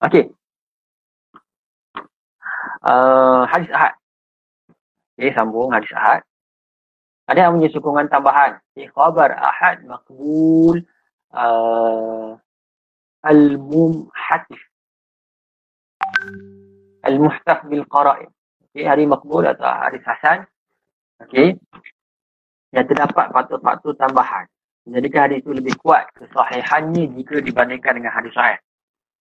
[0.00, 0.32] Okey.
[2.80, 3.92] Uh, hadis ahad.
[5.16, 6.24] Okey, sambung hadis ahad.
[7.28, 8.58] Ada yang punya sokongan tambahan.
[8.72, 10.80] Okay, khabar ahad makbul
[11.36, 12.34] uh,
[13.22, 14.60] al-mumhatif.
[17.04, 18.32] Al-muhtaf bil qara'in.
[18.72, 20.48] Okay, hari makbul atau hadis hasan.
[21.28, 21.60] Okey.
[22.72, 24.48] Yang terdapat faktor-faktor tambahan.
[24.88, 28.56] Jadikan hadis itu lebih kuat kesahihannya jika dibandingkan dengan hadis sahih.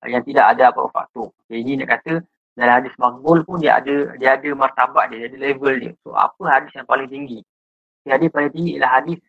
[0.07, 1.35] Yang tidak ada apa-apa faktor.
[1.45, 2.23] Okay, ini nak kata
[2.55, 5.91] dalam hadis makbul pun dia ada dia ada martabat dia, dia ada level dia.
[6.03, 7.39] So apa hadis yang paling tinggi?
[8.07, 9.19] Hadis paling tinggi ialah hadis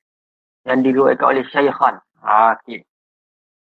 [0.65, 1.95] yang diriwayatkan oleh Syaikhan.
[2.20, 2.84] Ha, okay.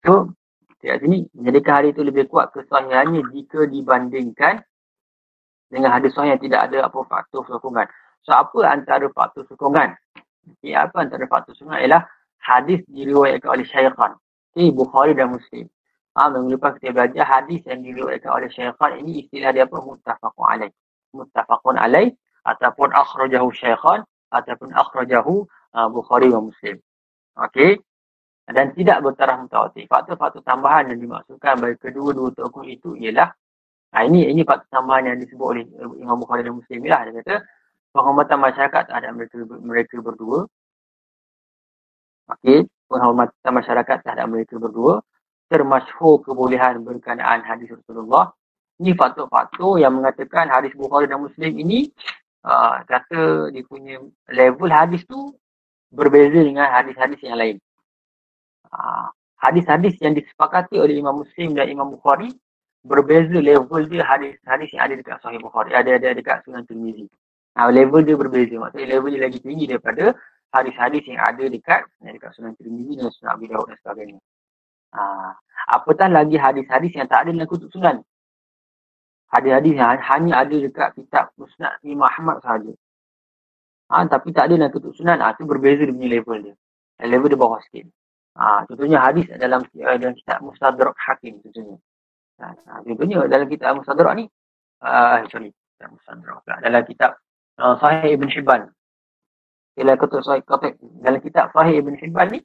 [0.01, 0.33] So,
[0.81, 4.65] kat sini, menjadikan hadis itu lebih kuat kesahihannya jika dibandingkan
[5.69, 7.85] dengan hadis sahih yang tidak ada apa faktor sokongan.
[8.25, 9.93] So, apa antara faktor sokongan?
[10.57, 12.01] Okay, apa antara faktor sokongan ialah
[12.41, 14.17] hadis diriwayatkan oleh Syaikhan.
[14.51, 15.69] Okay, Bukhari dan Muslim.
[16.11, 19.79] Ha, minggu lepas kita belajar hadis yang diriwayatkan oleh Syaikhan ini istilah dia apa?
[19.79, 20.71] Muttafaqun alaih.
[21.15, 22.11] Muttafaqun alaih
[22.43, 26.83] ataupun akhrajahu Syaikhan ataupun akhrajahu uh, Bukhari wa Muslim.
[27.39, 27.79] Okey.
[28.51, 29.87] Dan tidak bertaraf mutawatir.
[29.87, 33.31] Faktor-faktor tambahan yang dimaksudkan bagi kedua-dua tokoh itu ialah
[33.95, 35.63] ha, ini ini faktor tambahan yang disebut oleh
[35.95, 37.07] Imam Bukhari dan Muslim lah.
[37.07, 37.35] Dia kata
[37.95, 40.43] penghormatan masyarakat terhadap mereka, mereka berdua.
[42.35, 42.67] Okey.
[42.91, 44.99] Penghormatan masyarakat terhadap mereka berdua
[45.51, 48.31] termasyhur kebolehan berkenaan hadis Rasulullah.
[48.79, 51.91] Ini faktor-faktor yang mengatakan hadis Bukhari dan Muslim ini
[52.47, 53.99] uh, kata dia punya
[54.31, 55.35] level hadis tu
[55.91, 57.59] berbeza dengan hadis-hadis yang lain.
[58.71, 59.11] Uh,
[59.43, 62.31] hadis-hadis yang disepakati oleh Imam Muslim dan Imam Bukhari
[62.81, 67.05] berbeza level dia hadis-hadis yang ada dekat Sahih Bukhari, ada ada dekat Sunan Tirmizi.
[67.51, 68.55] Nah, level dia berbeza.
[68.57, 70.15] Maksudnya level dia lagi tinggi daripada
[70.55, 74.17] hadis-hadis yang ada dekat dekat Sunan Tirmizi dan Sunan Abi Dawud dan sebagainya.
[74.91, 75.31] Ha,
[75.71, 78.03] apatah lagi hadis-hadis yang tak ada dalam kutub sunan.
[79.31, 82.75] Hadis-hadis yang hanya ada dekat kitab Musnad Imam Ahmad sahaja.
[83.87, 85.23] Ha, tapi tak ada dalam kutub sunan.
[85.23, 86.55] Ha, itu berbeza dia punya level dia.
[87.07, 87.87] Level dia bawah sikit.
[88.35, 91.75] Ha, contohnya hadis dalam uh, dalam kitab Mustadrak Hakim contohnya.
[92.43, 94.25] Ha, ha, contohnya dalam kitab Mustadrak ni.
[94.83, 95.55] Uh, sorry.
[95.81, 96.43] Mustadrak.
[96.43, 97.15] Dalam kitab
[97.63, 98.61] uh, Sahih Ibn Hibban.
[99.71, 100.43] Dalam kitab Sahih,
[100.99, 102.39] dalam kitab Sahih Ibn Hibban ni.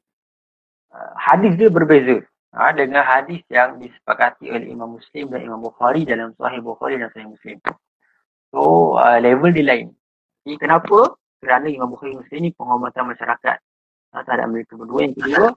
[0.95, 2.23] Uh, hadis dia berbeza
[2.57, 7.13] ha, dengan hadis yang disepakati oleh Imam Muslim dan Imam Bukhari dalam Sahih Bukhari dan
[7.13, 7.61] Sahih Muslim.
[8.51, 9.93] So, uh, level dia lain.
[10.49, 11.21] Jadi, kenapa?
[11.37, 13.59] Kerana Imam Bukhari Muslim ni penghormatan masyarakat
[14.17, 15.05] ha, terhadap mereka berdua.
[15.05, 15.49] Yang kedua,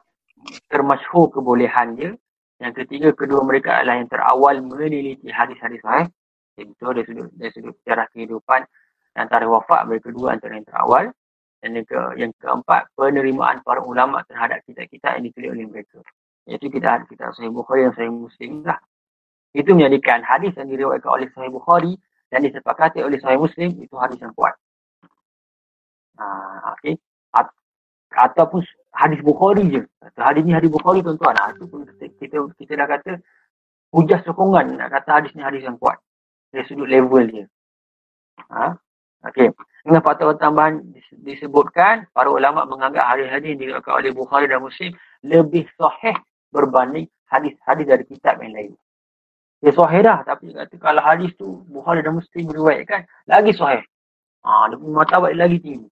[0.68, 2.12] termasyhur kebolehan dia.
[2.60, 6.12] Yang ketiga, kedua mereka adalah yang terawal meneliti hadis-hadis sahih.
[6.60, 8.68] Itu dari sudut, dari sudut sejarah kehidupan
[9.16, 11.08] antara wafat mereka dua antara yang terawal.
[11.60, 16.00] Dan yang, ke, yang keempat, penerimaan para ulama terhadap kitab-kitab yang ditulis oleh mereka.
[16.50, 18.82] Iaitu kita ada kitab Sahih Bukhari dan Sahih Muslim lah.
[19.54, 21.94] Itu menjadikan hadis yang diriwayatkan oleh Sahih Bukhari
[22.34, 24.58] dan disepakati oleh Sahih Muslim itu hadis yang kuat.
[26.18, 26.26] Ha,
[26.74, 26.98] okay.
[27.38, 27.54] At-
[28.10, 28.66] ataupun
[28.98, 29.82] hadis Bukhari je.
[30.18, 31.38] Hadis ni hadis Bukhari tuan-tuan.
[31.38, 33.12] Ha, itu pun kita, kita, kita dah kata
[33.94, 36.02] hujah sokongan nak kata hadis ni hadis yang kuat.
[36.50, 37.46] Dari sudut level dia.
[38.50, 38.74] Ha?
[39.30, 39.54] Okay.
[39.86, 40.82] Dengan faktor tambahan
[41.24, 44.92] disebutkan, para ulama menganggap hadis-hadis yang oleh Bukhari dan Muslim
[45.24, 46.16] lebih sahih
[46.50, 48.72] berbanding hadis-hadis dari kitab yang lain.
[49.60, 53.84] Dia sahih dah tapi kata kalau hadis tu Bukhari dan Muslim meriwayatkan lagi sahih.
[54.40, 55.90] Ha, dia punya martabat lagi tinggi.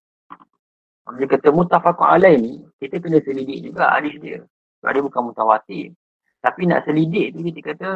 [1.19, 2.53] Dia kata mutafakun alaih ni,
[2.83, 4.43] kita kena selidik juga hadis dia.
[4.79, 5.85] Sebab dia bukan mutawatir.
[6.39, 7.89] Tapi nak selidik tu kita kata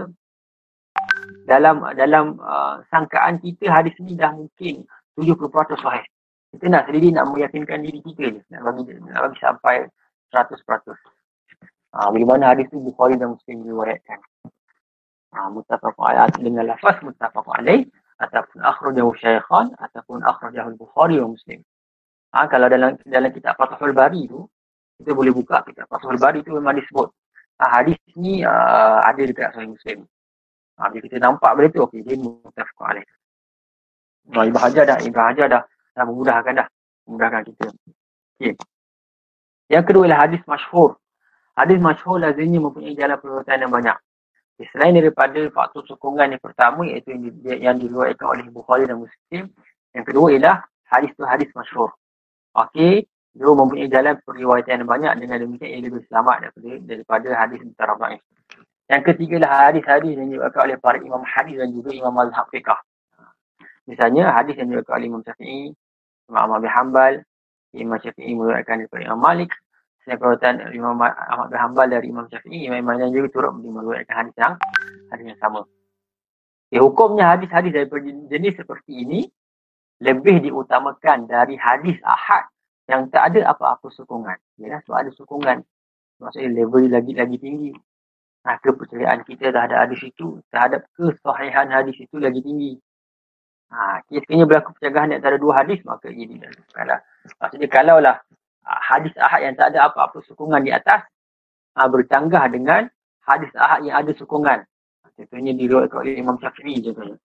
[1.47, 4.83] dalam dalam uh, sangkaan kita hadis ni dah mungkin
[5.15, 6.05] 70% sahih.
[6.51, 8.41] Kita nak selidik nak meyakinkan diri kita je.
[8.51, 9.75] Nak bagi, nak bagi sampai
[10.35, 10.51] 100%.
[11.91, 14.19] Ha, bagaimana hadis itu Bukhari dan Muslim diriwayatkan.
[15.35, 17.83] Ha, mutafaqun ayat dengan lafaz mutafaqun alaih
[18.15, 21.59] ataupun akhrajahu syaikhan ataupun akhrajahu Bukhari dan Muslim.
[22.31, 24.47] Ha, kalau dalam dalam kitab Fathul Bari tu
[25.03, 27.11] kita boleh buka kitab Fathul Bari tu memang disebut
[27.59, 30.07] ha, hadis ni uh, ada dekat Sahih Muslim.
[30.79, 33.07] Ha, bila kita nampak benda tu okey dia mutafaqun alaih.
[34.31, 36.67] Nah, Ibn Hajar dah, Ibn Hajar dah, dah memudahkan dah.
[37.09, 37.67] Memudahkan kita.
[38.37, 38.53] Okay.
[39.67, 41.00] Yang kedua ialah hadis masyhur
[41.61, 43.97] Hadis masyhur lazimnya mempunyai jalan perbuatan yang banyak.
[44.73, 47.31] Selain daripada faktor sokongan yang pertama iaitu yang, di,
[47.61, 49.53] yang diriwayatkan oleh Bukhari dan Muslim.
[49.93, 50.55] Yang kedua ialah
[50.89, 51.93] hadis tu hadis masyhur.
[52.57, 57.59] Okey, dia mempunyai jalan periwayatan yang banyak dengan demikian ia lebih selamat daripada, daripada hadis
[57.61, 58.21] antara dhaif.
[58.89, 62.73] Yang ketiga ialah hadis-hadis yang diriwayatkan oleh para imam hadis dan juga imam mazhab fiqh.
[63.85, 65.63] Misalnya hadis yang diriwayatkan oleh Imam Syafi'i,
[66.25, 67.13] Imam bin Hanbal,
[67.77, 69.51] Imam Syafi'i meriwayatkan daripada Imam Malik,
[70.01, 74.53] Seperti Imam Ahmad bin Hanbal dari Imam Syafi'i, Imam Imam juga turut meriwayatkan hadis yang
[75.13, 75.61] hadis yang sama.
[76.71, 79.19] Okay, hukumnya hadis-hadis daripada jenis seperti ini
[80.01, 82.49] lebih diutamakan dari hadis ahad
[82.89, 84.39] yang tak ada apa-apa sokongan.
[84.57, 85.61] Ya, so ada sokongan.
[86.17, 87.71] Maksudnya level lagi lagi tinggi.
[88.41, 92.73] Nah, kepercayaan kita terhadap hadis itu, terhadap kesahihan hadis itu lagi tinggi.
[93.71, 96.41] Ha, sekiranya berlaku pencegahan di antara dua hadis, maka ini
[96.73, 97.05] adalah.
[97.37, 98.17] Maksudnya kalau lah
[98.65, 101.05] hadis ahad yang tak ada apa-apa sokongan di atas,
[101.75, 102.87] ha, bercanggah dengan
[103.25, 104.65] hadis ahad yang ada sokongan.
[105.17, 107.17] Contohnya diriwayatkan oleh Imam Syafi'i contohnya.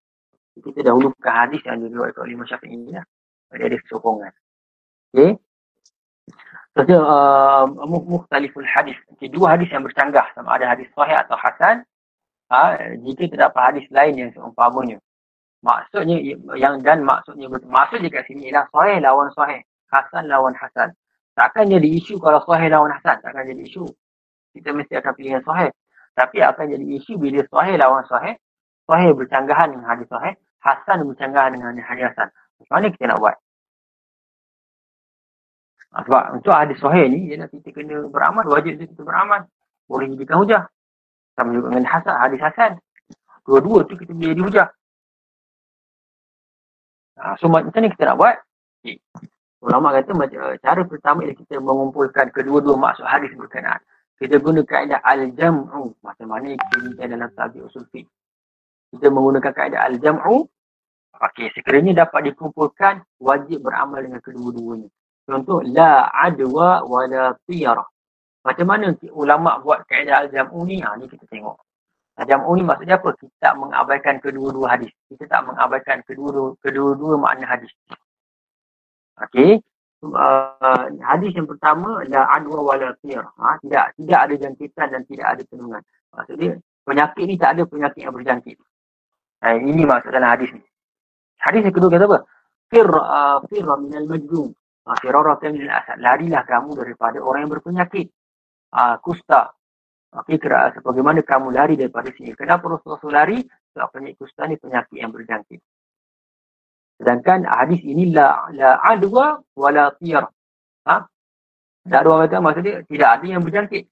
[0.56, 3.04] Kita dahulukan hadis yang diriwayatkan oleh Imam Syafi'i lah.
[3.56, 4.32] Dia ada sokongan.
[5.14, 5.38] Okey.
[6.76, 8.98] Seterusnya, uh, muhtaliful hadis.
[9.16, 10.28] Okay, dua hadis yang bercanggah.
[10.36, 11.88] Sama ada hadis sahih atau hasan.
[12.52, 15.00] Ha, jika terdapat hadis lain yang seumpamanya.
[15.64, 16.20] Maksudnya,
[16.54, 17.72] yang dan maksudnya betul.
[17.72, 19.64] Maksud dekat sini ialah sahih lawan sahih.
[19.88, 20.92] Hasan lawan hasan.
[21.36, 23.20] Takkan jadi isu kalau sahih lawan hasan.
[23.20, 23.84] Takkan jadi isu.
[24.56, 25.68] Kita mesti akan pilih yang sahih.
[26.16, 28.40] Tapi akan jadi isu bila sahih lawan sahih.
[28.88, 30.32] Sahih bercanggahan dengan hadis sahih.
[30.64, 32.32] Hasan bercanggahan dengan hadis hasan.
[32.32, 33.36] Macam mana kita nak buat?
[35.92, 38.44] Ha, sebab untuk hadis sahih ni, ialah kita kena beramal.
[38.48, 39.44] Wajib kita beramal.
[39.84, 40.62] Boleh jadikan hujah.
[41.36, 42.80] Sama juga dengan hasan, hadis hasan.
[43.44, 44.68] Dua-dua tu kita boleh jadi hujah.
[47.20, 48.36] Ha, so macam mana kita nak buat?
[48.80, 48.96] Okay.
[49.66, 50.14] Ulama kata
[50.62, 53.82] cara pertama ialah kita mengumpulkan kedua-dua maksud hadis berkenaan
[54.16, 55.92] kita guna kaedah al-jam'u.
[56.00, 58.08] Macam mana kita ni dalam tabi usul fiqh.
[58.96, 60.48] Kita menggunakan kaedah al-jam'u.
[61.16, 64.88] Okey, sekiranya dapat dikumpulkan, wajib beramal dengan kedua-duanya.
[65.24, 67.84] Contoh, la adwa wa la tiyara.
[68.44, 70.80] Macam mana ulama buat kaedah al-jam'u ni?
[70.80, 71.56] Ha, ni kita tengok.
[72.16, 73.12] Al-jam'u ni maksudnya apa?
[73.20, 74.92] Kita tak mengabaikan kedua-dua hadis.
[75.12, 77.72] Kita tak mengabaikan kedua-dua, kedua-dua makna hadis.
[79.16, 79.64] Okey,
[80.04, 82.92] uh, hadis yang pertama la adwa wala.
[82.92, 85.82] Ha, tidak tidak ada jangkitan dan tidak ada penungan.
[86.12, 88.56] Maksudnya penyakit ni tak ada penyakit yang berjangkit.
[89.40, 90.60] Ha, ini maksud dalam hadis ni.
[91.40, 92.18] Hadis yang kedua kata apa?
[92.68, 94.52] Fir uh, fir min al majnun.
[94.84, 95.96] Ha, firara min al.
[95.96, 98.12] Larilah kamu daripada orang yang berpenyakit.
[98.76, 99.56] Ha, kusta.
[100.12, 102.36] Okey, kira sebagaimana kamu lari daripada sini.
[102.36, 103.40] Kenapa Rasulullah lari?
[103.72, 105.60] Sebab penyakit kusta ni penyakit yang berjangkit.
[106.96, 110.24] Sedangkan hadis ini la la adwa wala tiyar.
[110.88, 110.96] Ha?
[111.86, 113.84] Tak ada orang maksudnya tidak ada yang berjangkit.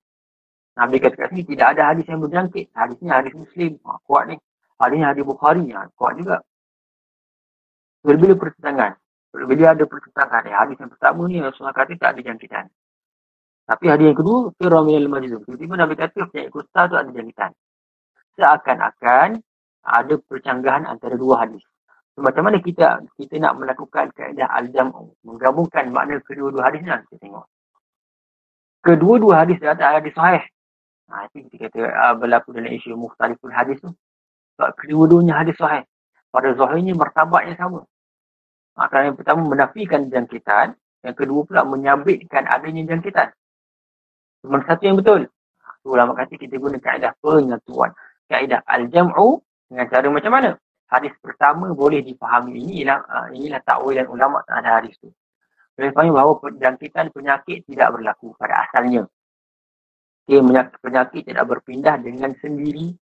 [0.75, 2.67] Nabi kata kat sini tidak ada hadis yang berjangkit.
[2.75, 3.79] Hadisnya hadis Muslim.
[3.87, 4.37] Ha, kuat ni.
[4.83, 5.71] Hadisnya hadis Bukhari.
[5.71, 6.43] Ha, kuat juga.
[8.03, 8.99] Bila-bila pertentangan.
[9.31, 10.43] Bila ada pertentangan.
[10.51, 12.67] Ya, hadis yang pertama ni Rasulullah kata tak ada jangkitan.
[13.65, 15.41] Tapi hadis yang kedua, Firah minal majzum.
[15.47, 17.51] Tiba-tiba Nabi kata penyakit kusta tu ada jangkitan.
[18.35, 19.29] Seakan-akan
[19.87, 21.63] ada percanggahan antara dua hadis.
[22.15, 27.47] Macam mana kita kita nak melakukan kaedah al-jam'u, menggabungkan makna kedua-dua hadis ni, kita tengok.
[28.87, 30.45] Kedua-dua hadis ada hadis sahih.
[31.11, 33.91] Ha, itu kita kata uh, berlaku dalam isu muhtalifun hadis tu.
[34.55, 35.83] Sebab kedua-duanya hadis sahih.
[36.31, 37.83] Pada zahirnya martabatnya sama.
[38.79, 43.35] Ha, kerana yang pertama menafikan jangkitan, yang kedua pula menyabitkan adanya jangkitan.
[44.47, 45.27] Cuma satu yang betul.
[45.67, 47.91] Ha, ulama kata kita guna kaedah penyatuan.
[48.31, 50.51] Kaedah al-jam'u dengan cara macam mana?
[50.95, 55.11] Hadis pertama boleh dipahami ini ialah uh, inilah takwil dan ulama terhadap hadis tu.
[55.75, 59.03] Boleh fahami bahawa penjangkitan penyakit tidak berlaku pada asalnya.
[60.25, 60.41] Okay,
[60.81, 62.95] penyakit tidak berpindah dengan sendiri.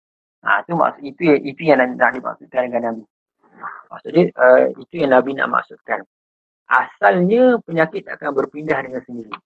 [0.40, 3.04] Ha, itu maksud itu itu yang nak dimaksudkan dengan Nabi.
[3.92, 6.00] Maksudnya uh, itu yang Nabi nak maksudkan.
[6.64, 9.36] Asalnya penyakit akan berpindah dengan sendiri.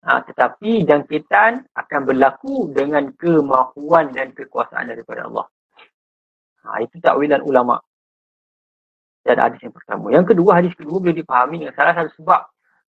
[0.00, 5.46] Ha, tetapi jangkitan akan berlaku dengan kemahuan dan kekuasaan daripada Allah.
[6.64, 7.80] Ha, itu takwilan ulama.
[9.24, 10.08] Dan hadis yang pertama.
[10.12, 12.40] Yang kedua, hadis kedua boleh dipahami dengan salah satu sebab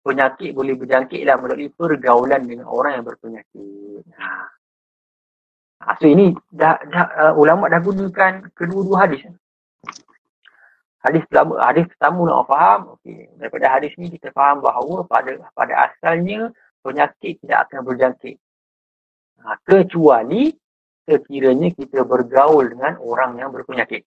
[0.00, 4.02] penyakit boleh berjangkit lah melalui pergaulan dengan orang yang berpenyakit.
[4.16, 4.28] Ha.
[5.80, 9.24] Ha, so ini dah, dah uh, ulama dah gunakan kedua-dua hadis.
[11.00, 12.80] Hadis pertama, hadis pertama nak faham.
[13.00, 13.32] Okay.
[13.40, 16.52] Daripada hadis ni kita faham bahawa pada pada asalnya
[16.84, 18.36] penyakit tidak akan berjangkit.
[19.40, 20.52] Ha, kecuali
[21.18, 24.06] sekiranya kita bergaul dengan orang yang berpenyakit.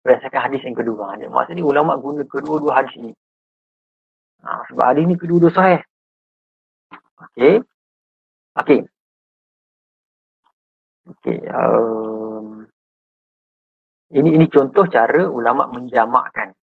[0.00, 1.20] Berdasarkan hadis yang kedua.
[1.20, 3.12] Maksudnya ulama guna kedua-dua hadis ini.
[4.40, 5.80] Ha, sebab hadis ini kedua-dua sahih.
[7.20, 7.60] Okey.
[8.56, 8.80] Okey.
[11.12, 11.38] Okey.
[11.52, 12.64] Um,
[14.16, 16.56] ini ini contoh cara ulama menjamakkan.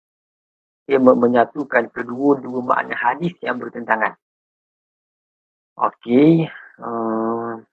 [0.87, 4.17] Dia menyatukan kedua-dua makna hadis yang bertentangan.
[5.77, 6.49] Okey.
[6.81, 7.67] Um,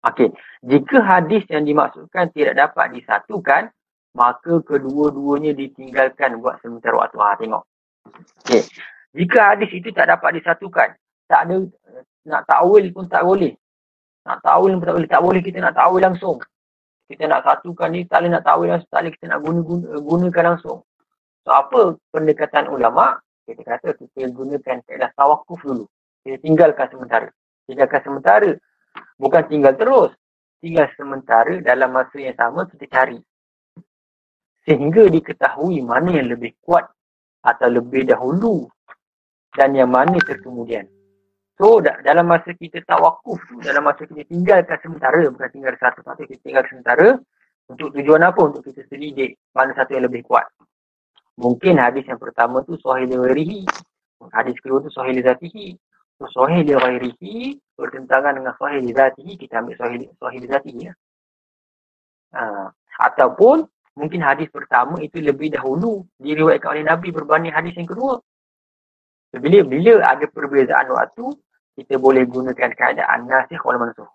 [0.00, 0.32] Okey,
[0.64, 3.68] jika hadis yang dimaksudkan tidak dapat disatukan,
[4.16, 7.16] maka kedua-duanya ditinggalkan buat sementara waktu.
[7.20, 7.62] Ha, tengok.
[8.46, 8.64] Okey,
[9.12, 10.96] Jika hadis itu tak dapat disatukan,
[11.28, 11.56] tak ada
[12.24, 13.52] nak ta'wil pun tak boleh.
[14.24, 15.10] Nak ta'wil pun tak boleh.
[15.10, 16.40] Tak boleh kita nak ta'wil langsung.
[17.10, 18.90] Kita nak satukan ni, tak boleh nak ta'wil langsung.
[18.90, 20.78] Tak boleh kita nak guna, guna, gunakan langsung.
[21.44, 21.80] So, apa
[22.14, 23.18] pendekatan ulama?
[23.44, 25.84] Kita kata kita gunakan kaedah tawakuf dulu.
[26.22, 27.28] Kita tinggalkan sementara.
[27.66, 28.50] Tinggalkan sementara.
[29.20, 30.16] Bukan tinggal terus.
[30.64, 33.20] Tinggal sementara dalam masa yang sama kita cari.
[34.64, 36.88] Sehingga diketahui mana yang lebih kuat
[37.44, 38.68] atau lebih dahulu
[39.56, 40.88] dan yang mana terkemudian.
[41.60, 46.40] So dalam masa kita tawakuf tu, dalam masa kita tinggalkan sementara, bukan tinggal satu-satu, kita
[46.40, 47.20] tinggal sementara
[47.68, 48.40] untuk tujuan apa?
[48.48, 50.48] Untuk kita selidik mana satu yang lebih kuat.
[51.36, 53.64] Mungkin hadis yang pertama tu sahih li
[54.32, 55.66] Hadis kedua tu sahih li zatihi.
[56.20, 57.36] Sahih li ghairihi
[57.80, 60.94] bertentangan dengan sahih li zatihi, kita ambil sahih sahih li zatihi ya.
[62.30, 62.70] Ha.
[63.10, 63.66] ataupun
[63.98, 68.22] mungkin hadis pertama itu lebih dahulu diriwayatkan oleh Nabi berbanding hadis yang kedua.
[69.34, 71.26] Bila bila ada perbezaan waktu,
[71.74, 74.06] kita boleh gunakan keadaan nasikh wal mansuh.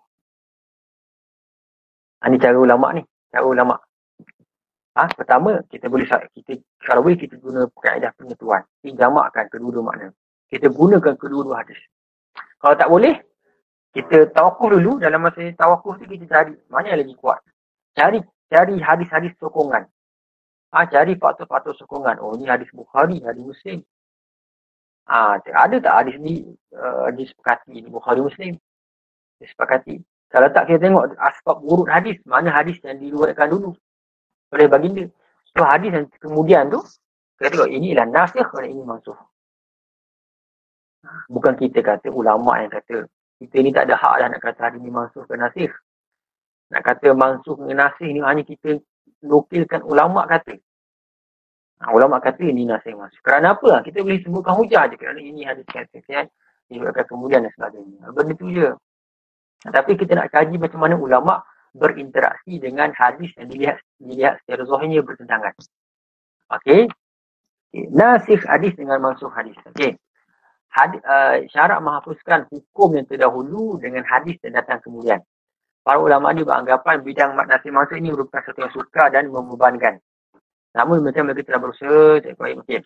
[2.24, 3.76] Ini cara ulama ni, cara ulama.
[4.96, 8.64] Ha, pertama, kita boleh kita kalau boleh kita guna kaedah penyatuan.
[8.80, 10.08] Kita jamakkan kedua-dua makna.
[10.48, 11.76] Kita gunakan kedua-dua hadis.
[12.56, 13.14] Kalau tak boleh,
[13.96, 17.40] kita tawakuf dulu dalam masa tawakuf tu kita cari mana yang lagi kuat.
[17.96, 18.20] Cari
[18.52, 19.88] cari hadis-hadis sokongan.
[20.76, 22.20] Ha, cari faktor-faktor sokongan.
[22.20, 23.80] Oh, ni hadis Bukhari, hadis Muslim.
[25.08, 26.44] Ha, ada tak hadis ni
[26.76, 28.58] uh, disepakati di Bukhari Muslim?
[29.40, 30.02] Disepakati.
[30.28, 33.72] Kalau tak kita tengok asbab urut hadis, mana hadis yang diruatkan dulu
[34.52, 35.06] oleh baginda.
[35.54, 36.82] So hadis yang kemudian tu,
[37.38, 39.16] kita tengok ini inilah nasikh dan ini mansuh.
[41.30, 44.80] Bukan kita kata ulama yang kata kita ni tak ada hak dah nak kata hadis
[44.80, 45.72] ni mansuh ke nasikh.
[46.72, 48.80] Nak kata mansuh ke nasikh ni hanya kita
[49.20, 50.56] nukilkan ulama kata.
[51.84, 53.20] Ha, ulama kata ini nasi masuk.
[53.20, 53.84] Kerana apa?
[53.84, 54.96] Kita boleh sebutkan hujah je.
[54.96, 56.32] Kerana ini hadis kata-kata
[56.72, 58.08] disebutkan kemudian dan sebagainya.
[58.16, 58.72] Benda tu je.
[59.60, 61.44] Tapi kita nak kaji macam mana ulama
[61.76, 65.52] berinteraksi dengan hadis yang dilihat dilihat secara zahirnya bertentangan.
[66.56, 66.88] Okey.
[66.88, 67.84] Okay.
[67.92, 69.52] Nasih hadis dengan masuk hadis.
[69.76, 70.00] Okey.
[70.76, 75.24] Hadis, uh, syarat menghapuskan hukum yang terdahulu dengan hadis yang datang kemudian.
[75.80, 79.96] Para ulama ni beranggapan bidang nasih masuk ini merupakan satu yang suka dan membebankan.
[80.76, 82.84] Namun macam mereka telah berusaha tak baik mungkin.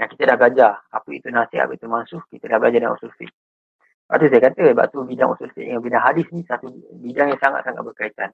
[0.00, 3.12] Yang kita dah belajar apa itu nasihat, apa itu mansuh, kita dah belajar dalam usul
[3.18, 3.34] fiqh.
[4.08, 6.72] Lepas tu saya kata, sebab tu bidang usul fiqh dengan bidang hadis ni satu
[7.04, 8.30] bidang yang sangat-sangat berkaitan.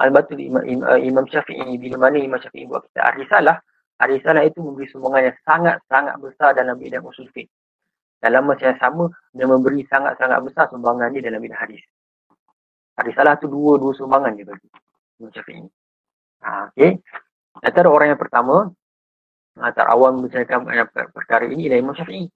[0.00, 0.64] Sebab tu Imam,
[0.96, 3.60] Imam Syafi'i, bila mana Imam Syafi'i buat kita Arisalah,
[4.00, 7.52] Arisalah itu memberi sumbangan yang sangat-sangat besar dalam bidang usul fiqh.
[8.20, 11.80] Dalam masa yang sama, dia memberi sangat-sangat besar sumbangan dia dalam bidang hadis.
[13.00, 14.68] Arisalah tu dua-dua sumbangan dia bagi.
[15.16, 15.64] Imam Syafi'i.
[16.44, 17.00] Ha, okay.
[17.64, 18.68] Antara orang yang pertama,
[19.56, 20.68] antara awam membicarakan
[21.16, 22.28] perkara ini ialah Imam Syafi'i.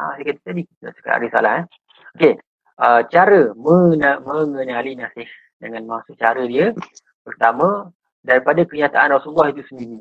[0.00, 1.52] Ha, saya kata tadi, saya cakap ada salah.
[1.60, 1.66] Eh.
[2.16, 2.32] Okey,
[2.80, 5.28] uh, cara mena- mengenali nasih
[5.60, 6.72] dengan maksud cara dia,
[7.20, 7.92] pertama,
[8.24, 10.00] daripada kenyataan Rasulullah itu sendiri.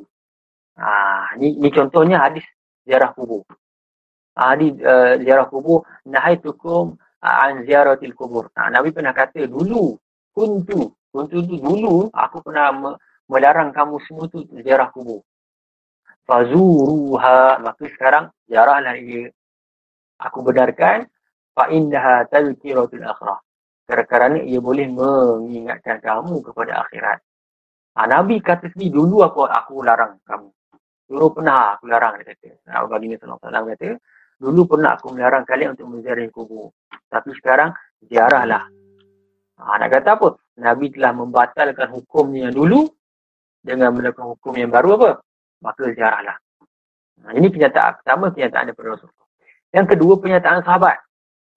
[0.79, 2.47] Ha, ni, ni contohnya hadis
[2.87, 3.43] ziarah kubur.
[4.39, 8.47] Hadis uh, ziarah kubur, nahaitukum an ziaratil kubur.
[8.55, 9.99] Ha, Nabi pernah kata, dulu,
[10.31, 12.95] kuntu, kuntu tu dulu, aku pernah
[13.27, 15.27] melarang kamu semua tu ziarah kubur.
[16.23, 19.27] Fazuruha, maka sekarang ziarahlah dia.
[20.23, 21.03] Aku benarkan,
[21.51, 23.39] fa innaha tazkiratul akhirah.
[23.89, 27.19] Kerana ia boleh mengingatkan kamu kepada akhirat.
[27.97, 30.47] Ha, Nabi kata sendiri, dulu aku aku larang kamu.
[31.09, 32.61] Dulu pernah aku larang, dia kata.
[32.69, 33.89] Abu Bakar SAW kata,
[34.39, 36.71] dulu pernah aku melarang kalian untuk menziarahi kubur.
[37.11, 37.75] Tapi sekarang,
[38.07, 38.63] ziarahlah.
[39.59, 40.29] Ha, nak kata apa?
[40.63, 42.87] Nabi telah membatalkan hukumnya yang dulu
[43.59, 45.09] dengan melakukan hukum yang baru apa?
[45.59, 46.39] Maka ziarahlah.
[47.19, 49.27] Nah, ini kenyataan pertama, kenyataan daripada Rasulullah.
[49.75, 50.97] Yang kedua, penyataan sahabat.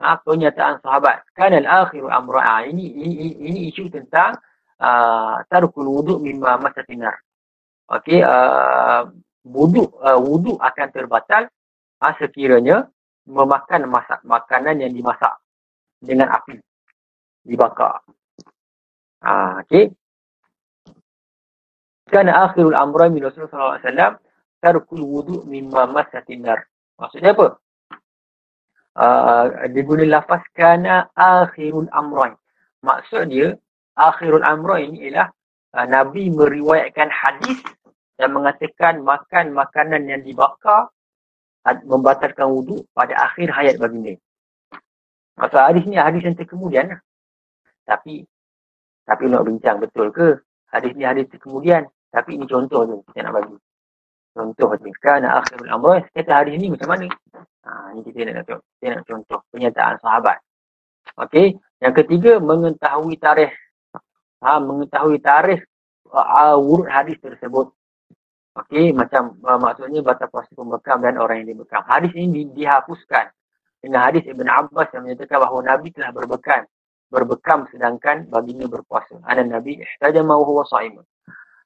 [0.03, 1.23] Ha, penyataan sahabat.
[1.39, 2.43] Kan al-akhiru amra'a.
[2.43, 4.35] Ah, ini, ini, ini isu tentang
[4.83, 7.23] uh, tarukul wuduk mimma masatinar.
[7.87, 9.07] Okey, uh,
[9.47, 11.47] wuduk, uh, wuduk akan terbatal
[12.02, 12.90] uh, sekiranya
[13.30, 15.38] memakan masak, makanan yang dimasak
[16.02, 16.59] dengan api.
[17.47, 18.02] Dibakar.
[19.23, 19.94] Uh, Okey,
[22.12, 24.21] Kana akhirul amra min Rasulullah SAW
[24.61, 26.68] tarkul wudu mimma masatin nar.
[27.00, 27.56] Maksudnya apa?
[28.92, 32.37] Uh, dia guna lafaz kana akhirul amra.
[32.85, 33.56] Maksud dia
[33.97, 35.32] akhirul amra ini ialah
[35.73, 37.64] uh, Nabi meriwayatkan hadis
[38.21, 40.92] yang mengatakan makan makanan yang dibakar
[41.87, 44.19] membatalkan wudu pada akhir hayat baginda.
[45.38, 46.92] Maksud hadis ni hadis yang terkemudian.
[46.92, 47.00] Lah.
[47.87, 48.26] Tapi
[49.07, 51.87] tapi nak bincang betul ke hadis ni hadis terkemudian?
[52.12, 53.57] Tapi ini contoh je saya nak bagi.
[54.33, 57.04] Contoh ni, kana akhirul amr, kata hari ini macam mana?
[57.69, 60.40] Ha, ini kita nak kita nak contoh pernyataan sahabat.
[61.21, 63.52] Okey, yang ketiga mengetahui tarikh.
[64.40, 65.61] Ha, mengetahui tarikh
[66.12, 67.73] uh, urut hadis tersebut.
[68.52, 71.80] Okey, macam uh, maksudnya batas puasa pembekam dan orang yang dibekam.
[71.88, 73.32] Hadis ini di, dihapuskan
[73.80, 76.68] dengan hadis Ibn Abbas yang menyatakan bahawa Nabi telah berbekam
[77.12, 79.21] berbekam sedangkan baginda berpuasa.
[79.28, 81.00] Ana Nabi ihtajama wa huwa shaim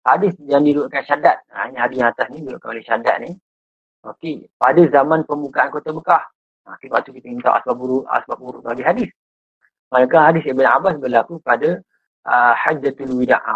[0.06, 1.38] hadis yang diriwayatkan Syaddad.
[1.50, 3.30] Ha, ini hadis yang atas ni diriwayatkan oleh Syaddad ni.
[4.06, 6.22] Okey, pada zaman pembukaan kota Mekah.
[6.66, 9.10] Ha, sebab tu kita minta asbab buruk, asbab buruk bagi hadis.
[9.90, 11.82] Maka hadis Ibn Abbas berlaku pada
[12.26, 13.38] uh, Hajjatul Wida'.
[13.38, 13.54] Ha.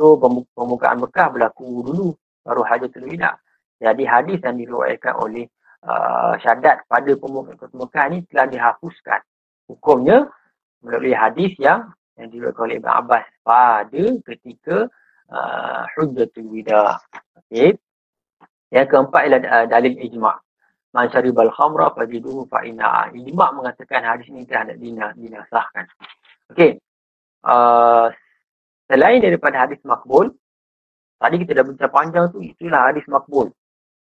[0.00, 0.16] So,
[0.56, 2.16] pembukaan Mekah berlaku dulu.
[2.40, 3.36] Baru Hajjatul Wida'.
[3.76, 5.44] Jadi hadis yang diriwayatkan oleh
[5.84, 9.20] uh, Syaddad pada pembukaan kota Mekah ni telah dihapuskan.
[9.68, 10.24] Hukumnya
[10.80, 14.88] melalui hadis yang yang diriwayatkan oleh Ibn Abbas pada ketika
[15.28, 16.96] uh, hujjatul wida.
[17.44, 17.76] Okey.
[18.72, 20.36] Yang keempat ialah uh, dalil ijma'.
[20.96, 25.84] Man syaribal khamra fajiduhu fa inna ijma' mengatakan hadis ini telah dina, dinasahkan.
[26.56, 26.80] Okey.
[27.44, 28.08] Uh,
[28.90, 30.34] selain daripada hadis makbul,
[31.22, 33.54] tadi kita dah bincang panjang tu, itulah hadis makbul.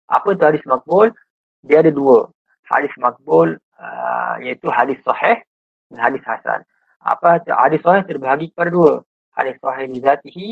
[0.07, 1.11] Apa tu hadis makbul?
[1.67, 2.31] Dia ada dua.
[2.71, 5.43] Hadis makbul uh, iaitu hadis sahih
[5.91, 6.63] dan hadis hasan.
[7.03, 8.93] Apa hadis sahih terbahagi kepada dua.
[9.35, 10.49] Hadis sahih li zatihi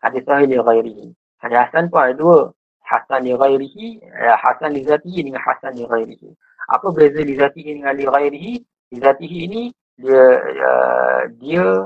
[0.00, 1.06] hadis sahih li ghairihi.
[1.44, 2.40] Hadis hasan pun ada dua.
[2.88, 6.30] Hasan li ghairihi, eh, hasan li zatihi dengan hasan li ghairihi.
[6.72, 8.54] Apa beza li zatihi dengan li ghairihi?
[8.96, 9.62] Li zatihi ini
[9.98, 11.84] dia uh, dia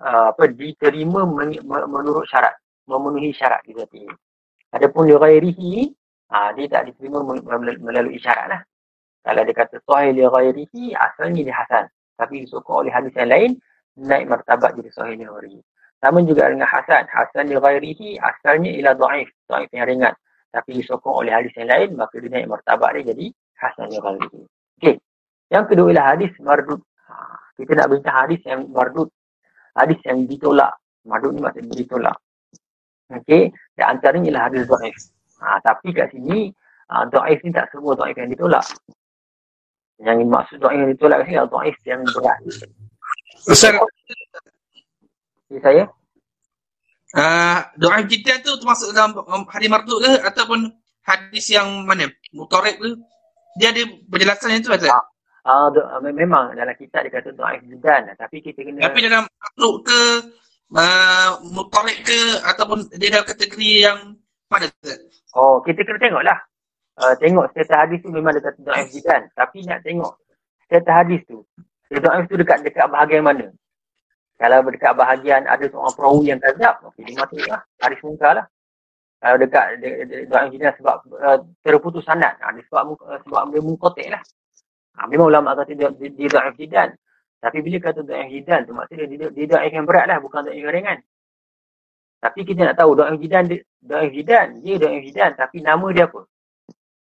[0.00, 2.56] uh, apa diterima men- menurut syarat,
[2.88, 4.08] memenuhi syarat li zatihi.
[4.74, 5.72] Adapun li ghairihi,
[6.32, 7.22] uh, dia tak diterima
[7.80, 8.60] melalui syarat lah.
[9.20, 11.84] Kalau dia kata sahih li ghairihi, asalnya dia hasan.
[12.16, 13.50] Tapi disokong oleh hadis yang lain,
[13.96, 15.60] naik martabat jadi sahih li ghairihi.
[16.00, 17.04] Sama juga dengan Hasan.
[17.12, 19.28] Hasan di ghairihi asalnya ialah da'if.
[19.44, 20.14] Da'if yang ringan.
[20.48, 23.26] Tapi disokong oleh hadis yang lain, maka dia naik martabat dia jadi
[23.60, 24.40] Hasan di ghairihi.
[24.80, 24.96] Okey.
[25.52, 26.80] Yang kedua ialah hadis mardud.
[27.04, 27.14] Ha,
[27.60, 29.12] kita nak bincang hadis yang mardud.
[29.76, 30.72] Hadis yang ditolak.
[31.06, 32.16] Mardud ni maksudnya ditolak.
[33.10, 33.50] Okey.
[33.74, 34.96] Dan antaranya ialah hadis da'if.
[35.40, 36.52] Ha, tapi kat sini,
[36.92, 38.66] uh, da'if ni tak semua da'if yang ditolak.
[40.00, 42.38] Yang maksud da'if yang ditolak kat sini adalah da'if yang berat.
[43.48, 43.74] Ustaz,
[45.50, 45.84] jadi saya?
[47.10, 50.70] Uh, doa kita tu termasuk dalam um, hadis marduk ke ataupun
[51.02, 52.06] hadis yang mana?
[52.30, 52.90] Mutarib ke?
[53.58, 54.94] Dia ada penjelasan itu Ustaz?
[54.94, 55.02] Ah,
[55.44, 60.00] uh, memang dalam kitab dia kata doa jidan tapi kita kena Tapi dalam makhluk ke
[60.76, 63.98] uh, mutarib ke ataupun dia dalam kategori yang
[64.50, 64.98] mana Ustaz?
[65.36, 66.38] Oh, kita kena tengoklah.
[67.00, 70.20] Uh, tengok status hadis tu memang dia kata doa jidan tapi nak tengok
[70.68, 71.40] status hadis tu.
[71.90, 73.50] Doa tu dekat dekat bahagian mana?
[74.40, 77.60] Kalau dekat bahagian ada seorang perawi yang kazab, okey dia mati lah.
[77.76, 78.46] Haris mungkar lah.
[79.20, 79.64] Kalau dekat
[80.32, 82.40] doa engineer sebab uh, terputus sanad.
[82.40, 84.24] Ha, dia sebab, uh, sebab dia mungkotek lah.
[84.98, 86.96] Ha, memang ulama kata dia, dia, dia doa engineer.
[87.40, 90.18] Tapi bila kata doa engineer tu maksudnya dia, dia doa yang berat lah.
[90.18, 90.98] Bukan doa yang ringan.
[92.20, 95.30] Tapi kita nak tahu doa engineer, doa engineer, dia doa engineer.
[95.38, 96.26] Tapi nama dia apa?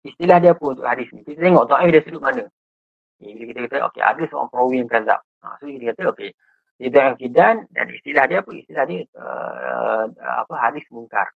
[0.03, 1.23] Istilah dia apa untuk hadis ni?
[1.23, 2.45] Kita tengok doa dia sudut mana.
[3.23, 5.21] Okay, bila kita kata, okey ada seorang perawi yang kazab.
[5.47, 6.31] Ha, so kita kata, okey
[6.83, 8.51] Idah Fidan dan istilah dia apa?
[8.51, 10.11] Istilah dia uh,
[10.42, 11.31] apa hadis mungkar.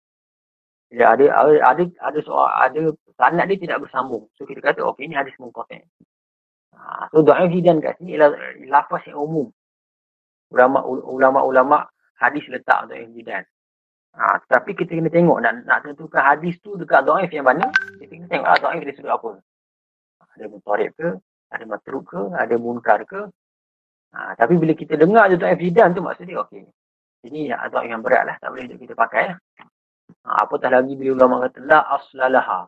[0.91, 2.83] Ya, ada ada ada ada soal ada
[3.15, 4.27] sanad dia tidak bersambung.
[4.35, 5.71] So kita kata okey ini hadis mungkar.
[6.77, 8.37] Ha, so doa Fidan kat sini ialah
[8.69, 9.49] lafaz yang umum.
[10.53, 11.89] Ulama ulama
[12.21, 13.43] hadis letak doa Fidan.
[14.17, 17.69] Ha, tapi kita kena tengok nak nak tentukan hadis tu dekat doa yang mana?
[18.01, 19.31] Kita kena tengok ah, doa dia sudut apa.
[20.37, 21.09] Ada mutarib ke?
[21.53, 22.23] Ada matruk ke?
[22.33, 23.29] Ada munkar ke?
[24.17, 26.65] Ha, tapi bila kita dengar je Tuan Fidan tu maksudnya okey.
[27.29, 28.37] Ini adab yang berat lah.
[28.41, 29.39] Tak boleh kita pakai lah.
[30.25, 32.65] Ha, apatah lagi bila ulama kata la aslalaha.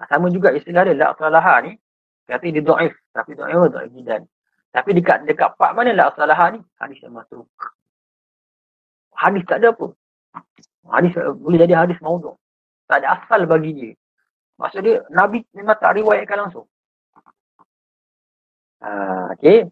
[0.08, 1.76] sama juga istilah dia la aslalaha ni.
[2.24, 2.94] Kata dia do'if.
[3.12, 4.22] Tapi do'if apa do'if Fidan.
[4.74, 6.60] Tapi dekat dekat part mana la aslalaha ni?
[6.80, 7.46] Hadis yang masuk.
[9.14, 9.86] Hadis tak ada apa.
[10.90, 12.34] Hadis boleh jadi hadis maudhu.
[12.90, 13.92] Tak ada asal bagi dia.
[14.58, 16.66] Maksud dia Nabi memang tak riwayatkan langsung.
[18.84, 19.64] Uh, okay.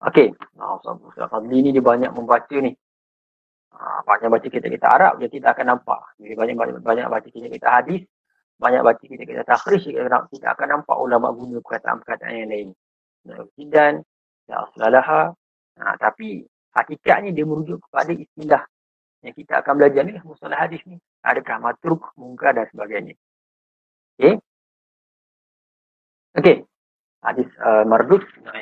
[0.00, 0.32] Okey.
[0.56, 2.72] Nah, Ustaz Fadli ni dia banyak membaca ni.
[3.80, 6.00] Ha, banyak baca kitab-kitab Arab, dia tidak akan nampak.
[6.20, 8.04] Dia banyak, banyak, banyak baca kitab-kitab hadis,
[8.60, 12.68] banyak baca kitab-kitab takhrij, kita, kita akan nampak ulama guna perkataan-perkataan yang lain.
[13.56, 14.04] Dan,
[14.44, 15.32] ya aslalaha.
[15.80, 16.44] Ha, tapi,
[16.76, 18.62] hakikatnya dia merujuk kepada istilah
[19.24, 21.00] yang kita akan belajar ni, musalah hadis ni.
[21.24, 23.16] Adakah matruk, mungkar dan sebagainya.
[24.20, 24.36] Okey.
[26.36, 26.56] Okey.
[27.20, 28.24] Hadis uh, mardut.
[28.44, 28.60] Nah,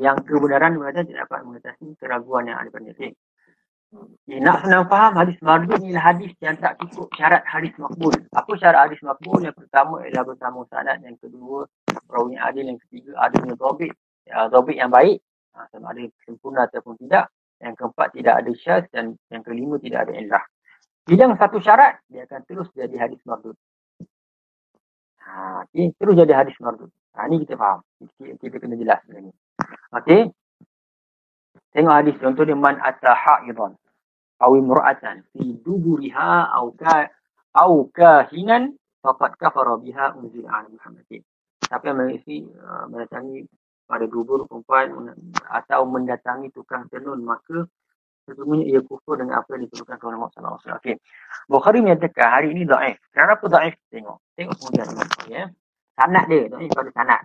[0.00, 3.12] yang kebenaran berada tidak dapat mengatasi keraguan yang ada pada diri.
[4.24, 8.10] Ya, nak senang faham hadis mardud ni hadis yang tak cukup syarat hadis makbul.
[8.34, 9.38] Apa syarat hadis makbul?
[9.38, 11.68] Yang pertama ialah bersama sanad, yang kedua
[12.08, 13.92] perawi adil, yang ketiga adilnya dobit.
[14.26, 15.22] Ya, dobit yang baik,
[15.54, 17.30] ha, sama ada sempurna ataupun tidak.
[17.62, 20.44] Yang keempat tidak ada syaz dan yang kelima tidak ada ilah.
[21.06, 23.54] Hilang satu syarat, dia akan terus jadi hadis mardud.
[25.22, 26.90] Ha, okay, terus jadi hadis mardud.
[27.14, 27.84] Ha, ini kita faham.
[28.00, 29.04] Kita, kita kena jelas.
[29.94, 30.34] Okey.
[31.76, 33.78] Tengok hadis contoh dia man ataha idhan
[34.42, 37.06] aw imra'atan fi duburiha aw ka
[37.54, 41.22] aw kahinan faqad kafara biha unzila ala Muhammadin.
[41.64, 43.46] Siapa yang mengisi uh, mendatangi
[43.84, 45.12] pada dubur perempuan
[45.48, 47.68] atau mendatangi tukang tenun maka
[48.24, 50.80] sesungguhnya ia kufur dengan apa yang diturunkan oleh Muhammad sallallahu alaihi wasallam.
[50.80, 50.96] Okey.
[51.44, 52.96] Bukhari menyatakan hari ini dhaif.
[53.12, 53.74] Kenapa dhaif?
[53.92, 54.18] Tengok.
[54.32, 54.88] Tengok kemudian
[55.28, 55.44] ya.
[55.94, 57.22] Sanad dia, dhaif pada sanad.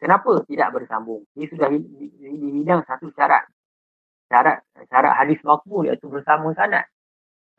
[0.00, 1.22] Kenapa tidak bersambung?
[1.36, 1.68] Dia sudah
[2.24, 3.44] hilang satu syarat
[4.32, 6.88] syarat syarat hadis makbul iaitu bersama sanad.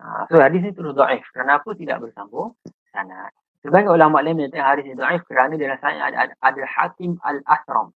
[0.02, 1.22] Ha, so hadis ni terus dhaif.
[1.30, 2.58] Kenapa tidak bersambung
[2.90, 3.30] sanad?
[3.62, 7.94] Sebagai ulama lain menyatakan hadis ini dhaif kerana dalam sanad ada, ada, ada Hakim Al-Asram.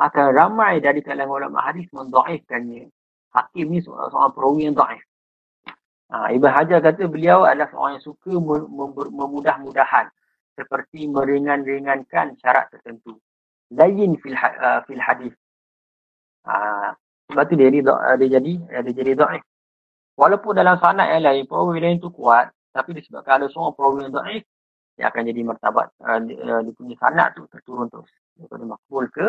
[0.00, 2.88] Maka ramai dari kalangan ulama hadis mendhaifkannya.
[3.36, 5.04] Hakim ni seorang, seorang perawi yang dhaif.
[6.08, 8.32] Ha, Ibn Hajar kata beliau adalah seorang yang suka
[9.12, 10.08] memudah-mudahan
[10.54, 13.18] seperti meringan-ringankan syarat tertentu.
[13.74, 15.34] Lain fil, uh, fil hadis.
[16.46, 16.94] Ha,
[17.30, 17.82] sebab tu dia, dia,
[18.20, 18.52] dia jadi
[18.84, 19.42] dia jadi dhaif.
[20.14, 24.14] Walaupun dalam sanad yang lain, perawi lain tu kuat, tapi disebabkan ada seorang perawi yang
[24.14, 24.42] dhaif,
[24.94, 28.10] dia akan jadi martabat, uh, dia, dia punya sanad tu terturun terus.
[28.38, 29.26] Daripada makbul ke,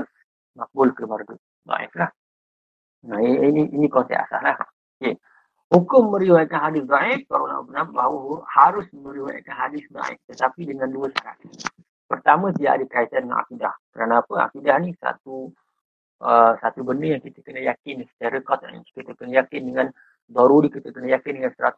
[0.54, 1.36] makbul ke mardu.
[1.66, 2.10] Dhaif lah.
[3.06, 4.58] Nah, ini, ini konsep asal lah.
[4.98, 5.18] Okay.
[5.74, 10.22] Hukum meriwayatkan hadis dhaif, ulama benar bahawa harus meriwayatkan hadis dhaif.
[10.30, 11.42] Tetapi dengan dua syarat.
[12.06, 13.74] Pertama, dia ada kaitan dengan akidah.
[13.90, 14.54] Kerana apa?
[14.54, 15.50] Akidah ni satu
[16.16, 19.88] Uh, satu benda yang kita kena yakin secara kata kita kena yakin dengan
[20.32, 21.76] daruri kita kena yakin dengan 100%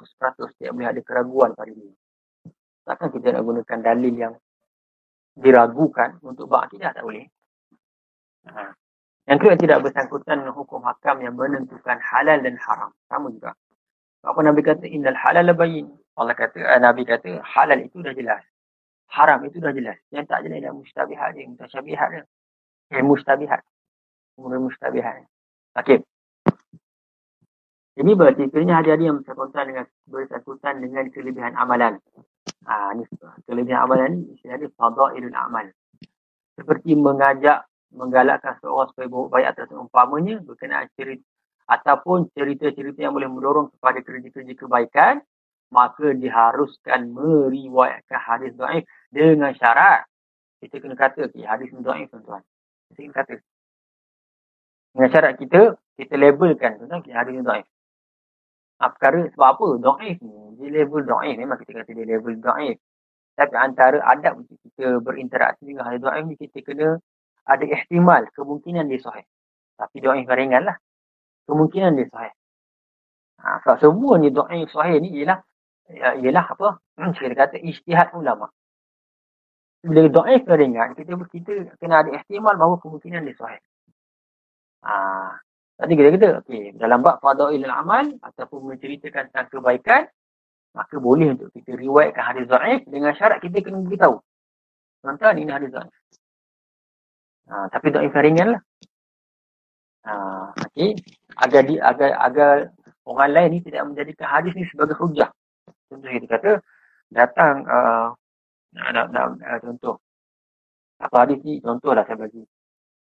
[0.62, 1.93] tidak boleh ada keraguan pada dia.
[2.86, 4.34] Takkan kita nak gunakan dalil yang
[5.38, 7.26] diragukan untuk bak akidah tak boleh.
[8.47, 8.71] Ha.
[9.28, 12.91] Yang kedua tidak bersangkutan dengan hukum hakam yang menentukan halal dan haram.
[13.12, 13.52] Sama juga.
[14.23, 15.91] Apa Nabi kata innal halal bayin.
[16.15, 18.39] Allah kata eh, Nabi kata halal itu dah jelas.
[19.12, 20.00] Haram itu dah jelas.
[20.15, 22.23] Yang tak jelas adalah mustabihat dia, mutasyabihat dia.
[22.95, 23.60] Eh, mustabihat
[24.38, 25.26] umur mustabihat.
[25.76, 26.06] Okey.
[27.97, 31.97] Ini berarti kerana hari-hari yang bersangkutan dengan bersangkutan dengan kelebihan amalan.
[32.69, 33.04] Ha, ini
[33.50, 35.65] kelebihan amalan ni istilahnya fadailul amal.
[36.54, 41.26] Seperti mengajak, menggalakkan seorang supaya bawa baik atas umpamanya berkenaan cerita
[41.67, 45.19] ataupun cerita-cerita yang boleh mendorong kepada kerja-kerja kebaikan
[45.67, 50.08] maka diharuskan meriwayatkan hadis dhaif dengan syarat
[50.58, 52.41] kita kena kata okay, hadis dhaif tuan-tuan.
[52.93, 53.34] Kita kena kata
[54.97, 57.69] dengan syarat kita, kita labelkan tu kan, hari ni do'if.
[58.81, 59.67] Ha, perkara sebab apa?
[59.77, 61.38] Do'if ni, dia label do'if.
[61.38, 62.81] Memang kita kata dia label do'if.
[63.38, 66.97] Tapi antara adab untuk kita berinteraksi dengan hari do'if ni, kita kena
[67.45, 69.21] ada ihtimal, kemungkinan dia sahih.
[69.77, 70.77] Tapi do'if ringan lah.
[71.45, 72.33] Kemungkinan dia sahih.
[73.45, 75.45] Ha, sebab semua ni do'if sahih ni ialah,
[75.93, 76.81] ya, ialah apa?
[76.97, 78.49] Hmm, kita kata istihad ulama.
[79.86, 83.62] Bila do'if ringan, kita, kita kena ada ihtimal bahawa kemungkinan dia sahih.
[84.88, 85.36] Ha,
[85.76, 90.08] tadi kita kata, okay, dalam bab fadail amal ataupun menceritakan tentang kebaikan,
[90.71, 94.23] maka boleh untuk kita riwayatkan hadis dhaif dengan syarat kita kena beritahu.
[95.04, 95.95] Tuan-tuan, ini hadis dhaif.
[97.52, 98.62] Ha, tapi dhaif ringan lah.
[100.08, 100.13] Ha,
[100.56, 100.95] okay.
[101.36, 102.52] Agar, di, agar, agar
[103.04, 105.28] orang lain ni tidak menjadikan hadis ni sebagai hujah.
[105.91, 106.52] Contoh kita kata,
[107.12, 108.15] datang, uh,
[108.71, 110.00] nak, nak, nak, contoh.
[111.04, 111.60] Apa hadis ni?
[111.60, 112.41] Contoh lah saya bagi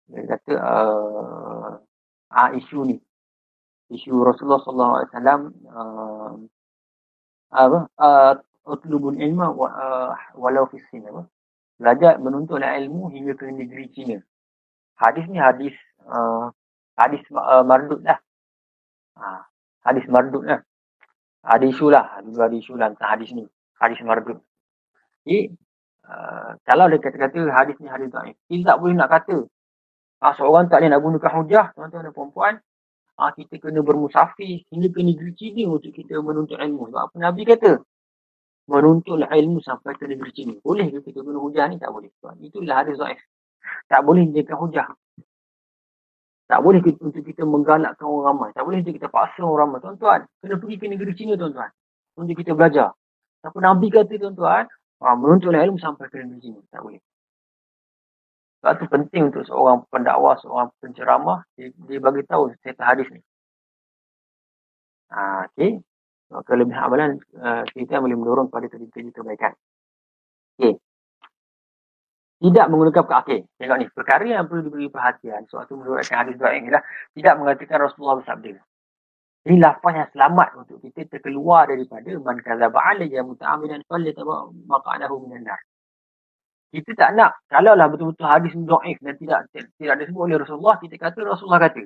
[0.09, 1.71] dia kata uh,
[2.33, 2.97] ah, isu ni.
[3.93, 6.33] Isu Rasulullah sallallahu alaihi wasallam uh,
[7.49, 8.33] apa uh,
[8.69, 11.25] utlubun ilma wa, uh, walau fi sin apa?
[11.81, 14.17] Belajar menuntutlah ilmu hingga ke negeri Cina.
[14.97, 15.73] Hadis ni hadis
[16.05, 16.53] uh,
[16.97, 18.21] hadis uh, mardud lah.
[19.17, 19.41] Uh,
[19.85, 20.61] hadis mardud lah.
[21.45, 23.45] Ada isu lah ada isu lah tentang hadis ni
[23.81, 24.41] hadis mardud.
[25.25, 25.53] Jadi
[26.09, 29.49] uh, kalau dia kata-kata hadis ni hadis tak kita tak boleh nak kata
[30.19, 32.55] Ha, seorang tak boleh nak gunakan hujah, tuan-tuan dan perempuan.
[33.19, 36.91] Ha, kita kena bermusafir hingga ke negeri Cina untuk kita menuntut ilmu.
[36.91, 37.83] Sebab apa Nabi kata?
[38.71, 40.55] Menuntutlah ilmu sampai ke negeri Cina.
[40.63, 41.79] Boleh ke kita guna hujah ni?
[41.83, 42.11] Tak boleh.
[42.23, 42.39] Tuan.
[42.39, 43.19] Itulah hadis Zaif.
[43.91, 44.87] Tak boleh jadikan hujah.
[46.49, 48.49] Tak boleh kita, untuk kita menggalakkan orang ramai.
[48.55, 49.79] Tak boleh untuk kita paksa orang ramai.
[49.83, 51.71] Tuan-tuan, kena pergi ke negeri Cina tuan-tuan.
[52.19, 52.95] Untuk kita belajar.
[53.43, 54.65] Tapi Nabi kata tuan-tuan,
[55.01, 56.61] ha, menuntutlah ilmu sampai ke negeri Cina.
[56.71, 57.03] Tak boleh.
[58.59, 63.23] Sebab tu penting untuk seorang pendakwah, seorang penceramah, dia, dia bagi tahu cerita hadis ni.
[65.15, 65.79] Ha, okay.
[66.29, 69.57] Kelebihan amalan uh, kita boleh mendorong pada kerja-kerja kebaikan.
[70.59, 70.77] Okay.
[72.39, 73.23] Tidak menggunakan perkara.
[73.25, 73.41] Okay.
[73.57, 73.87] Tengok ni.
[73.89, 75.49] Perkara yang perlu diberi perhatian.
[75.49, 76.83] Suatu menurutkan hadis doa ini lah.
[77.17, 78.61] Tidak mengatakan Rasulullah bersabda.
[79.49, 85.49] Ini lafaz yang selamat untuk kita terkeluar daripada man kazaba alayya muta'amidan fallataba maq'adahu minan
[85.49, 85.61] nar.
[86.69, 91.19] Kita tak nak kalaulah betul-betul hadis dhaif dan tidak tidak disebut oleh Rasulullah kita kata
[91.25, 91.83] Rasulullah kata.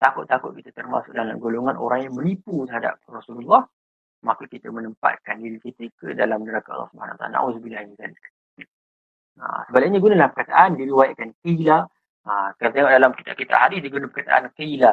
[0.00, 3.64] Takut-takut kita termasuk dalam golongan orang yang menipu terhadap Rasulullah
[4.20, 7.40] maka kita menempatkan diri kita ke dalam neraka Allah Subhanahu Taala.
[7.56, 8.12] Min.
[9.40, 11.88] Ha, sebaliknya gunalah perkataan diriwayatkan qila.
[12.28, 14.92] Ha, kita tengok dalam kitab kita hadis digunakan perkataan qila.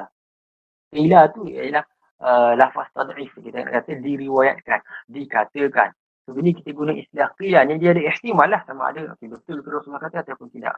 [0.87, 1.83] Qila tu ialah
[2.23, 4.79] uh, lafaz tad'if kita kata diriwayatkan,
[5.11, 5.91] dikatakan.
[6.27, 9.69] Sebenarnya kita guna istilah qila ni dia ada ihtimal lah sama ada okay, betul ke
[9.71, 10.75] Rasulullah kata ataupun tidak.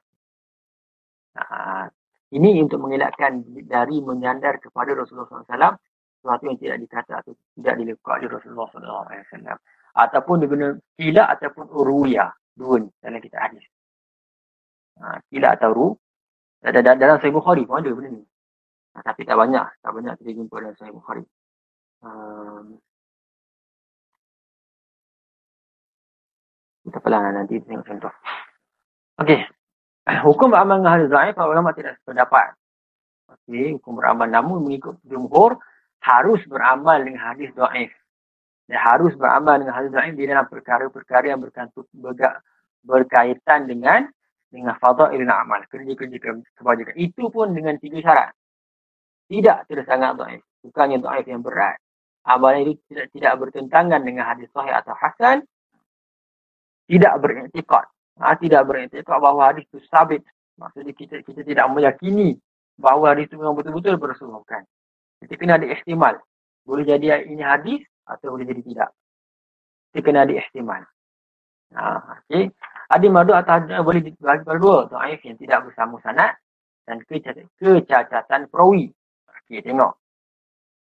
[1.33, 1.89] Nah,
[2.37, 5.73] ini untuk mengelakkan dari menyandar kepada Rasulullah SAW
[6.19, 9.59] sesuatu yang tidak dikata atau tidak dilakukan oleh Rasulullah SAW.
[9.95, 12.29] Ataupun diguna kila ataupun uruya.
[12.53, 13.65] Dua ni dalam kita hadis.
[14.99, 15.87] Ha, kila atau ru.
[16.59, 18.23] Dalam Sahih Bukhari pun ada benda ni.
[18.93, 19.65] Ha, tapi tak banyak.
[19.79, 21.23] Tak banyak kita jumpa dalam Sahih Bukhari.
[22.03, 22.77] Um,
[26.89, 28.13] kita pelan nanti tengok contoh.
[29.21, 29.39] Okey.
[30.25, 32.57] Hukum beramal dengan hadis dhaif para ulama tidak sependapat.
[33.29, 35.61] Okey, hukum beramal namun mengikut jumhur
[36.01, 37.93] harus beramal dengan hadis dhaif.
[38.65, 42.41] Dan harus beramal dengan hadis dhaif di dalam perkara-perkara yang berkantut, berga,
[42.81, 44.09] berkaitan dengan
[44.49, 46.17] dengan fadail amal, kerja-kerja
[46.57, 46.95] kebajikan.
[46.97, 48.33] Itu pun dengan tiga syarat
[49.29, 50.41] tidak tidak sangat dhaif.
[50.65, 51.77] Bukannya dhaif yang berat.
[52.25, 55.45] Amalan itu tidak tidak bertentangan dengan hadis sahih atau hasan.
[56.89, 57.85] Tidak beriktikad.
[58.17, 60.25] Ha, tidak beriktikad bahawa hadis itu sabit.
[60.57, 62.35] Maksudnya kita kita tidak meyakini
[62.81, 64.65] bahawa hadis itu memang betul-betul bersumberkan.
[65.21, 66.17] Kita kena ada ihtimal.
[66.65, 68.89] Boleh jadi ini hadis atau boleh jadi tidak.
[69.93, 70.81] Kita kena ada ihtimal.
[71.77, 71.83] Ha,
[72.25, 72.49] okay.
[72.89, 74.89] Hadis madu atau boleh dibagi dua.
[74.89, 76.33] Dhaif yang tidak bersama sanat
[76.89, 78.89] dan kecacatan perawi.
[79.45, 79.93] Okay, tengok.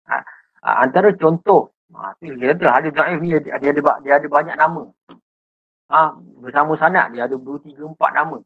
[0.06, 0.22] Ha,
[0.62, 3.74] ha, antara contoh, ha, tu dia ada hadis dhaif ni dia, ada
[4.06, 4.86] dia ada banyak nama.
[5.90, 8.38] Ha, bersama sanad dia ada 2 3 4 nama.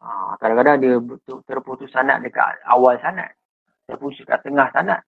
[0.00, 0.96] Ha, kadang-kadang dia
[1.44, 3.28] terputus sanad dekat awal sanad.
[3.84, 5.04] Terputus kat tengah sanad.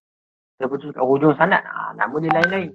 [0.61, 1.65] Terputus kat hujung sanad.
[1.65, 2.71] Ha, nama dia lain-lain.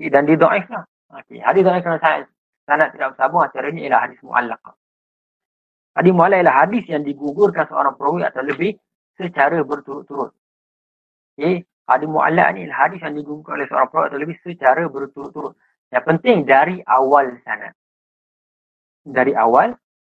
[0.00, 0.88] Okay, dan dia dhaif lah.
[1.12, 2.24] Okay, hadis dhaif kerana sanad,
[2.64, 4.62] sanad tidak bersambung acara ialah hadis mu'allaq.
[5.92, 8.72] Hadis mu'allaq ialah hadis yang digugurkan seorang perawi atau lebih
[9.20, 10.32] secara berturut-turut.
[11.36, 11.68] Okay.
[11.82, 15.52] Hadis mu'alak ni hadis yang digungkul oleh seorang perawi atau lebih secara berturut-turut.
[15.92, 17.68] Yang penting dari awal sana.
[19.04, 19.76] Dari awal,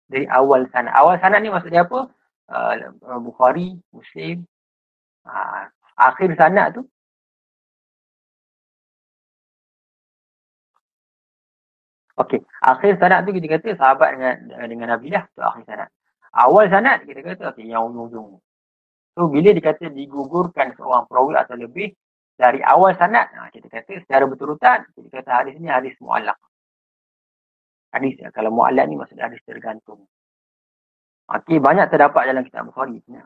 [0.07, 0.93] dari awal sana.
[0.93, 2.13] Awal sana ni maksudnya apa?
[2.53, 4.45] Uh, Bukhari, Muslim.
[5.25, 5.65] Uh,
[5.97, 6.85] akhir sana tu.
[12.21, 14.35] Okey, akhir sanad tu kita kata sahabat dengan
[14.69, 15.89] dengan Nabi lah tu akhir sanad.
[16.37, 18.37] Awal sanad kita kata okey yang ujung-ujung.
[19.17, 21.97] So bila dikata digugurkan seorang perawi atau lebih
[22.43, 26.35] dari awal sanad, ha, kita kata secara berurutan, kita kata hadis ni hadis mu'allak.
[27.95, 30.11] Hadis, kalau mu'allak ni maksudnya hadis tergantung.
[31.31, 32.99] Okey, banyak terdapat dalam kitab Bukhari.
[33.07, 33.23] Ya.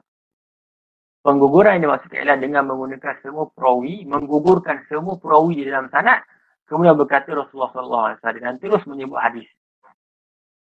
[1.24, 6.20] Pengguguran yang dimaksudkan ialah dengan menggunakan semua perawi, menggugurkan semua perawi di dalam sanad,
[6.68, 9.48] kemudian berkata Rasulullah SAW dan terus menyebut hadis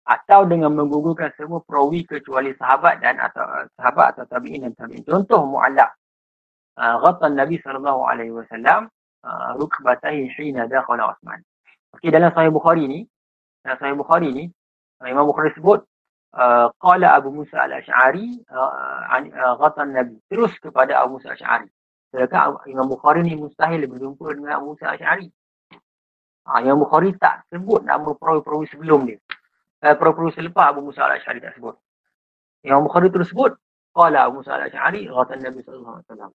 [0.02, 3.46] atau dengan menggugurkan semua perawi kecuali sahabat dan atau
[3.78, 5.06] sahabat atau tabi'in dan tabi'in.
[5.06, 5.94] Contoh mu'allak.
[6.78, 8.88] Ghatan Nabi sallallahu alaihi wasallam
[9.24, 11.44] uh, rukbatahi hina dakhala Uthman.
[11.98, 13.00] Okey dalam Sahih Bukhari ni,
[13.66, 14.32] Sahih Bukhari
[15.02, 15.82] Imam Bukhari sebut
[16.38, 21.68] uh, qala Abu Musa al-Asy'ari uh, ghatan Nabi terus kepada Abu Musa al-Asy'ari.
[22.12, 25.28] Sedangkan Imam Bukhari ni mustahil berjumpa dengan Abu Musa al-Asy'ari.
[26.46, 29.20] Uh, Imam Bukhari tak sebut nama perawi-perawi sebelum dia
[29.82, 31.76] uh, perawi selepas Abu Musa al-Ash'ari tak sebut.
[32.62, 33.58] Imam Bukhari terus sebut,
[33.90, 36.30] Qala Abu Musa al-Ash'ari, Ghatan Nabi SAW.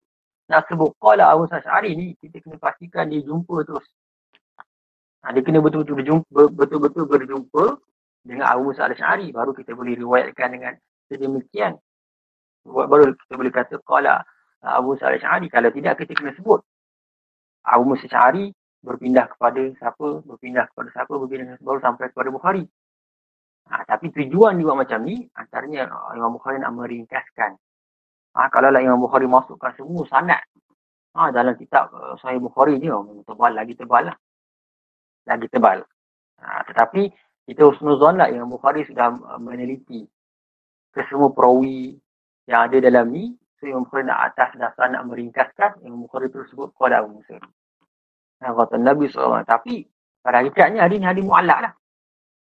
[0.44, 3.87] Nak sebut Qala Abu al-Ash'ari ni, kita kena pastikan dia jumpa terus.
[5.24, 7.64] Ha, dia kena betul-betul berjumpa, betul-betul berjumpa
[8.24, 9.33] dengan Abu al-Ash'ari.
[9.33, 10.76] Baru kita boleh riwayatkan dengan
[11.09, 11.80] sedemikian.
[12.64, 14.20] Baru kita boleh kata Qala
[14.61, 15.48] Abu al-Ash'ari.
[15.48, 16.61] Kalau tidak, kita kena sebut.
[17.64, 18.52] Abu al-Ash'ari
[18.85, 22.68] berpindah kepada siapa, berpindah kepada siapa, berpindah baru sampai kepada Bukhari.
[23.72, 27.57] Ha, tapi tujuan dia buat macam ni, antaranya uh, Imam Bukhari nak meringkaskan.
[28.35, 30.42] Ha, kalau lah Imam Bukhari masukkan semua sanat
[31.14, 34.16] ha, dalam kitab uh, Sahih Bukhari ni, oh, tebal lagi tebal lah.
[35.25, 35.87] Lagi tebal.
[36.42, 37.09] Ha, tetapi
[37.47, 40.03] kita husnuzon lah Imam Bukhari sudah uh, meneliti
[40.90, 41.94] ke semua perawi
[42.51, 46.53] yang ada dalam ni So Imam Bukhari nak atas dasar nak meringkaskan, Imam Bukhari terus
[46.53, 47.40] sebut Qala Abu Musa.
[48.44, 49.40] Nah, kata Nabi SAW.
[49.47, 49.88] Tapi
[50.20, 51.73] pada hakikatnya hadis ni hadis mu'allak lah.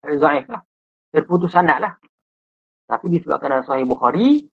[0.02, 0.65] Hadis zaif lah.
[1.13, 1.93] Terputus sanat lah.
[2.89, 4.50] Tapi disebabkan dalam Sahih Bukhari,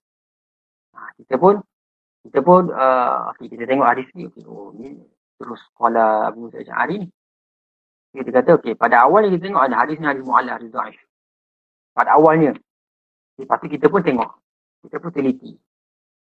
[0.95, 1.61] nah, kita pun
[2.21, 5.01] kita pun uh, okay, kita tengok hadis ni, okay, oh, ni
[5.41, 7.09] terus Qala Abu Musa Syahari ni.
[8.11, 11.01] Kita kata, okay, pada awalnya kita tengok ada hadis ni hadis mu'allak, hadis zaif.
[11.95, 12.53] Pada awalnya.
[13.39, 14.31] Lepas tu kita pun tengok.
[14.83, 15.55] Kita pun teliti.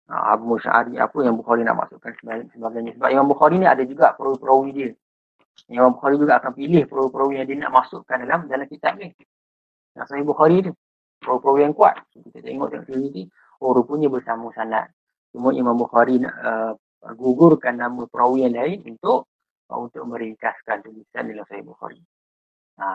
[0.07, 2.95] Ha, Abu Musyari apa yang Bukhari nak masukkan sebagainya.
[2.97, 4.89] Sebab Imam Bukhari ni ada juga perawi-perawi dia.
[5.67, 9.11] Imam Bukhari juga akan pilih perawi-perawi yang dia nak masukkan dalam dalam kitab ni.
[9.97, 10.71] Yang Sahih Bukhari tu.
[11.21, 11.95] Perawi-perawi yang kuat.
[12.13, 13.23] Kita tengok tengok teliti.
[13.73, 14.91] Rupanya bersama sanat.
[15.31, 16.73] Cuma Imam Bukhari uh,
[17.15, 19.29] gugurkan nama perawi yang lain untuk
[19.69, 22.01] uh, untuk meringkaskan tulisan dalam Sahih Bukhari.
[22.75, 22.87] Ha,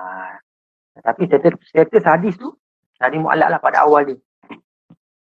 [1.00, 2.52] tapi status, status hadis tu
[3.00, 4.18] tadi mu'alak lah pada awal dia.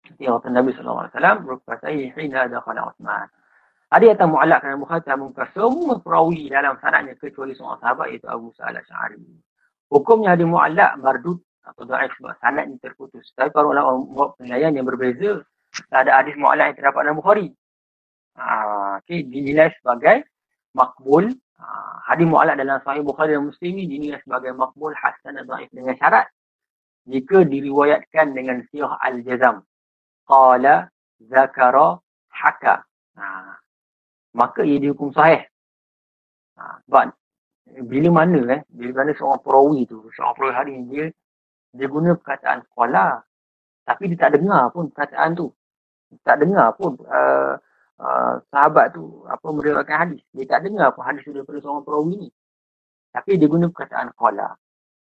[0.04, 1.10] Seperti yang Nabi SAW
[1.42, 3.28] berupa saya hina dakhala Uthman.
[3.94, 8.50] Ada yang mu'alak kerana Bukhari mengungkap semua perawi dalam sanatnya kecuali seorang sahabat iaitu Abu
[8.58, 9.22] Sa'al Syari.
[9.94, 13.24] Hukumnya ada mu'alak mardud atau da'if sebab sanatnya terputus.
[13.34, 15.42] Tapi para ulama membuat penilaian yang berbeza.
[15.90, 17.48] Ada hadis mu'alak yang terdapat dalam Bukhari.
[18.38, 18.46] Ha,
[19.02, 20.28] okay, dinilai sebagai
[20.76, 21.34] makbul.
[21.58, 21.66] Ha,
[22.14, 26.28] hadis mu'alak dalam sahih Bukhari dan Muslim dinilai sebagai makbul hasan dan da'if dengan syarat.
[27.04, 29.64] Jika diriwayatkan dengan siyah al-jazam
[30.28, 30.88] qala
[31.20, 32.00] zakara
[32.32, 32.84] haka
[33.20, 33.56] ha.
[34.36, 35.44] maka ia dihukum sahih
[36.58, 36.80] ha.
[36.88, 37.12] sebab
[37.88, 41.06] bila mana eh bila mana seorang perawi tu seorang perawi hari dia
[41.74, 43.22] dia guna perkataan qala
[43.84, 45.50] tapi dia tak dengar pun perkataan tu
[46.22, 47.58] tak dengar pun uh,
[47.98, 52.30] uh, sahabat tu apa meriwayatkan hadis dia tak dengar pun hadis daripada seorang perawi ni
[53.10, 54.54] tapi dia guna perkataan qala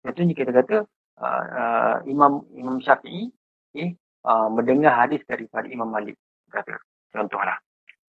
[0.03, 0.77] contohnya kita kata
[1.23, 3.31] uh, uh, Imam Imam Syafi'i
[3.73, 3.95] okay,
[4.25, 6.17] uh, mendengar hadis daripada Imam Malik.
[6.49, 6.81] Kata,
[7.13, 7.59] contohlah.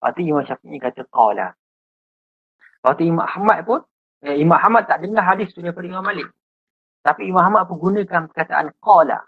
[0.00, 1.52] Lepas Imam Syafi'i kata, qala.
[2.80, 3.80] Lepas Imam Ahmad pun,
[4.24, 6.28] eh, Imam Ahmad tak dengar hadis tu daripada Imam Malik.
[7.00, 9.24] Tapi Imam Ahmad pun gunakan perkataan qala.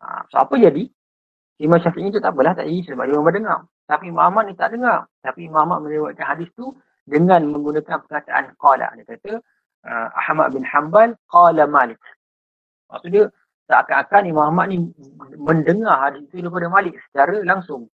[0.00, 0.88] Uh, so apa jadi?
[1.56, 3.58] Imam Syafi'i tu tak apalah, tak jadi sebab dia dengar.
[3.88, 5.08] Tapi Imam Ahmad ni tak dengar.
[5.24, 6.76] Tapi Imam Ahmad meriwayatkan hadis tu
[7.08, 8.92] dengan menggunakan perkataan qala.
[8.96, 9.32] Dia kata,
[9.88, 12.00] uh, Ahmad bin Hanbal qala Malik.
[12.92, 13.24] Maksud dia,
[13.66, 14.78] seakan-akan Imam Ahmad ni
[15.36, 17.88] mendengar hadis itu daripada Malik secara langsung.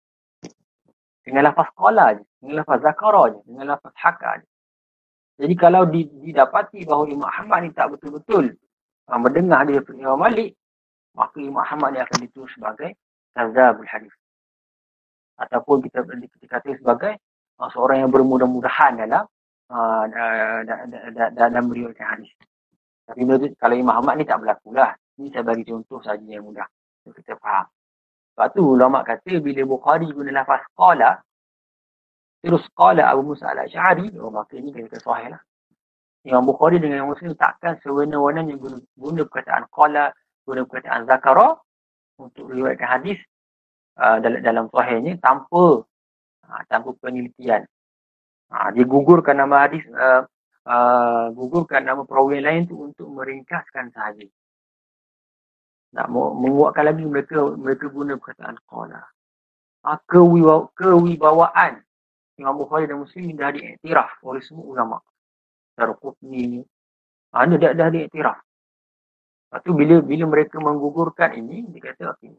[1.20, 4.49] Dengan lafaz qala je, dengan lafaz zakara je, dengan lafaz haka je.
[5.40, 8.52] Jadi kalau didapati bahawa Imam Ahmad ni tak betul-betul
[9.08, 10.50] uh, mendengar hadis daripada Imam Malik,
[11.16, 12.92] maka Imam Ahmad ni akan ditulis sebagai
[13.32, 14.12] kazabul hadis.
[15.40, 16.04] Ataupun kita
[16.44, 17.16] kata sebagai
[17.56, 19.24] uh, seorang yang bermudah-mudahan dalam
[19.72, 20.04] uh,
[21.32, 22.30] dalam meriwayatkan hadis.
[23.08, 23.24] Tapi
[23.56, 24.92] kalau Imam Ahmad ni tak berlaku lah.
[25.16, 26.68] Ini saya bagi contoh saja yang mudah.
[27.04, 27.64] Kita faham.
[28.36, 31.18] Sebab tu ulama kata bila Bukhari guna lafaz qala,
[32.40, 35.42] terus qala Abu Musa al-Ash'ari, oh, maka ini kata sahih lah.
[36.24, 40.12] Imam Bukhari dengan Imam Muslim takkan sewenang-wenang yang guna, guna perkataan qala,
[40.44, 41.56] guna perkataan zakara
[42.20, 43.18] untuk riwayatkan hadis
[43.96, 45.84] uh, dalam, dalam sahihnya tanpa
[46.44, 47.64] uh, tanpa penelitian.
[48.52, 50.28] Uh, dia gugurkan nama hadis, uh,
[50.68, 54.28] uh, gugurkan nama perawi lain tu untuk meringkaskan sahaja
[55.90, 59.02] nak menguatkan lagi mereka mereka guna perkataan qala.
[59.80, 61.82] Ha, kewibaw, kewibawaan
[62.40, 64.96] Imam Bukhari dan Muslim dah diiktiraf oleh semua ulama.
[65.76, 66.60] Secara Qutni ni.
[67.36, 68.38] Ha, dia dah, dah diiktiraf.
[69.50, 72.32] Lepas tu bila, bila mereka menggugurkan ini, dia kata okay,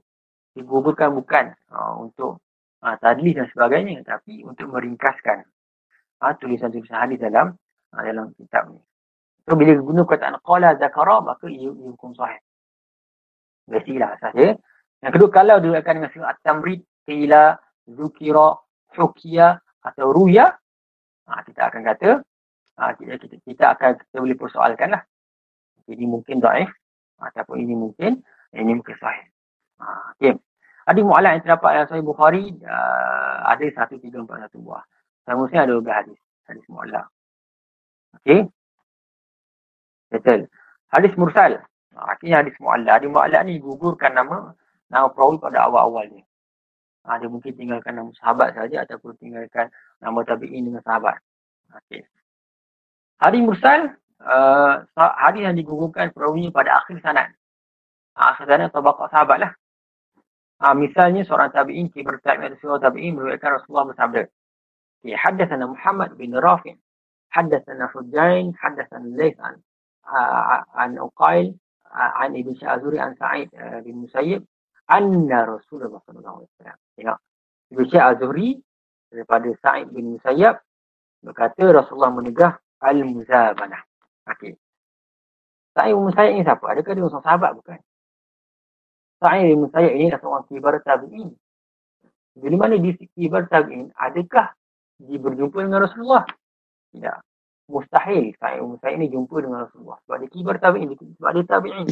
[0.57, 2.41] digugurkan bukan ha, untuk
[2.81, 5.45] ha, tadlis dan sebagainya, tapi untuk meringkaskan
[6.23, 7.53] ha, tulisan-tulisan hadis dalam
[7.93, 8.81] ha, dalam kitab ni.
[9.45, 12.41] So bila guna perkataan qala zakara, maka ia, hukum sahih.
[13.69, 14.57] Mestilah saja.
[15.01, 17.57] Yang kedua, kalau akan dengan sifat tamrid, qila,
[17.89, 18.57] zukira,
[18.95, 20.53] hukia atau ruya,
[21.27, 22.09] ha, kita akan kata,
[22.77, 25.03] ha, kita, kita, kita akan kita boleh persoalkan lah.
[25.89, 26.69] Ini mungkin daif
[27.19, 28.21] ataupun ini mungkin
[28.53, 29.25] ini mungkin sahih.
[29.81, 30.37] Ha, okay.
[30.85, 34.81] Ada mu'alak yang terdapat dalam sahih Bukhari, uh, ada satu, tiga, empat, satu buah.
[35.25, 36.19] Saya mesti ada beberapa hadis.
[36.49, 37.05] Hadis mu'alak.
[38.21, 38.49] Okey.
[40.11, 40.49] Betul.
[40.91, 41.61] Hadis mursal.
[41.95, 42.93] Ha, akhirnya hadis mu'allak.
[42.99, 44.51] Hadis mu'allak ni gugurkan nama
[44.91, 46.21] nama perawi pada awal-awal ni.
[47.01, 51.17] Ha, dia mungkin tinggalkan nama sahabat saja ataupun tinggalkan nama tabi'in dengan sahabat.
[51.73, 52.05] Okey.
[53.21, 53.89] Hari Mursal,
[54.21, 57.33] eh, uh, hari yang digugurkan perawinya pada akhir sanat.
[58.17, 59.51] Ha, akhir sanat atau bakal sahabat lah.
[60.61, 64.21] Ha, misalnya seorang tabi'in, Kibar Sa'id seorang tabi'in berbicara Rasulullah bersabda.
[65.01, 66.77] Okay, haddathana Muhammad bin Rafin,
[67.33, 69.57] haddathana Fujain, haddathana Laisan,
[70.05, 71.57] uh, an Uqail,
[71.89, 74.45] uh, an Ibn Syazuri, an Sa'id uh, bin Musayyib,
[74.91, 76.79] anna Rasulullah sallallahu alaihi wasallam.
[76.99, 77.19] Tengok.
[77.71, 78.49] Ibnu Syekh Az-Zuhri
[79.07, 80.59] daripada Sa'id bin Musayyab
[81.23, 83.79] berkata Rasulullah menegah al-muzabanah.
[84.35, 84.59] Okey.
[85.71, 86.65] Sa'id bin Musayyab ni siapa?
[86.67, 87.79] Adakah dia seorang sahabat bukan?
[89.23, 91.29] Sa'id bin Musayyab ini adalah seorang kibar tabi'in.
[92.31, 94.51] Di mana di kibar tabi'in adakah
[94.99, 96.27] dia berjumpa dengan Rasulullah?
[96.91, 97.17] Tidak.
[97.71, 99.95] Mustahil Sa'id bin Musayyab ini jumpa dengan Rasulullah.
[100.03, 100.91] Sebab dia kibar tabi'in.
[100.91, 101.87] Sebab dia tabi'in.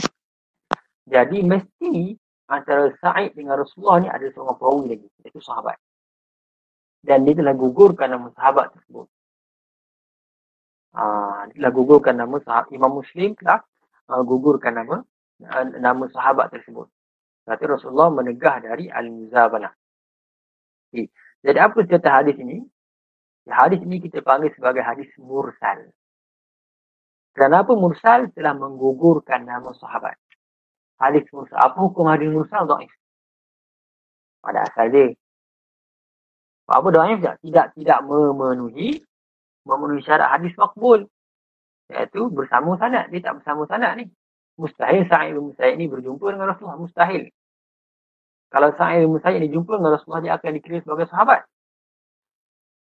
[1.09, 2.19] Jadi mesti
[2.49, 5.07] antara Sa'id dengan Rasulullah ni ada seorang perawi lagi.
[5.21, 5.77] Itu sahabat.
[6.99, 9.07] Dan dia telah gugurkan nama sahabat tersebut.
[10.89, 12.73] Uh, dia telah gugurkan nama sahabat.
[12.73, 13.61] Imam Muslim telah
[14.09, 15.05] uh, gugurkan nama
[15.45, 16.89] uh, nama sahabat tersebut.
[17.45, 19.73] Berarti Rasulullah menegah dari Al-Muzabanah.
[20.89, 21.07] Okay.
[21.45, 22.65] Jadi apa cerita hadis ini?
[23.49, 25.89] Hadis ini kita panggil sebagai hadis mursal.
[27.33, 30.19] Kenapa mursal telah menggugurkan nama sahabat?
[30.99, 31.57] Hadis mursal.
[31.57, 32.67] Apa hukum hadis mursal?
[32.67, 32.91] Da'if.
[34.43, 35.07] Pada asal dia.
[36.69, 37.35] Apa da'if tak?
[37.41, 39.01] Tidak, tidak memenuhi
[39.67, 41.05] memenuhi syarat hadis makbul.
[41.89, 43.09] Iaitu bersama sanat.
[43.09, 44.05] Dia tak bersama sanat ni.
[44.59, 46.77] Mustahil Sa'id bin Musayyid ni berjumpa dengan Rasulullah.
[46.77, 47.31] Mustahil.
[48.51, 51.47] Kalau Sa'id bin Musayyid ni jumpa dengan Rasulullah, dia akan dikira sebagai sahabat.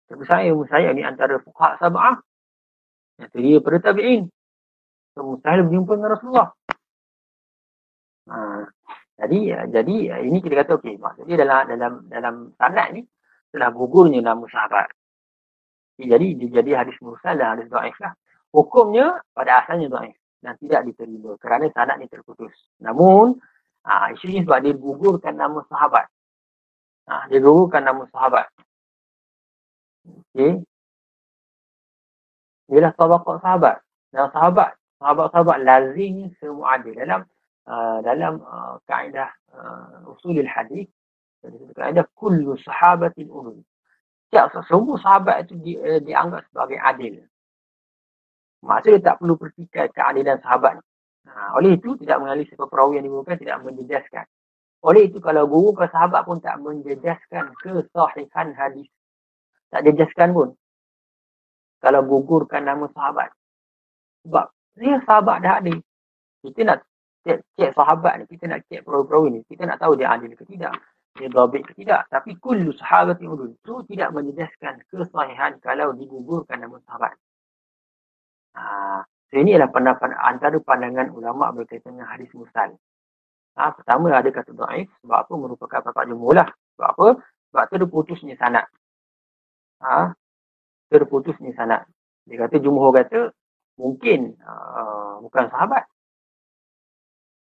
[0.07, 2.23] Tapi Sa'id bin Musayyid ni antara fuqah sab'ah.
[3.21, 4.31] Itu dia pada tabi'in.
[5.15, 6.49] So, mustahil berjumpa dengan Rasulullah.
[8.25, 8.64] Ha.
[9.14, 9.95] Jadi jadi
[10.27, 13.03] ini kita kata okey maksudnya dalam dalam dalam sanad ni
[13.55, 14.91] telah gugurnya nama sahabat.
[15.95, 18.11] Jadi dia jadi hadis mursal dan hadis dhaif lah.
[18.51, 22.51] Hukumnya pada asalnya dhaif dan tidak diterima kerana sanad ni terputus.
[22.83, 23.39] Namun
[23.87, 26.11] ha, isu ini sebab dia gugurkan nama sahabat.
[27.07, 28.51] Ha, dia gugurkan nama sahabat.
[30.35, 30.66] Okey.
[32.75, 33.77] Ialah tabaqat sahabat.
[34.11, 37.20] Dan sahabat, sahabat-sahabat lazim semua ada dalam
[38.05, 40.85] Dalam uh, kaedah uh, usulil hadis
[41.73, 43.65] kaedah kullu sahabatin ulul
[44.29, 47.23] setiap semua sahabat itu di, uh, dianggap sebagai adil.
[48.67, 50.83] Maksudnya tak perlu pertikai keadilan sahabat.
[51.25, 54.27] Ha, oleh itu tidak mengalih sebab perawi yang dibuka tidak menjejaskan.
[54.83, 58.91] Oleh itu kalau guru ke sahabat pun tak menjejaskan kesahihan hadis.
[59.71, 60.49] Tak jejaskan pun.
[61.79, 63.31] Kalau gugurkan nama sahabat.
[64.27, 64.51] Sebab
[64.81, 65.73] dia sahabat dah ada
[66.43, 66.83] kita nak
[67.25, 70.45] cek, cek sahabat ni, kita nak cek perawi-perawi ni, kita nak tahu dia adil ke
[70.45, 70.77] tidak,
[71.16, 72.05] dia babik ke tidak.
[72.12, 77.16] Tapi kullu sahabat yang ulul itu tidak menjejaskan kesahihan kalau digugurkan nama sahabat.
[78.55, 79.03] Ha,
[79.33, 82.77] so ini adalah pendapat antara pandangan ulama berkaitan dengan hadis mursal.
[83.55, 86.49] Ha, pertama ada kata daif sebab apa merupakan apa jumlah lah.
[86.77, 87.07] Sebab apa?
[87.51, 88.66] Sebab terputusnya sanad.
[89.83, 90.12] Ha,
[90.91, 91.87] terputusnya sanad.
[92.27, 93.31] Dia kata jumhur kata
[93.79, 95.87] mungkin uh, bukan sahabat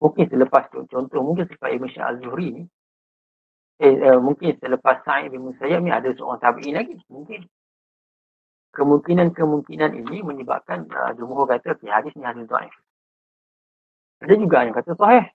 [0.02, 2.64] mungkin selepas tu contoh mungkin selepas Ibn Syah Al-Zuhri ni
[3.82, 7.46] eh, eh, mungkin selepas Sa'id bin Musayyab ni ada seorang tabi'in lagi mungkin.
[8.72, 12.72] Kemungkinan-kemungkinan ini menyebabkan uh, jumhur kata okay, hadis ni hadis dhaif.
[14.24, 15.28] Ada juga yang kata sahih.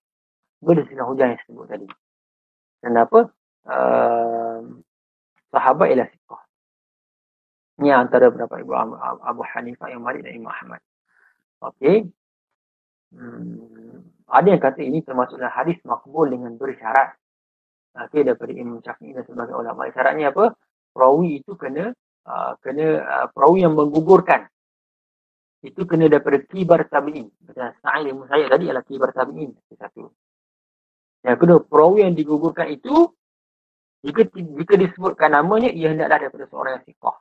[0.64, 1.84] Berdasarkan hujah yang sebut tadi.
[2.80, 3.28] Kenapa
[3.68, 4.58] uh,
[5.52, 6.42] sahabat ialah siqah.
[7.84, 8.72] Ni antara beberapa Ibu
[9.20, 10.80] Abu, Hanifah yang Malik dan Imam Ahmad.
[11.60, 12.08] Okey
[13.16, 13.76] hmm
[14.26, 17.14] ada yang kata ini termasuklah hadis makbul dengan bersyarat.
[17.96, 19.88] Okey daripada Imam Syafi'i dan sebagai ulama.
[19.88, 20.52] Syaratnya apa?
[20.90, 21.94] Perawi itu kena
[22.26, 24.50] uh, kena uh, perawi yang menggugurkan.
[25.62, 27.30] Itu kena daripada kibar tabi'in.
[27.48, 29.50] Macam Sa'id bin Musayyib tadi adalah kibar tabi'in.
[29.72, 30.10] Satu.
[31.24, 33.14] Yang kedua, perawi yang digugurkan itu
[34.04, 37.16] jika jika disebutkan namanya ia hendaklah daripada seorang yang sikoh.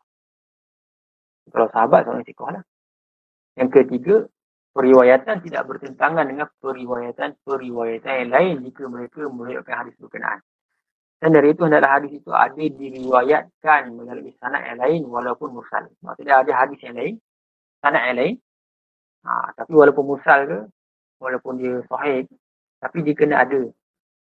[1.54, 2.64] Kalau sahabat seorang yang sikoh lah.
[3.56, 4.16] Yang ketiga,
[4.76, 10.44] periwayatan tidak bertentangan dengan periwayatan-periwayatan yang lain jika mereka meriwayatkan hadis berkenaan.
[11.16, 15.88] Dan dari itu hendaklah hadis itu ada diriwayatkan melalui sanad yang lain walaupun mursal.
[16.04, 17.16] Maksudnya ada hadis yang lain,
[17.80, 18.36] sanad yang lain.
[19.24, 20.60] Ha, tapi walaupun mursal ke,
[21.24, 22.28] walaupun dia sahih,
[22.84, 23.60] tapi dia kena ada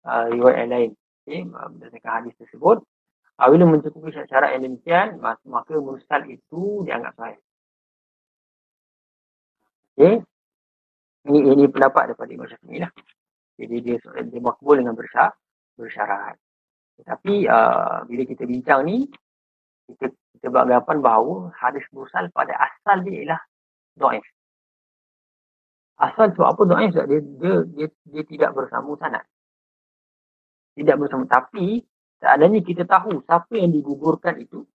[0.09, 0.91] uh, riwayat yang lain.
[1.21, 2.81] Okay, berdasarkan hadis tersebut.
[3.37, 7.39] Bila mencukupi syarat yang demikian, maka mursal itu dianggap sahih.
[10.01, 10.25] Okay.
[11.21, 12.91] Ini, ini pendapat daripada Imam Syafi'i lah.
[13.61, 15.37] Jadi dia, dia makbul dengan bersyarat.
[15.77, 16.35] bersyarat.
[17.01, 19.05] Tetapi uh, bila kita bincang ni,
[19.85, 23.41] kita, kita beranggapan bahawa hadis mursal pada asal dia ialah
[23.97, 24.25] do'if.
[26.01, 26.89] Asal tu apa do'if?
[26.93, 29.25] Dia, dia, dia, dia, tidak bersama sanat.
[30.73, 31.29] Tidak bersama.
[31.29, 31.85] Tapi,
[32.17, 34.65] seadanya kita tahu siapa yang digugurkan itu,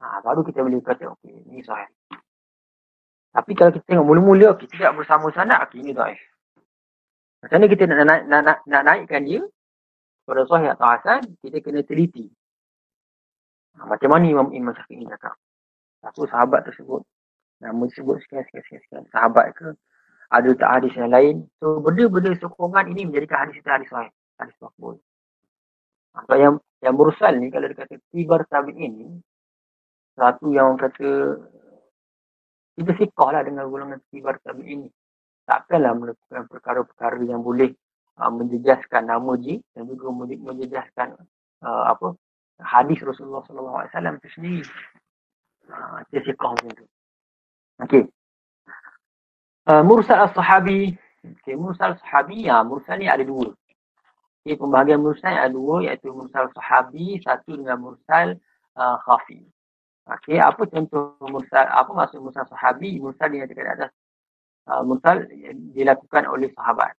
[0.00, 1.88] ha, baru kita boleh kata, okey, ini sahih.
[3.32, 6.20] Tapi kalau kita tengok mula-mula, kita tidak bersama sana, okay, ini daif.
[7.40, 9.40] Macam mana kita nak, nak, nak, nak, nak naikkan dia,
[10.28, 12.28] pada sahih atau hasan, kita kena teliti.
[13.80, 15.34] Ha, macam mana Imam Imam Syafi'i cakap?
[16.04, 17.02] Satu sahabat tersebut
[17.62, 19.04] nama disebut sekian sekian sekian, sekian.
[19.14, 19.70] sahabat ke
[20.34, 24.10] ada tak hadis yang lain so benda-benda sokongan ini menjadikan hadis itu hadis sahih
[24.42, 24.98] hadis makbul
[26.12, 29.16] atau yang yang mursal ni kalau dia kata tibar tabi'in ini
[30.18, 31.38] satu yang kata
[32.78, 34.88] kita sikah lah dengan golongan tibar tabi'in ini
[35.44, 37.74] takkanlah melakukan perkara-perkara yang boleh
[38.16, 40.08] uh, menjejaskan nama ji dan juga
[40.38, 41.18] menjejaskan
[41.66, 42.16] uh, apa
[42.62, 44.64] hadis Rasulullah wasallam itu sendiri.
[45.70, 46.86] Ha, dia sikah macam tu.
[47.82, 48.02] Okey.
[49.66, 50.94] Uh, mursal as-sahabi.
[51.22, 53.54] Okey, mursal sahabi ya, mursal ni ada dua.
[54.42, 58.38] Okey, pembahagian mursal ada dua iaitu mursal sahabi, satu dengan mursal
[58.74, 59.46] uh, khafi.
[60.02, 61.62] Okey, apa contoh mursal?
[61.70, 62.98] Apa maksud mursal sahabi?
[62.98, 63.90] Mursal yang dekat atas
[64.66, 65.22] uh, mursal
[65.74, 66.98] dilakukan oleh sahabat.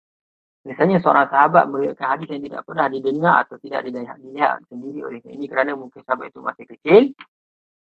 [0.63, 5.19] Misalnya seorang sahabat meriwayatkan hadis yang tidak pernah didengar atau tidak dilihat, dilihat sendiri oleh
[5.27, 7.03] ini kerana mungkin sahabat itu masih kecil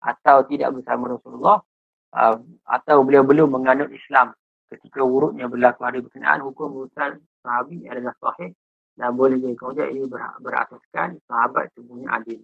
[0.04, 1.64] atau tidak bersama Rasulullah
[2.12, 2.36] uh,
[2.68, 4.36] atau beliau belum menganut Islam
[4.68, 8.52] ketika urutnya berlaku hari berkenaan hukum urusan sahabi adalah sahih
[9.00, 12.44] dan boleh jadi kemudian ini ber, berasaskan sahabat semuanya adil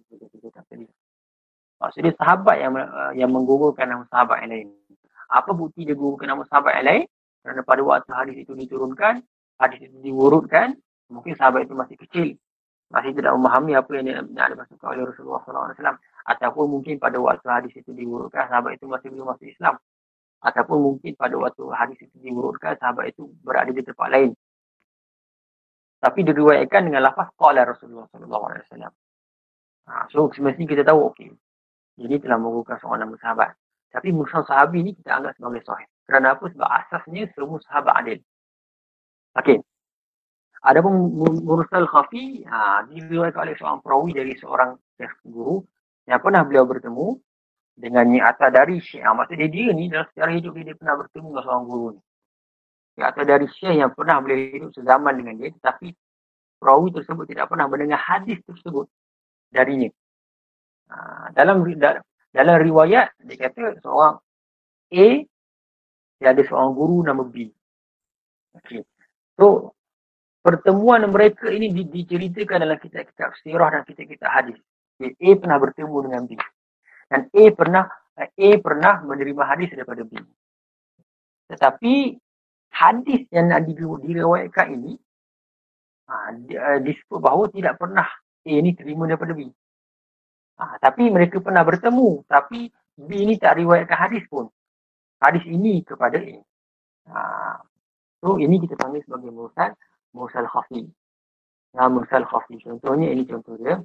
[1.82, 4.68] maksudnya sahabat yang uh, yang menggugurkan nama sahabat yang lain.
[5.26, 7.04] Apa bukti dia gugurkan nama sahabat yang lain?
[7.42, 9.18] Kerana pada waktu hadis itu diturunkan
[9.58, 10.78] hadis itu diurutkan
[11.10, 12.28] mungkin sahabat itu masih kecil.
[12.94, 17.72] Masih tidak memahami apa yang yang dimaksudkan oleh Rasulullah SAW ataupun mungkin pada waktu hadis
[17.74, 19.74] itu diurutkan sahabat itu masih belum masuk Islam.
[20.42, 24.30] Ataupun mungkin pada waktu hadis itu diurutkan sahabat itu berada di tempat lain.
[26.02, 28.92] Tapi diriwayatkan dengan lafaz qala Rasulullah wasallam.
[29.82, 31.30] Ha, so semestinya kita tahu okey
[32.02, 33.50] jadi telah mengurutkan seorang nama sahabat
[33.94, 38.18] tapi mursal sahabi ni kita anggap sebagai sahih kerana apa sebab asasnya semua sahabat adil
[39.38, 39.58] okey
[40.62, 40.94] Adapun
[41.42, 44.78] mursal khafi, ha, diriwayatkan oleh seorang perawi dari seorang
[45.26, 45.58] guru
[46.06, 47.18] yang pernah beliau bertemu
[47.74, 49.02] dengan Ni'ata dari Syekh.
[49.02, 52.00] Ha, maksudnya dia ni dalam sejarah hidup dia, dia pernah bertemu dengan seorang guru ni.
[52.94, 55.88] Ni'ata dari Syekh yang pernah beliau hidup sezaman dengan dia tetapi
[56.62, 58.86] perawi tersebut tidak pernah mendengar hadis tersebut
[59.50, 59.90] darinya.
[60.92, 61.64] Ha, dalam
[62.32, 64.20] dalam riwayat dia kata seorang
[64.92, 65.06] A
[66.20, 67.48] dia ada seorang guru nama B.
[68.60, 68.84] Okay.
[69.40, 69.72] So
[70.44, 74.58] pertemuan mereka ini diceritakan dalam kitab-kitab sirah dan kitab-kitab hadis.
[75.00, 76.36] A pernah bertemu dengan B.
[77.08, 77.84] Dan A pernah
[78.20, 80.20] A pernah menerima hadis daripada B.
[81.48, 82.20] Tetapi
[82.72, 83.64] hadis yang nak
[84.04, 84.92] diriwayatkan ini
[86.08, 88.08] ha, uh, disebut bahawa tidak pernah
[88.44, 89.48] A ini terima daripada B.
[90.60, 92.24] Ha, tapi mereka pernah bertemu.
[92.28, 94.48] Tapi B ini tak riwayatkan hadis pun.
[95.22, 96.36] Hadis ini kepada A.
[97.08, 97.18] Ha,
[98.20, 99.72] so ini kita panggil sebagai mursal,
[100.12, 100.86] mursal khafi.
[101.72, 102.60] Nah, mursal khafi.
[102.60, 103.80] Contohnya ini contoh dia.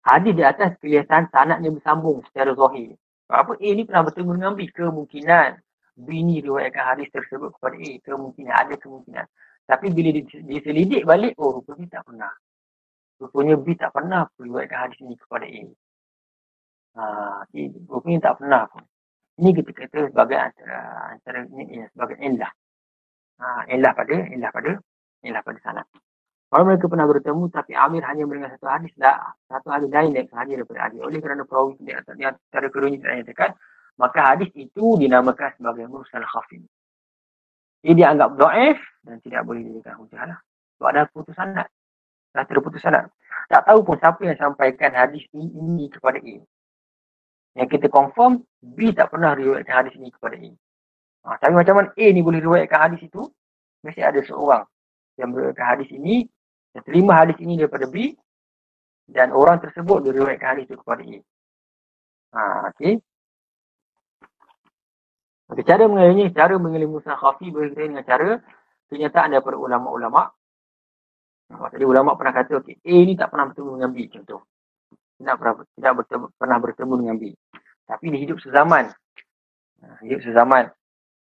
[0.00, 2.96] Hadis di atas kelihatan sanatnya bersambung secara zahir.
[3.30, 4.66] Apa A ni pernah bertemu dengan B?
[4.72, 5.60] Kemungkinan
[6.00, 7.90] B ni riwayatkan hadis tersebut kepada A.
[8.00, 9.26] Kemungkinan, ada kemungkinan.
[9.68, 10.10] Tapi bila
[10.48, 12.32] diselidik balik, oh rupanya tak pernah.
[13.20, 15.62] Rupanya B tak pernah riwayatkan hadis ni kepada A.
[16.96, 17.02] Ha,
[17.86, 18.82] rupanya tak pernah pun.
[19.40, 20.78] Ini kita kata sebagai antara,
[21.12, 22.52] antara ini ya, sebagai ilah.
[23.40, 24.72] Ha, ilah pada, ilah pada,
[25.24, 25.86] ilah pada sanat.
[26.50, 30.26] Kalau mereka pernah bertemu tapi Amir hanya mendengar satu hadis dah satu hadis lain dari
[30.34, 30.98] hadis daripada hadis.
[30.98, 33.50] Oleh kerana perawi di antara keduanya tidak nyatakan
[33.94, 36.66] maka hadis itu dinamakan sebagai mursal khafif.
[37.86, 40.38] Ia dianggap do'if dan tidak boleh dijadikan hujah lah.
[40.76, 41.70] Sebab ada putus sanad.
[42.30, 43.10] Dah terputus sanad.
[43.50, 46.36] Tak tahu pun siapa yang sampaikan hadis ini, kepada A.
[47.58, 50.50] Yang kita confirm, B tak pernah riwayatkan hadis ini kepada A.
[51.20, 53.26] Ha, tapi macam mana A ni boleh riwayatkan hadis itu?
[53.82, 54.62] Mesti ada seorang
[55.18, 56.24] yang meriwayatkan hadis ini
[56.70, 58.14] yang terima hadis ini daripada B
[59.10, 61.18] dan orang tersebut diriwayatkan hadis itu kepada A.
[62.30, 63.02] Ha, okey.
[65.50, 68.38] Okay, cara mengenalinya, cara mengenali Musa Khafi berkaitan dengan cara
[68.86, 70.30] kenyataan daripada ulama-ulama.
[71.50, 74.40] Maksudnya ulama pernah kata, okey, A ni tak pernah bertemu dengan B contoh.
[75.18, 77.24] Tidak pernah, tidak bertemu, pernah bertemu dengan B.
[77.90, 78.84] Tapi dia hidup sezaman.
[79.82, 80.70] Ha, hidup sezaman.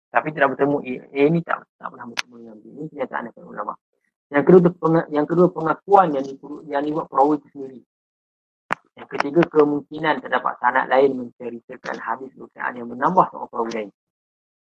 [0.09, 0.95] Tapi tidak bertemu A.
[1.13, 2.65] A ni tak, tak pernah bertemu dengan B.
[2.73, 3.75] Ini kenyataan daripada ulama.
[4.33, 4.61] Yang kedua,
[5.13, 6.35] yang kedua pengakuan yang, di,
[6.73, 7.81] yang dibuat perawi itu sendiri.
[8.97, 13.91] Yang ketiga, kemungkinan terdapat sanat lain menceritakan hadis berkenaan yang menambah seorang perawi lain.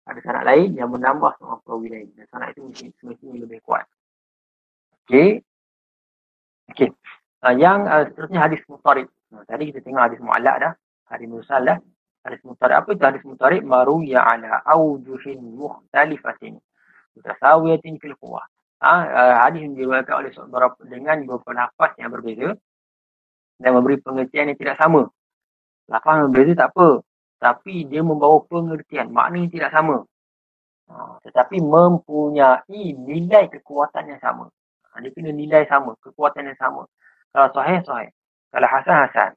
[0.09, 2.07] Ada sanat lain yang menambah seorang perawi lain.
[2.17, 3.85] Dan sanat itu mesti, semestinya lebih kuat.
[5.05, 5.45] Okey.
[6.71, 6.89] Okey.
[7.43, 9.07] Uh, yang uh, seterusnya hadis mutarib.
[9.33, 10.73] Uh, tadi kita tengok hadis mu'alak dah.
[11.11, 11.77] Hadis mursal dah.
[12.23, 12.75] Hadis mutarib.
[12.81, 13.61] Apa itu hadis mutarib?
[13.67, 16.57] Maruya ala awjuhin muhtalifatin.
[17.19, 18.47] Mutasawiyatin fil kuwah
[18.81, 18.91] ha,
[19.45, 22.55] hadis yang diriwayatkan oleh beberapa dengan beberapa nafas yang berbeza
[23.61, 25.05] dan memberi pengertian yang tidak sama
[25.91, 27.03] Lafaz yang berbeza tak apa.
[27.41, 29.11] Tapi dia membawa pengertian.
[29.11, 30.07] Maknanya tidak sama.
[30.87, 34.47] Ha, tetapi mempunyai nilai kekuatan yang sama.
[35.01, 35.97] Dia kena nilai sama.
[35.99, 36.85] Kekuatan yang sama.
[37.33, 38.09] Kalau sahih, sahih.
[38.51, 39.31] Kalau hasan, hasan.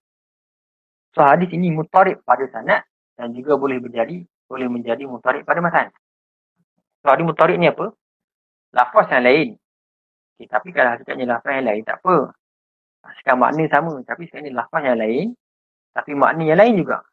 [1.15, 2.83] So hadis ini mutarib pada sanat
[3.15, 5.87] dan juga boleh menjadi boleh menjadi mutarib pada matan.
[7.07, 7.95] So hadis mutarib ni apa?
[8.75, 9.49] Lafaz yang lain.
[10.35, 12.35] Okay, tapi kalau hakikatnya lafaz yang lain tak apa.
[13.23, 13.95] Sekarang makna sama.
[14.03, 15.27] Tapi sekarang ni lafaz yang lain.
[15.95, 17.07] Tapi makna yang lain juga.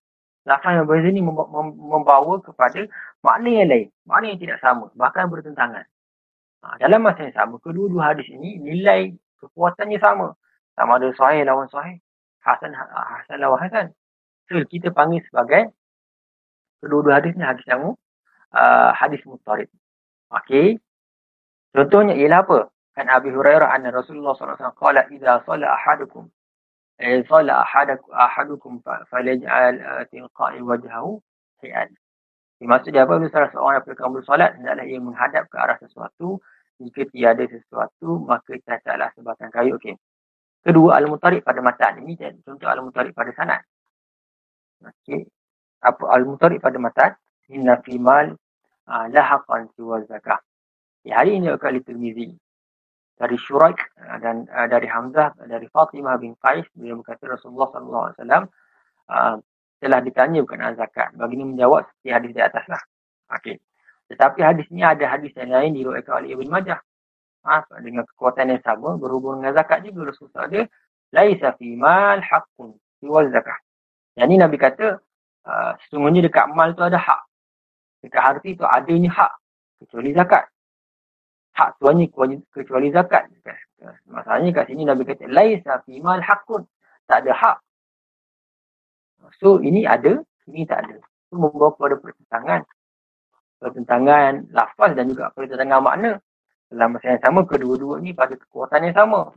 [0.49, 2.81] Lafaz yang berbeza ni membawa kepada
[3.21, 3.87] makna yang lain.
[4.09, 4.89] Makna yang tidak sama.
[4.97, 5.85] Bahkan bertentangan.
[6.61, 10.37] Ha, dalam masa yang sama, kedua-dua hadis ini nilai kekuatannya sama.
[10.77, 11.97] Sama ada sahih lawan sahih.
[12.41, 13.93] Hasan, Hasan lawan Hasan.
[14.49, 15.73] So, kita panggil sebagai
[16.81, 17.97] kedua-dua hadis ni hadis yang
[18.53, 19.69] uh, hadis mutarib.
[20.29, 20.77] Okey.
[21.71, 22.59] Contohnya ialah apa?
[22.91, 26.27] Kan Abi Hurairah anna Rasulullah SAW qala idza salla ahadukum
[26.99, 29.75] eh salla ahadukum falaj'al
[30.11, 31.23] tilqa'i wajhahu
[31.63, 31.89] shay'an.
[32.69, 33.17] Maksud dia apa?
[33.33, 36.37] Salah seorang daripada kamu bersolat, hendaklah ia menghadap ke arah sesuatu.
[36.81, 39.77] Jika tiada sesuatu, maka cacatlah sebatang kayu.
[39.77, 39.97] Okey.
[40.61, 42.05] Kedua, al-mutarik pada matan.
[42.05, 43.61] Ini contoh al-mutarik pada sanat.
[44.81, 45.25] Okey.
[45.81, 47.17] Apa al-mutarik pada matan?
[47.49, 48.37] Inna fi mal
[48.85, 50.39] uh, lahaqan siwa zakah.
[51.01, 52.37] Ya, hari ini akan Tirmizi
[53.17, 59.35] dari Syuraik uh, dan uh, dari Hamzah dari Fatimah bin Qais dia berkata Rasulullah uh,
[59.81, 61.09] telah ditanya berkenaan zakat.
[61.17, 62.81] Baginda menjawab seperti hadis di atas lah.
[64.13, 66.79] Tetapi hadis ini ada hadis yang lain diriwayatkan oleh Ibn Majah.
[67.41, 70.69] Ha, dengan kekuatan yang sama berhubung dengan zakat juga Rasulullah dia
[71.09, 73.57] laisa fi mal haqqun siwal zakat.
[74.13, 75.01] Yang ini Nabi kata
[75.49, 77.21] uh, sesungguhnya dekat mal tu ada hak.
[78.05, 79.31] Dekat harta itu adanya hak
[79.81, 80.45] kecuali zakat.
[81.57, 82.05] Hak tuannya
[82.53, 83.25] kecuali zakat.
[84.05, 86.61] Masalahnya kat sini Nabi kata laisa fi mal haqqun.
[87.09, 87.57] Tak ada hak
[89.37, 90.97] So ini ada, ini tak ada.
[90.97, 92.61] Itu membawa kepada pertentangan.
[93.61, 96.11] Pertentangan lafaz dan juga pertentangan makna.
[96.71, 99.35] Dalam masa yang sama, kedua-dua ni pada kekuatan yang sama.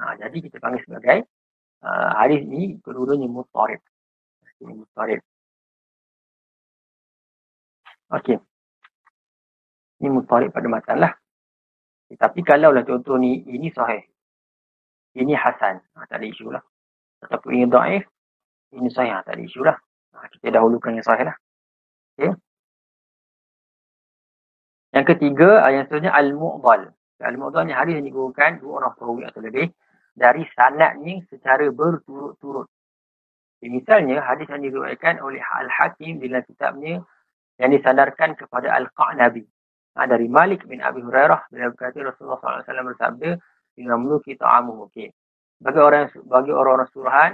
[0.00, 1.28] Ha, jadi kita panggil sebagai
[1.84, 3.80] uh, hadis ni kedua-duanya mutarib.
[4.64, 5.20] Ini mutarib.
[8.16, 8.40] Okey.
[10.00, 11.12] Ini mutarib pada matan lah.
[12.06, 14.00] Tapi kalau lah contoh ni, ini sahih.
[15.16, 15.84] Ini hasan.
[15.96, 16.64] Ha, tak ada isu lah.
[17.20, 18.04] Ataupun ini da'if
[18.74, 19.76] ini sahih tak ada isu lah.
[20.32, 21.36] Kita dahulukan yang sahih lah.
[22.16, 22.32] Okay.
[24.96, 26.88] Yang ketiga, yang seterusnya Al-Mu'dal.
[27.20, 29.68] Al-Mu'dal ni hadis yang digunakan dua orang perawi atau lebih
[30.16, 32.64] dari sanatnya secara berturut-turut.
[33.60, 37.04] Okay, misalnya, hadis yang diriwayatkan oleh Al-Hakim dalam kitabnya
[37.60, 39.44] yang disandarkan kepada Al-Qa'nabi.
[39.96, 43.30] Ha, dari Malik bin Abi Hurairah, bila berkata Rasulullah SAW bersabda,
[43.76, 44.88] dengan meluki ta'amu.
[44.88, 45.12] Okay.
[45.60, 47.32] Bagi orang bagi orang-orang suruhan,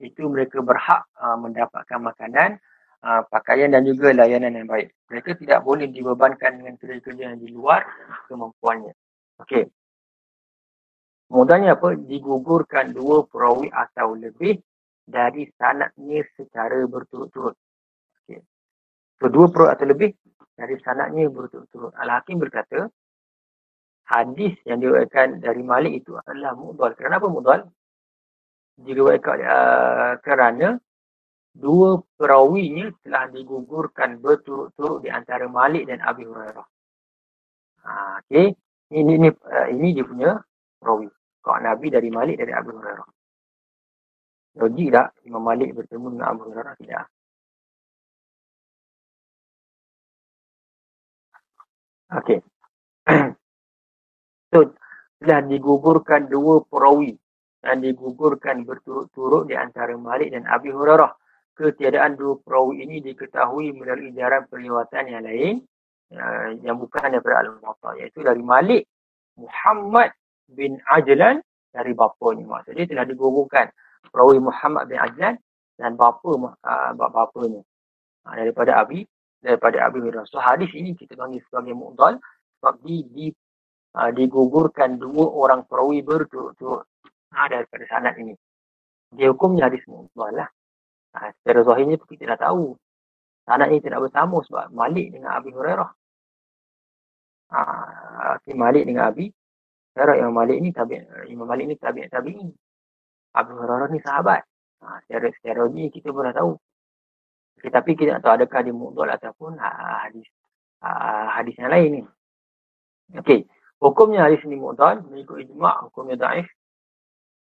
[0.00, 2.56] itu mereka berhak uh, mendapatkan makanan,
[3.04, 4.92] uh, pakaian dan juga layanan yang baik.
[5.12, 7.84] Mereka tidak boleh dibebankan dengan kerja-kerja yang di luar
[8.26, 8.96] kemampuannya.
[9.44, 9.68] Okey.
[11.30, 11.94] Modalnya apa?
[11.94, 14.58] Digugurkan dua perawi atau lebih
[15.06, 17.54] dari sanatnya secara berturut-turut.
[18.24, 18.42] Okay.
[19.22, 20.10] So, dua perawi atau lebih
[20.58, 21.94] dari sanatnya berturut-turut.
[21.94, 22.90] Al-Hakim berkata,
[24.10, 26.98] hadis yang diwakilkan dari Malik itu adalah mu'dal.
[26.98, 27.70] Kenapa mu'dal?
[28.84, 30.80] Diriwayatkan uh, kerana
[31.52, 36.66] dua perawinya telah digugurkan berturut-turut di antara Malik dan Abi Hurairah.
[37.84, 37.90] Ha,
[38.24, 38.54] okay.
[38.90, 40.30] Ini, ini, uh, ini dia punya
[40.80, 41.08] perawi.
[41.40, 43.08] Kau Nabi dari Malik dari Abi Hurairah.
[44.60, 46.74] Logik tak Imam Malik bertemu dengan Abu Hurairah?
[46.74, 47.06] Tidak.
[52.10, 52.38] Okey.
[54.50, 54.74] so,
[55.22, 57.14] telah digugurkan dua perawi
[57.60, 61.12] dan digugurkan berturut-turut di antara Malik dan Abi Hurairah.
[61.52, 65.54] Ketiadaan dua perawi ini diketahui melalui jalan periwatan yang lain
[66.16, 68.88] uh, yang bukan daripada Al-Muwatta iaitu dari Malik
[69.36, 70.16] Muhammad
[70.48, 72.48] bin Ajlan dari bapanya.
[72.48, 73.68] Maksudnya telah digugurkan
[74.08, 75.36] perawi Muhammad bin Ajlan
[75.76, 77.60] dan bapa uh, bapanya
[78.24, 79.04] uh, daripada Abi
[79.44, 80.24] daripada Abi Hurairah.
[80.32, 82.16] So hadis ini kita panggil sebagai mu'dal
[82.56, 83.26] sebab di, di
[83.90, 86.86] digugurkan dua orang perawi berturut-turut
[87.34, 88.34] ha, daripada sanad ini.
[89.14, 90.48] Dia hukumnya hadis mu'dhal lah.
[91.14, 92.74] Ha, secara zahirnya kita dah tahu.
[93.46, 95.90] Sanad ini tidak bersama sebab Malik dengan Abi Hurairah.
[97.50, 97.60] Ha,
[98.38, 99.30] okay, Malik dengan Abi
[99.94, 100.14] Hurairah.
[100.22, 102.54] Imam Malik ni tabi Imam Malik ni tabi tabi ini.
[103.34, 104.42] Abi Hurairah ni sahabat.
[104.80, 106.52] Ha, secara secara ini kita pun dah tahu.
[107.58, 109.68] Okay, tapi kita tak tahu adakah dia mu'dhal ataupun ha,
[110.06, 110.26] hadis
[110.80, 110.88] ha,
[111.34, 112.00] hadis yang lain ni.
[113.18, 113.44] Okey.
[113.82, 116.46] Hukumnya hadis ini mu'dhal mengikut ijma' hukumnya daif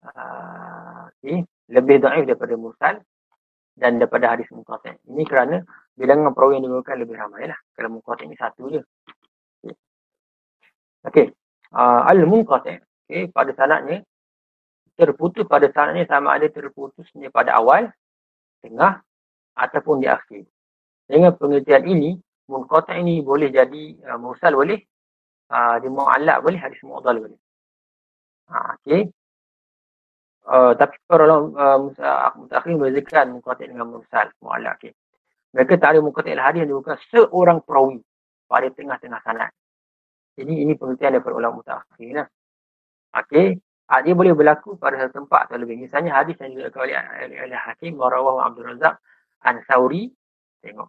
[0.04, 1.44] okay.
[1.68, 2.94] lebih daif daripada mursal
[3.76, 4.92] dan daripada hadis munqati.
[5.08, 5.64] Ini kerana
[5.96, 7.58] bilangan perawi yang digunakan lebih ramai lah.
[7.76, 8.82] Kalau munqati ini satu je.
[11.08, 11.32] Okey.
[11.72, 12.76] Uh, Al-munqati.
[13.08, 13.32] Okay.
[13.32, 14.04] Pada sanatnya,
[15.00, 17.88] terputus pada sanatnya sama ada terputusnya pada awal,
[18.60, 19.00] tengah
[19.56, 20.44] ataupun di akhir.
[21.08, 22.20] Dengan pengertian ini,
[22.52, 24.78] munqati ini boleh jadi uh, mursal boleh,
[25.50, 27.40] uh, di mu'allak boleh, hadis mu'adal boleh.
[28.50, 29.08] Uh, okay.
[30.40, 34.92] Uh, tapi ulama uh, mutakhir membezakan muqatil dengan mursal muallaq okay.
[35.52, 38.00] mereka tak ada muqatil hadis yang bukan seorang perawi
[38.48, 39.52] pada tengah-tengah sanad
[40.40, 42.28] ini ini pengertian daripada ulama mutakhir lah.
[43.20, 43.60] Okey
[43.90, 45.82] uh, dia boleh berlaku pada satu tempat atau lebih.
[45.82, 46.94] Misalnya hadis yang diriwayatkan oleh,
[47.26, 49.02] oleh, oleh hakim rawahu Abdul Razak
[49.42, 50.08] an Sauri
[50.62, 50.88] tengok.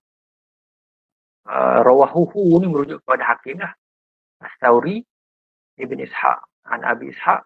[1.41, 3.73] Uh, rawahuhu ni merujuk kepada hakim lah.
[4.61, 5.01] Sauri
[5.81, 6.39] Ibn Ishaq.
[6.69, 7.41] An Abi Ishaq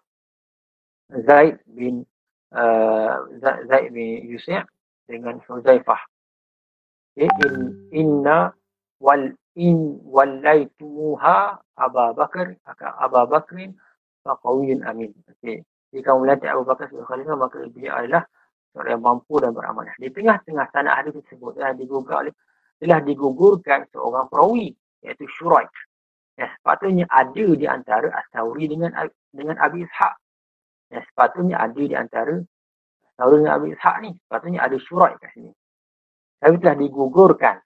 [1.12, 2.02] Zaid bin
[2.50, 4.66] uh, Zaid bin Yusuf
[5.06, 6.02] dengan Huzaifah.
[7.16, 7.30] Okay.
[7.46, 7.54] In,
[7.94, 8.52] inna
[8.98, 13.70] wal in wallaitumuha Abu Bakar akan Abu Bakrin
[14.26, 15.14] faqawiyun amin.
[15.30, 15.62] Okey.
[15.94, 18.26] Jika melantik Abu Bakar sebagai khalifah maka dia adalah
[18.74, 19.94] seorang yang mampu dan beramanah.
[19.96, 22.34] Di tengah-tengah sanad hadis tersebut telah digugurkan oleh
[22.76, 25.72] telah digugurkan seorang perawi iaitu Shuraik.
[26.36, 28.92] Ya, sepatutnya ada di antara As-Sawri dengan
[29.32, 30.25] dengan Abi Ishaq
[30.90, 32.36] yang sepatutnya ada di antara
[33.16, 34.10] Harun dengan Abi Ishaq ni.
[34.14, 35.50] Sepatutnya ada syurat kat sini.
[36.36, 37.56] Tapi telah digugurkan.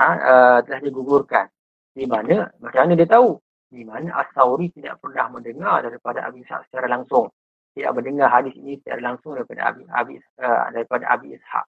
[0.00, 1.46] Ha, uh, telah digugurkan.
[1.92, 3.36] Di mana, macam mana dia tahu?
[3.70, 7.28] Di mana As-Sawri tidak pernah mendengar daripada Abi Ishaq secara langsung.
[7.76, 11.66] Tidak mendengar hadis ini secara langsung daripada Abi, Abi, uh, daripada Abi Ishaq.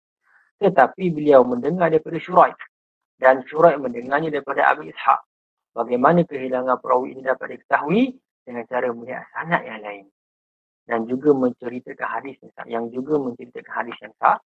[0.62, 2.56] Tetapi beliau mendengar daripada syurat.
[3.20, 5.20] Dan syurat mendengarnya daripada Abi Ishaq.
[5.76, 10.04] Bagaimana kehilangan perawi ini dapat diketahui dengan cara melihat sanat yang lain
[10.86, 14.38] dan juga menceritakan hadis yang juga menceritakan hadis yang sah.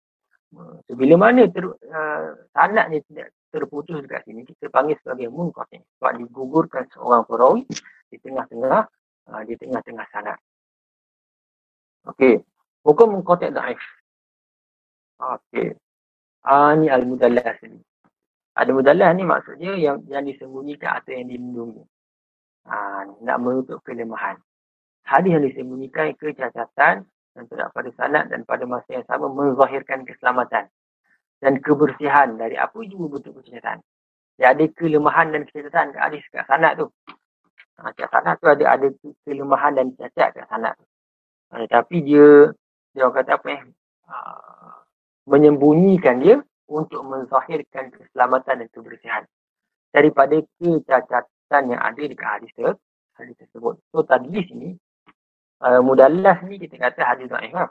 [0.87, 5.82] So, bila mana ter, uh, sanad ni tidak terputus dekat sini, kita panggil sebagai munqati.
[5.99, 7.66] Sebab digugurkan seorang perawi
[8.12, 8.82] di tengah-tengah
[9.32, 10.39] uh, di tengah-tengah sanad.
[12.07, 12.41] Okey.
[12.87, 13.82] Hukum munqati dhaif.
[15.18, 15.74] Okey.
[16.47, 17.82] Ah ni al-mudallas ni.
[18.55, 21.82] Ada mudallas ni maksudnya yang yang disembunyikan atau yang dilindungi.
[22.66, 24.39] Ah, nak menutup kelemahan
[25.07, 30.66] hadis yang disembunyikan kecacatan dan tidak pada sanad dan pada masa yang sama menzahirkan keselamatan
[31.38, 33.78] dan kebersihan dari apa juga bentuk kecacatan.
[34.36, 36.86] Dia ada kelemahan dan kecacatan kat hadis kat sanad tu.
[37.78, 38.86] Ha, kat sanad tu ada ada
[39.22, 40.84] kelemahan dan cacat kat sanad tu.
[41.54, 42.50] Ha, tapi dia
[42.96, 43.62] dia orang kata apa eh
[44.09, 44.74] uh,
[45.28, 49.22] menyembunyikan dia untuk menzahirkan keselamatan dan kebersihan
[49.92, 52.52] daripada kecacatan yang ada di hadis
[53.14, 53.76] hadis tersebut.
[53.92, 54.74] So tadlis ini
[55.62, 57.70] uh, mudallas ni kita kata hadis dhaif lah.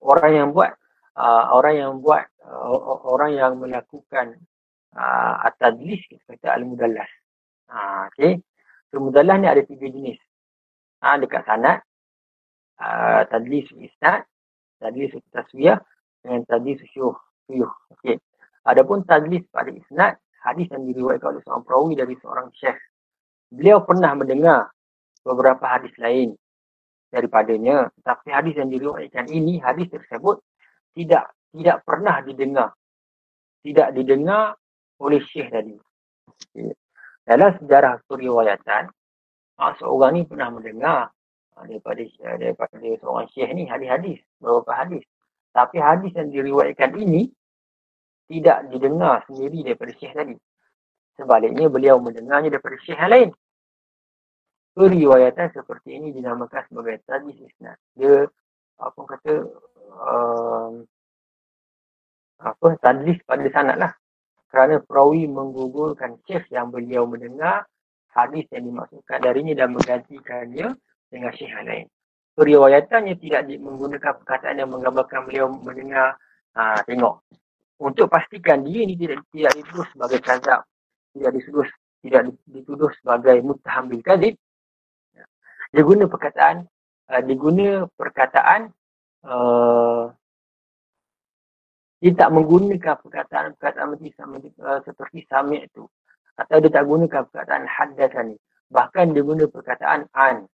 [0.00, 0.72] Orang yang buat
[1.16, 4.40] uh, orang yang buat uh, orang yang melakukan
[4.96, 7.10] uh, at-tadlis kita kata al-mudallas.
[7.68, 8.40] Uh, okey.
[8.90, 10.18] So mudallas ni ada tiga jenis.
[11.00, 11.80] Ha, uh, dekat sanad
[12.80, 14.24] uh, tadlis isnad,
[14.80, 15.80] tadlis taswiyah
[16.24, 17.16] dengan tadlis syuh.
[17.48, 17.70] syuh.
[17.98, 18.16] Okey.
[18.64, 22.80] Adapun tadlis pada isnad hadis yang diriwayatkan oleh seorang perawi dari seorang syekh.
[23.52, 24.72] Beliau pernah mendengar
[25.20, 26.32] beberapa hadis lain
[27.10, 27.90] daripadanya.
[28.00, 30.40] Tapi hadis yang diriwayatkan ini, hadis tersebut
[30.94, 32.72] tidak tidak pernah didengar.
[33.60, 34.56] Tidak didengar
[35.02, 35.76] oleh syekh tadi.
[37.26, 38.88] Dalam sejarah periwayatan,
[39.60, 41.12] ah, seorang ni pernah mendengar
[41.58, 42.00] ah, daripada
[42.38, 45.04] daripada seorang syekh ni hadis-hadis, beberapa hadis.
[45.50, 47.28] Tapi hadis yang diriwayatkan ini
[48.30, 50.36] tidak didengar sendiri daripada syekh tadi.
[51.18, 53.28] Sebaliknya beliau mendengarnya daripada syekh lain
[54.80, 57.76] periwayatan seperti ini dinamakan sebagai tadlis isnad.
[57.92, 58.24] Dia
[58.80, 59.32] apa kata
[59.92, 60.88] um,
[62.40, 63.92] apa tadlis pada sanad lah.
[64.48, 67.68] Kerana perawi menggugurkan syekh yang beliau mendengar
[68.16, 70.72] hadis yang dimaksudkan darinya dan menggantikannya
[71.12, 71.86] dengan syekh yang lain.
[72.40, 76.16] Periwayatannya tidak menggunakan perkataan yang menggambarkan beliau mendengar
[76.56, 77.20] ha, tengok.
[77.84, 80.64] Untuk pastikan dia ini tidak tidak dituduh sebagai kazab,
[81.12, 81.68] tidak dituduh
[82.00, 84.40] tidak dituduh sebagai muttaham bil kadzib,
[85.70, 86.66] dia guna perkataan
[87.10, 88.60] uh, dia guna perkataan
[89.26, 90.10] uh,
[92.00, 95.84] dia tak menggunakan perkataan-perkataan uh, seperti sami' itu
[96.40, 98.36] atau dia tak gunakan perkataan haddathan ni.
[98.72, 100.48] Bahkan dia guna perkataan an.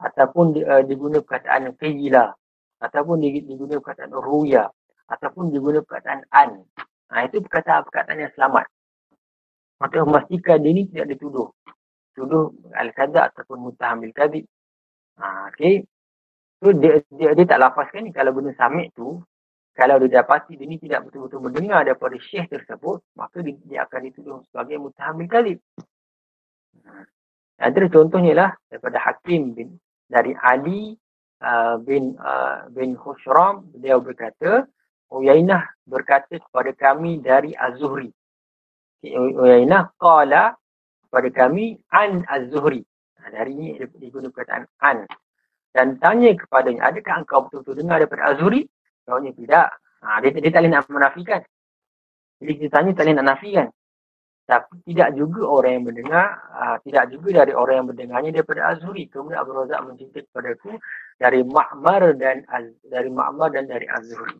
[0.00, 2.32] Ataupun dia, uh, dia guna perkataan qila.
[2.80, 4.64] Ataupun dia, dia guna perkataan ruya.
[5.12, 6.64] Ataupun dia guna perkataan an.
[7.12, 8.64] Ha, itu perkataan-perkataan yang selamat.
[9.76, 11.52] Maka memastikan dia ni tidak dituduh
[12.14, 14.46] tuduh al-kada ataupun mutahamil kadib.
[15.18, 15.84] Ha, okay.
[16.62, 19.20] So dia, dia, dia tak lapaskan ni kalau guna samik tu,
[19.74, 24.00] kalau dia dapati dia ni tidak betul-betul mendengar daripada syekh tersebut, maka dia, dia akan
[24.06, 25.58] dituduh sebagai mutahamil kalib.
[27.58, 29.78] Antara contohnya lah daripada Hakim bin
[30.10, 30.94] dari Ali
[31.42, 34.66] uh, bin uh, bin Khushram, beliau berkata,
[35.10, 38.10] Uyainah berkata kepada kami dari Az-Zuhri.
[39.04, 40.56] Uyainah qala
[41.14, 42.82] kepada kami an Az-Zuhri.
[43.22, 45.06] Nah, dari ini digunakan perkataan an.
[45.70, 48.66] Dan tanya kepadanya, adakah engkau betul-betul dengar daripada Az-Zuhri?
[49.06, 49.68] Jawabnya tidak.
[50.02, 51.40] Ha, dia, dia tak boleh nak menafikan.
[52.42, 53.68] Jadi kita tanya tak boleh nak nafikan.
[54.44, 59.06] Tapi tidak juga orang yang mendengar, uh, tidak juga dari orang yang mendengarnya daripada Az-Zuhri.
[59.06, 60.72] Kemudian Abu Razak mencerita kepada aku
[61.22, 64.34] dari Ma'mar dan Az, dari Ma'mar dan dari Az-Zuhri.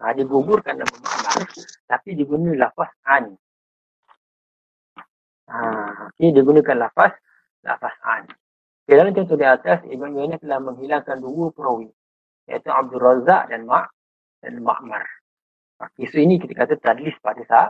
[0.00, 1.52] Ha, dia gugurkan nama Ma'mar,
[1.84, 3.36] tapi diguna lafaz an.
[5.48, 7.16] Ha, dia gunakan lafaz
[7.64, 8.28] lafaz an.
[8.84, 11.92] Okay, dalam contoh di atas, Ibn Yunan telah menghilangkan dua perawi.
[12.48, 13.84] Iaitu Abdul Razak dan Ma'
[14.40, 15.04] dan Ma'mar.
[15.76, 17.68] Okay, so ini kita kata tadlis pada sah,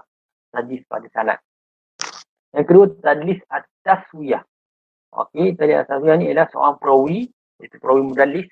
[0.55, 1.39] tadlis pada salat.
[2.55, 4.47] Yang kedua, tadlis at-taswiyah.
[5.11, 7.27] Okey, tadi at-taswiyah ni ialah seorang perawi,
[7.59, 8.49] iaitu perawi mudallis.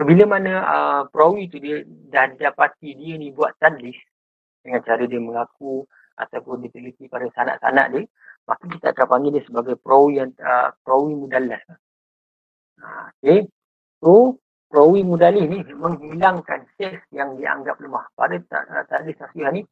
[0.00, 4.00] So, bila mana uh, perawi tu dia dah dapati dia ni buat tadlis
[4.64, 5.84] dengan cara dia mengaku
[6.20, 8.02] ataupun diteliti pada sanak-sanak dia,
[8.44, 11.62] maka kita akan panggil dia sebagai perawi yang uh, perawi mudallas.
[12.80, 13.48] Uh, okay.
[14.00, 18.04] So, perawi mudallis ni menghilangkan syekh yang dianggap lemah.
[18.12, 19.62] Pada uh, tadlis taswiyah ni,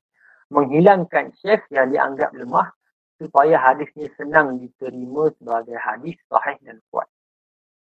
[0.48, 2.72] menghilangkan syekh yang dianggap lemah
[3.18, 7.08] supaya hadis ni senang diterima sebagai hadis sahih dan kuat.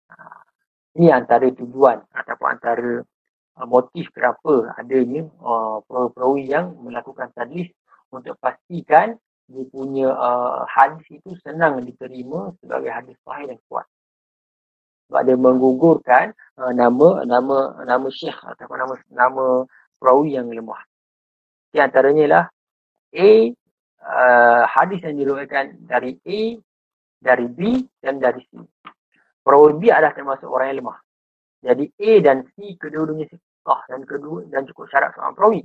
[0.10, 0.42] Uh,
[0.98, 3.06] ini antara tujuan ataupun antara
[3.68, 7.68] motif kenapa adanya uh, perawi-perawi yang melakukan tadlis
[8.10, 9.18] untuk pastikan
[9.50, 13.86] dia punya uh, hadis itu senang diterima sebagai hadis sahih dan kuat.
[15.10, 19.66] Sebab dia menggugurkan uh, nama nama nama syekh atau nama nama
[19.98, 20.86] perawi yang lemah.
[21.74, 22.46] Di antaranya lah
[23.18, 23.30] A
[24.06, 26.40] uh, hadis yang diriwayatkan dari A,
[27.18, 28.62] dari B dan dari C.
[29.42, 31.00] Perawi B adalah termasuk orang yang lemah.
[31.66, 35.62] Jadi A dan C kedua-duanya sikah dan kedua dan cukup syarat seorang perawi.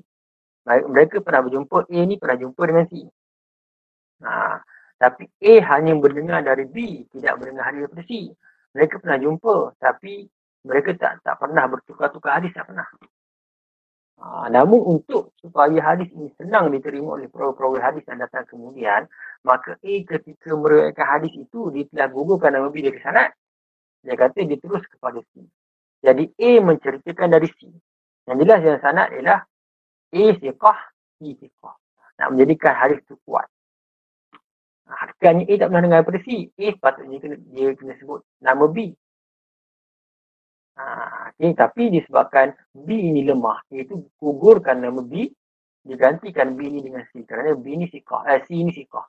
[0.64, 3.04] Mereka pernah berjumpa, A ni pernah jumpa dengan C.
[4.24, 4.64] Ha,
[4.96, 8.32] tapi A hanya mendengar dari B, tidak mendengar hadis daripada C.
[8.72, 10.24] Mereka pernah jumpa, tapi
[10.64, 12.88] mereka tak tak pernah bertukar-tukar hadis, tak pernah.
[14.24, 19.04] Ha, namun untuk supaya hadis ini senang diterima oleh perawi-perawi hadis yang datang kemudian,
[19.44, 23.36] maka A ketika meriwayatkan hadis itu, dia telah gugurkan nama B dari sanat.
[24.00, 25.44] Dia kata dia terus kepada C.
[26.00, 27.68] Jadi A menceritakan dari C.
[28.24, 29.44] Yang jelas yang sanat ialah
[30.14, 30.78] C siqah.
[32.22, 33.50] Nak menjadikan hadis itu kuat.
[34.86, 36.28] Hakikatnya A tak pernah dengar daripada C.
[36.54, 38.94] A sepatutnya kena, dia kena sebut nama B.
[40.74, 40.84] Ha,
[41.34, 41.50] okay.
[41.54, 45.26] Tapi disebabkan B ini lemah, iaitu gugurkan nama B,
[45.82, 47.26] digantikan B ini dengan C.
[47.26, 49.06] Kerana B ini sikah, eh, C ini sikah.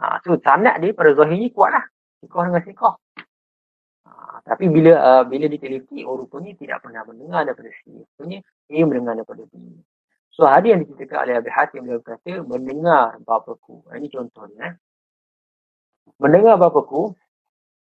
[0.00, 1.84] Ha, so, sanat dia pada zahirnya kuat lah.
[2.24, 2.94] Sikah dengan sikah.
[4.06, 4.10] Ha,
[4.42, 7.92] tapi bila uh, bila diteliti, oh rupanya tidak pernah mendengar daripada C.
[7.92, 8.38] Rupanya
[8.72, 9.54] A mendengar daripada B.
[10.36, 13.80] So hari yang diceritakan oleh Abi Hatim beliau kata mendengar bapaku.
[13.88, 14.76] Ini contohnya.
[14.76, 14.86] Eh
[16.22, 17.12] mendengar bapaku,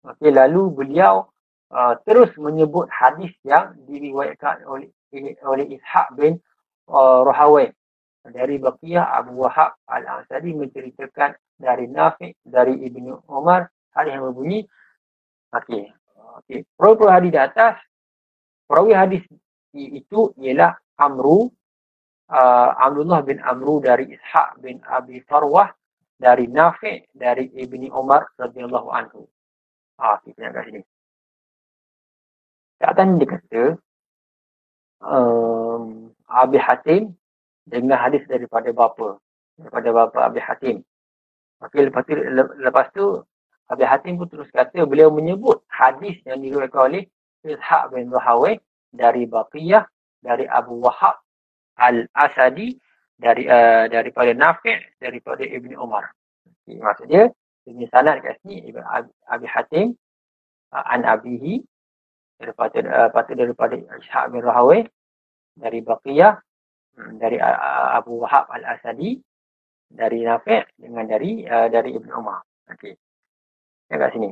[0.03, 1.29] okay, lalu beliau
[1.71, 4.89] uh, terus menyebut hadis yang diriwayatkan oleh
[5.47, 6.41] oleh Ishaq bin
[6.91, 7.71] uh, Rohawai
[8.35, 14.67] dari Baqiyah Abu Wahab Al-Asadi menceritakan dari Nafi dari Ibnu Umar hadis yang berbunyi
[15.55, 15.87] okey
[16.43, 17.75] okey perawi hadis di atas
[18.67, 19.23] perawi hadis
[19.77, 21.53] itu ialah Amru
[22.31, 25.73] uh, Abdullah bin Amru dari Ishaq bin Abi Farwah
[26.21, 29.27] dari Nafi dari Ibni Umar radhiyallahu anhu.
[29.99, 30.81] Ah, kita tengok kat sini.
[32.83, 33.63] Kat atas dia kata,
[35.07, 37.15] um, Abi Hatim
[37.65, 39.23] dengan hadis daripada bapa.
[39.55, 40.83] Daripada bapa Abi Hatim.
[41.63, 42.13] Okey, lepas tu,
[42.61, 43.05] lepas tu
[43.71, 47.03] Abi Hatim pun terus kata, beliau menyebut hadis yang diriwayatkan oleh
[47.47, 48.59] Ishaq bin Rahawai
[48.91, 49.87] dari Baqiyah,
[50.21, 51.24] dari Abu Wahab
[51.79, 52.79] Al-Asadi,
[53.19, 56.11] dari uh, daripada Nafi' daripada Ibni Umar.
[56.65, 57.31] Okay, maksud dia
[57.65, 58.83] ini sanad kat sini Ibn
[59.31, 59.95] Abi Hatim
[60.75, 61.63] uh, an Abihi
[62.37, 64.81] daripada uh, daripada Ishaq bin Rahawai
[65.55, 66.35] dari Baqiyah
[66.99, 69.23] um, dari uh, Abu Wahab Al-Asadi
[69.87, 72.43] dari Nafi' dengan dari uh, dari Ibn Umar.
[72.75, 72.99] Okey.
[73.93, 74.31] Yang kat sini.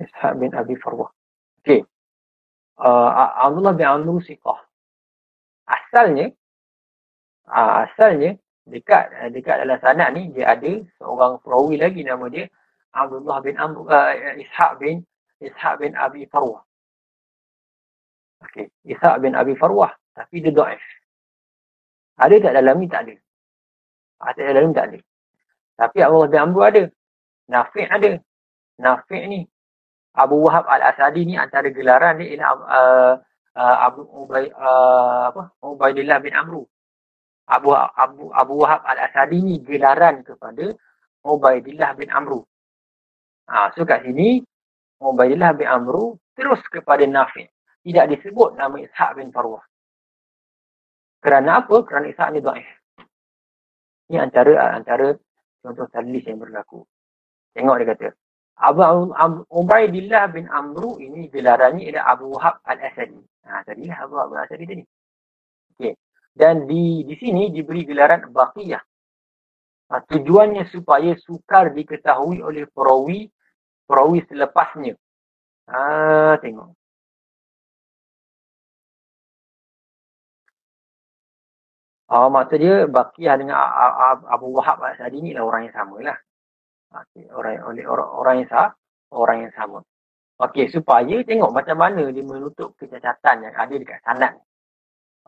[0.00, 1.12] Ishaq bin Abi Farwah.
[1.60, 1.84] Okey.
[2.80, 3.12] Uh,
[3.44, 4.56] Abdullah bin Amr Siqah.
[5.68, 6.32] Asalnya,
[7.46, 12.48] uh, asalnya dekat dekat dalam sanad ni dia ada seorang perawi lagi nama dia
[12.96, 15.04] Abdullah bin Amr, uh, Ishaq bin
[15.44, 16.64] Ishaq bin Abi Farwah.
[18.48, 20.80] Okey, Ishaq bin Abi Farwah tapi dia dhaif.
[22.20, 22.88] Ada tak dalam ni?
[22.88, 23.14] Tak ada.
[24.20, 24.98] Ada dalam ni tak ada.
[25.80, 26.82] Tapi Abdullah bin Amr ada.
[27.48, 28.12] Nafi' ada.
[28.80, 29.40] Nafi' ni
[30.16, 33.14] Abu Wahab Al-Asadi ni antara gelaran dia ialah uh,
[33.54, 36.66] uh, Abu Ubay uh, apa Ubaidillah bin Amru.
[37.50, 40.74] Abu Abu Abu Wahab Al-Asadi ni gelaran kepada
[41.22, 42.42] Ubaidillah bin Amru.
[43.50, 44.42] Ha, so kat sini
[45.02, 47.46] Ubaidillah bin Amru terus kepada Nafi.
[47.80, 49.64] Tidak disebut nama Ishaq bin Farwah.
[51.22, 51.80] Kerana apa?
[51.86, 52.68] Kerana Ishaq ni dhaif.
[54.10, 55.14] Ini antara antara
[55.62, 56.82] contoh tadlis yang berlaku.
[57.54, 58.08] Tengok dia kata.
[58.60, 63.16] Abu Ubaidillah bin Amru ini gelarannya ialah Abu Wahab Al-Asadi.
[63.48, 64.84] Ha, tadilah Abu Wahab Al-Asadi tadi.
[65.80, 65.96] Okay.
[66.36, 68.82] Dan di di sini diberi gelaran Baqiyah.
[69.90, 73.32] Ha, tujuannya supaya sukar diketahui oleh perawi
[73.88, 74.94] perawi selepasnya.
[75.72, 76.76] Ha, tengok.
[82.10, 83.56] Oh, maksud dia Baqiyah dengan
[84.28, 85.96] Abu Wahab Al-Asadi ni lah orang yang sama
[86.90, 88.74] Okey, orang oleh orang, orang yang sah,
[89.14, 89.78] orang yang sama.
[90.42, 94.34] Okey, supaya tengok macam mana dia menutup kecacatan yang ada dekat sanad.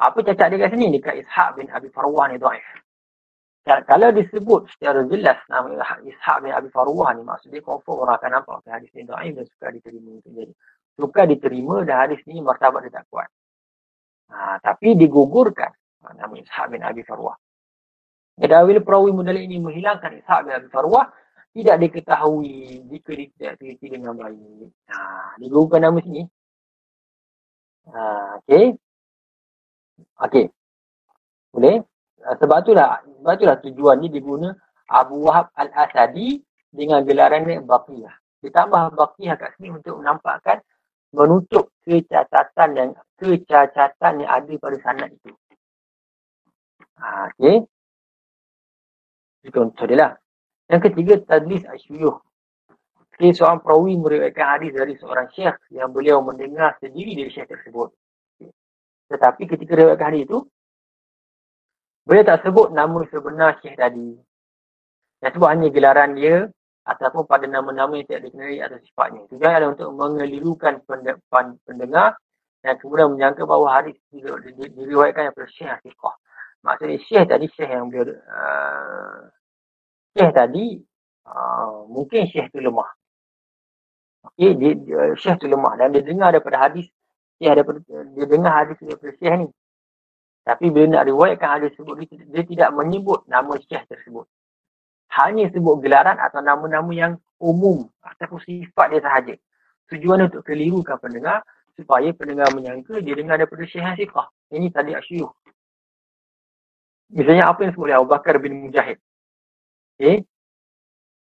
[0.02, 0.90] Apa cacat dia kat sini?
[0.90, 2.64] Dekat Ishaq bin Abi Farwah ni dhaif.
[3.62, 5.70] Kalau disebut secara jelas nama
[6.02, 9.46] Ishaq bin Abi Farwah ni maksudnya confirm orang akan nampak okay, hadis ni dhaif dan
[9.46, 10.54] suka diterima jadi.
[10.98, 13.30] Suka diterima dan hadis ni martabat dia tak kuat.
[14.34, 15.70] Ha, tapi digugurkan
[16.02, 17.38] ha, nama Ishaq bin Abi Farwah.
[18.34, 21.06] Bila perawi mudalik ini menghilangkan Ishaq bin Abi Farwah,
[21.52, 24.72] tidak diketahui jika dia tidak teliti dengan baik.
[24.88, 26.22] Ha, digunakan nama sini.
[27.92, 28.00] Ha,
[28.40, 28.72] okay.
[30.16, 30.46] Okay.
[31.52, 31.84] Boleh?
[32.24, 34.56] Ha, sebab itulah, sebab itulah tujuan ni diguna
[34.88, 36.40] Abu Wahab Al-Asadi
[36.72, 38.16] dengan gelaran ni Baqiyah.
[38.40, 40.64] Ditambah Baqiyah kat sini untuk menampakkan
[41.12, 42.90] menutup kecacatan yang
[43.20, 45.36] kecacatan yang ada pada sanad itu.
[46.96, 47.60] Ha, okay.
[49.52, 50.21] Contoh dia lah.
[50.72, 52.16] Yang ketiga, tadlis asyuyuh.
[53.12, 57.92] Okay, seorang perawi meriwayatkan hadis dari seorang syekh yang beliau mendengar sendiri dari syekh tersebut.
[58.40, 58.48] Okay.
[59.12, 60.38] Tetapi ketika meriwayatkan hadis itu,
[62.08, 64.16] beliau tak sebut nama sebenar syekh tadi.
[65.20, 66.48] Yang sebut hanya gelaran dia
[66.88, 69.22] ataupun pada nama-nama yang tidak dikenali atau sifatnya.
[69.28, 70.74] Tujuan adalah untuk mengelirukan
[71.68, 72.16] pendengar
[72.64, 76.14] dan kemudian menyangka bahawa hadis diriwayatkan daripada syekh Asyikah.
[76.64, 79.30] Maksudnya syekh tadi syekh yang beliau uh,
[80.12, 80.76] Syekh tadi
[81.24, 82.88] uh, mungkin Syekh tu lemah.
[84.32, 86.86] Okey, dia, dia Syekh tu lemah dan dia dengar daripada hadis
[87.40, 89.48] Syekh daripada dia dengar hadis daripada Syekh ni.
[90.42, 94.26] Tapi bila nak riwayatkan hadis tersebut dia, dia tidak menyebut nama Syekh tersebut.
[95.12, 99.34] Hanya sebut gelaran atau nama-nama yang umum ataupun sifat dia sahaja.
[99.92, 101.44] Tujuan untuk kelirukan pendengar
[101.76, 104.28] supaya pendengar menyangka dia dengar daripada Syekh Hasikah.
[104.52, 105.28] Ini tadi asyuh.
[107.12, 108.96] Misalnya apa yang sebut oleh Abu Bakar bin Mujahid.
[110.02, 110.26] Okay.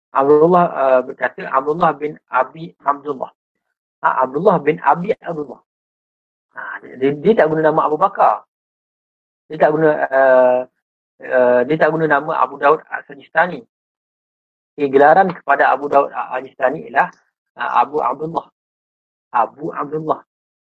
[0.10, 3.30] Abdullah uh, berkata Abdullah bin Abi Abdullah.
[4.02, 5.62] Ha, Abdullah bin Abi Abdullah.
[6.58, 8.42] Ha, dia, dia, tak guna nama Abu Bakar.
[9.46, 10.60] Dia tak guna uh,
[11.22, 13.62] uh, dia tak guna nama Abu Daud Al-Sajistani.
[14.74, 17.14] Okay, gelaran kepada Abu Daud Al-Sajistani ialah
[17.62, 18.50] uh, Abu Abdullah.
[19.30, 20.26] Abu Abdullah.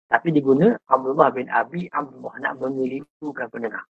[0.10, 3.86] Tapi diguna Abdullah bin Abi Abdullah nak mengelirukan pendengar.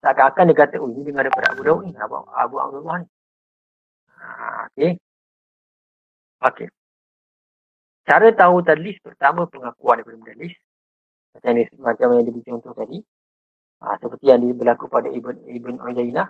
[0.00, 3.08] Seakan-akan dia kata, oh ini dengar daripada Abu Dawud ni, Abu, Abu Abdullah ni.
[4.18, 4.98] Ha, okay.
[6.38, 6.68] Okay.
[8.08, 10.54] Cara tahu tadlis pertama pengakuan daripada tadlis.
[11.34, 12.98] Macam, ni, macam yang diberi contoh tadi.
[13.78, 16.28] Ha, seperti yang berlaku pada Ibn, Ibn Ujainah.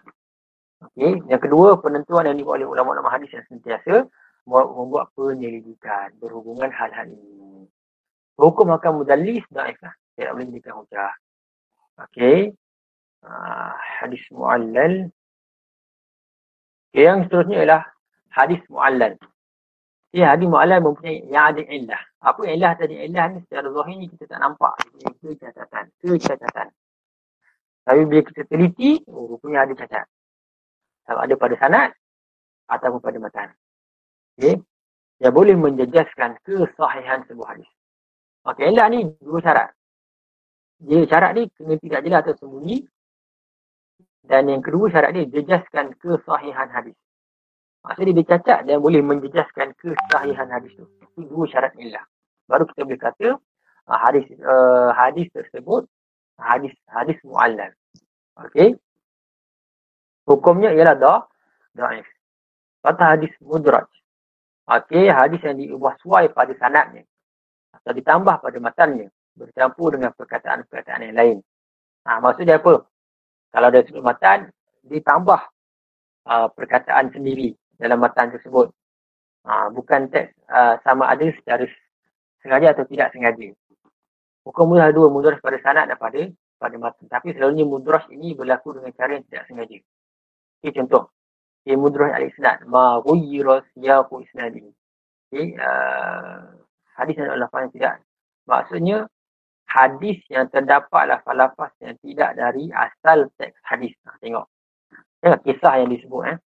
[0.79, 1.19] Okay.
[1.27, 4.07] Yang kedua, penentuan yang dibuat oleh ulama-ulama hadis yang sentiasa
[4.49, 7.69] membuat penyelidikan berhubungan hal-hal ini.
[8.39, 9.93] Hukum akan mudallis, naif lah.
[10.15, 11.13] Tidak boleh menjadikan hujah.
[12.09, 12.55] Okay.
[13.27, 15.11] Ah, hadis mu'allal.
[16.99, 17.83] Okay, yang seterusnya ialah
[18.35, 19.15] hadis mu'allal.
[20.11, 22.03] Okay, hadis mu'allal mempunyai yang ada illah.
[22.19, 22.99] Apa illah tadi?
[22.99, 24.75] Illah ni secara zahir ni kita tak nampak.
[25.23, 25.95] Catatan.
[26.03, 26.75] Itu catatan.
[27.87, 30.11] Tapi bila kita teliti, oh, rupanya ada cacat.
[31.07, 31.95] Sama ada pada sanat
[32.67, 33.49] ataupun pada matan.
[34.35, 34.59] Okay.
[35.23, 37.71] Yang boleh menjejaskan kesahihan sebuah hadis.
[38.43, 39.71] Okey, illah ni dua syarat.
[40.83, 42.83] Dia syarat ni kena tidak jelas atau sembunyi
[44.29, 46.93] dan yang kedua syarat dia jejaskan kesahihan hadis.
[47.81, 50.85] Maksudnya dia cacat dan boleh menjejaskan kesahihan hadis tu.
[50.85, 52.05] Itu dua syarat ilah.
[52.45, 53.29] Baru kita boleh kata
[53.89, 55.89] uh, hadis uh, hadis tersebut
[56.37, 57.73] hadis hadis muallal.
[58.45, 58.77] Okey.
[60.29, 61.21] Hukumnya ialah dah
[61.73, 62.05] dhaif.
[62.85, 63.89] Kata hadis mudraj.
[64.69, 67.09] Okey, hadis yang diubah suai pada sanadnya
[67.73, 71.39] atau ditambah pada matannya bercampur dengan perkataan-perkataan yang lain.
[72.05, 72.85] Ha, maksudnya apa?
[73.49, 74.53] Kalau ada sudut matan,
[74.85, 75.41] ditambah
[76.29, 78.69] uh, perkataan sendiri dalam matan tersebut.
[79.49, 81.65] Ha, bukan teks uh, sama ada secara
[82.45, 83.49] sengaja atau tidak sengaja.
[84.45, 86.29] Hukum mudah dua, mudah pada sanad dan pada
[86.61, 87.07] pada matan.
[87.09, 89.79] Tapi selalunya mudras ini berlaku dengan cara yang tidak sengaja.
[90.61, 91.09] Okay, contoh.
[91.63, 92.67] Okay, mudras al-isnad.
[92.67, 94.67] Ma ghuyira siyaku isnadi.
[95.29, 96.59] Okay, uh,
[96.99, 97.95] hadis yang adalah yang tidak.
[98.49, 98.99] Maksudnya,
[99.69, 103.93] hadis yang terdapat lafaz-lafaz yang tidak dari asal teks hadis.
[104.09, 104.49] Nah, tengok.
[105.21, 106.23] Tengok kisah yang disebut.
[106.33, 106.37] Eh.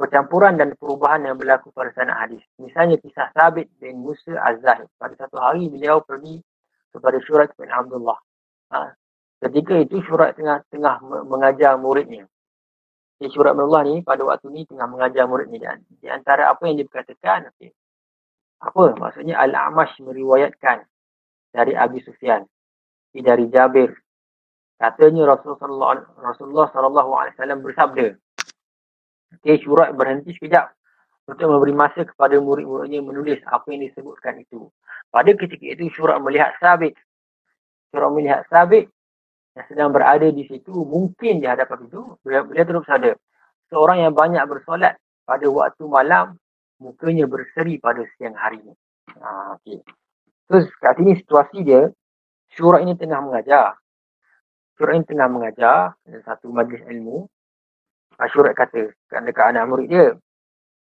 [0.00, 2.42] Percampuran dan perubahan yang berlaku pada sanad hadis.
[2.58, 4.88] Misalnya kisah Sabit bin Musa Az-Zahid.
[4.96, 6.40] Pada satu hari beliau pergi
[6.90, 8.18] kepada syurat bin Abdullah.
[8.72, 8.96] Ha.
[9.46, 10.98] Ketika itu syurat tengah tengah
[11.28, 12.26] mengajar muridnya.
[13.20, 15.60] Di syurat bin Allah ni pada waktu ni tengah mengajar muridnya.
[15.76, 17.52] Dan di antara apa yang dia berkatakan.
[17.54, 17.70] Okay.
[18.64, 18.96] Apa?
[18.96, 20.82] Maksudnya Al-Amash meriwayatkan
[21.52, 22.48] dari Abi Sufyan.
[23.12, 23.92] Dari Jabir.
[24.80, 28.06] Katanya Rasulullah Rasulullah sallallahu alaihi wasallam bersabda.
[29.40, 30.74] Okay, syurat berhenti sekejap
[31.30, 34.68] untuk memberi masa kepada murid-muridnya menulis apa yang disebutkan itu.
[35.08, 36.98] Pada ketika itu syurat melihat sabit.
[37.94, 38.90] Syurat melihat sabit
[39.52, 42.16] yang sedang berada di situ mungkin di hadapan itu.
[42.24, 43.12] Beliau, beliau terus ada.
[43.70, 46.36] Seorang yang banyak bersolat pada waktu malam
[46.82, 48.60] mukanya berseri pada siang hari.
[49.14, 49.78] Ha, okay.
[50.50, 51.88] Terus kat sini situasi dia,
[52.56, 53.76] syurah ini tengah mengajar.
[54.76, 57.28] Syurah ini tengah mengajar, satu majlis ilmu.
[58.16, 60.06] Ha, syurah kata, dekat anak murid dia,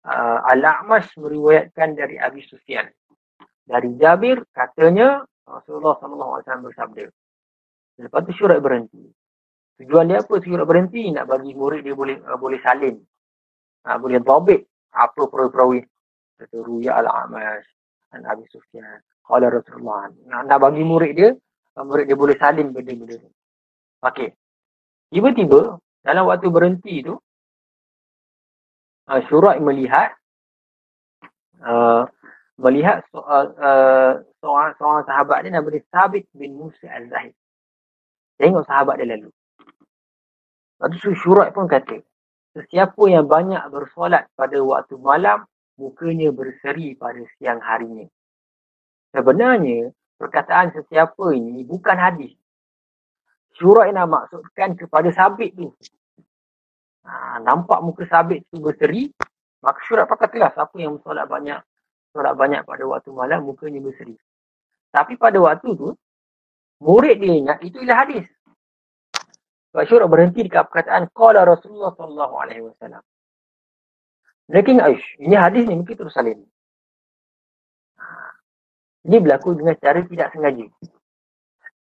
[0.07, 2.87] uh, Al-A'mash meriwayatkan dari Abi Sufyan.
[3.67, 7.05] Dari Jabir, katanya Rasulullah SAW bersabda.
[7.99, 9.03] Lepas tu syurah berhenti.
[9.77, 11.11] Tujuan dia apa syurah berhenti?
[11.11, 12.95] Nak bagi murid dia boleh uh, boleh salin.
[13.83, 14.63] Uh, boleh dobit
[14.97, 15.83] apa perawi-perawi
[16.37, 17.65] kata Ruya Al-Amash
[18.13, 21.29] dan Abi Sufyan Qala Rasulullah nak, nak bagi murid dia
[21.85, 23.29] murid dia boleh saling benda-benda ni
[24.01, 24.29] Okey.
[25.09, 27.17] Tiba-tiba dalam waktu berhenti tu
[29.09, 30.13] uh, Syurat melihat
[31.65, 32.05] uh,
[32.57, 37.33] melihat so, uh, uh, seorang, seorang sahabat dia nama dia Sabit bin Musa Al-Zahid.
[38.37, 39.29] Tengok sahabat dia lalu.
[40.77, 42.05] Lepas tu syurat pun kata,
[42.57, 45.45] Sesiapa yang banyak bersolat pada waktu malam,
[45.77, 48.09] mukanya berseri pada siang harinya.
[49.13, 52.33] Sebenarnya, perkataan sesiapa ini bukan hadis.
[53.57, 55.73] Syurah nak maksudkan kepada sabit tu.
[57.07, 59.09] Ha, nampak muka sabit tu berseri,
[59.63, 61.57] maka syurah pakatlah siapa yang bersolat banyak,
[62.11, 64.13] solat banyak pada waktu malam, mukanya berseri.
[64.91, 65.89] Tapi pada waktu tu,
[66.83, 68.25] murid dia ingat itu ialah hadis.
[69.71, 73.03] Sebab syurah berhenti dekat perkataan Qala Rasulullah wasallam.
[74.47, 76.39] Mereka Aish, ini hadis ni mungkin terus salin.
[79.07, 79.09] Ha.
[79.09, 80.67] Ini berlaku dengan cara tidak sengaja.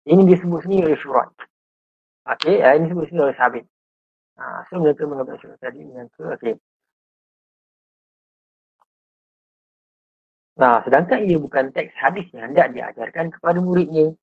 [0.07, 1.27] Ini disebut sini oleh syurat.
[2.23, 3.65] Okey, ini disebut sini oleh sahabat.
[4.39, 6.55] Ha, so mereka mengambil syurat tadi menyangka, okey.
[10.57, 14.15] Nah, sedangkan ia bukan teks hadis yang hendak diajarkan kepada muridnya.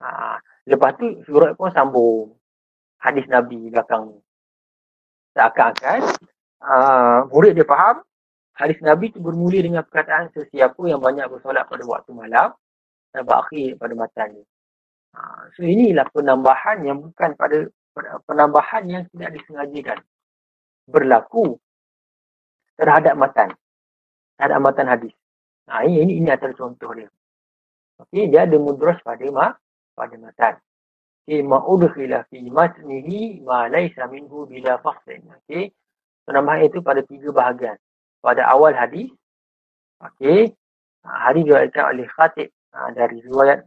[0.00, 2.32] Ha, lepas tu syurat pun sambung
[2.98, 4.18] hadis Nabi belakang ni.
[5.36, 6.00] Seakan-akan
[6.64, 8.00] uh, murid dia faham
[8.56, 12.56] hadis Nabi tu bermula dengan perkataan sesiapa yang banyak bersolat pada waktu malam
[13.12, 14.42] dan berakhir pada matanya.
[15.16, 17.68] Uh, so inilah penambahan yang bukan pada
[18.28, 19.98] penambahan yang tidak disengajakan
[20.84, 21.56] berlaku
[22.76, 23.48] terhadap matan
[24.36, 25.14] terhadap matan hadis.
[25.66, 27.08] Nah, ini, ini, antara contoh dia.
[27.96, 29.56] Okey, dia ada mudras pada ma,
[29.96, 30.60] pada matan
[31.26, 35.26] ma udkhila fi matnihi ma laysa minhu bila faslin.
[35.42, 35.74] Okey.
[36.22, 37.78] Penambahan itu pada tiga bahagian.
[38.20, 39.10] Pada awal hadis.
[40.02, 40.52] Okey.
[41.06, 43.62] Ha, hadis diriwayatkan oleh Khatib ha, dari riwayat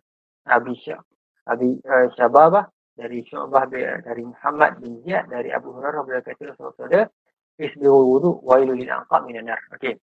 [0.50, 1.02] Abi Syah.
[1.50, 2.68] Abi uh, Syababah
[3.00, 7.08] dari Syu'bah dari Muhammad bin Ziyad dari Abu Hurairah berkata Rasulullah
[7.56, 9.60] isbihu wudu wa ilu lil anqab minan nar.
[9.74, 9.96] Okey.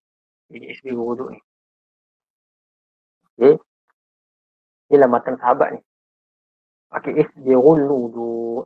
[0.49, 1.39] Ini isbihu wudu ni.
[3.37, 3.53] Okey.
[4.91, 5.81] Inilah matan sahabat ni.
[6.95, 8.63] Okey, isbighul wudu.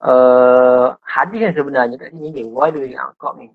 [0.00, 3.52] Uh, hadis yang sebenarnya kat sini dia wadu yang angkap ni.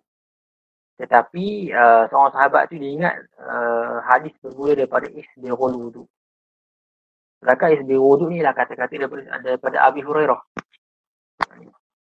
[1.02, 6.04] Tetapi uh, seorang sahabat tu dia ingat uh, hadis bermula daripada isbighul wudu.
[7.42, 10.40] Sedangkan isbighul wudu ni lah kata-kata daripada, daripada Abi Hurairah.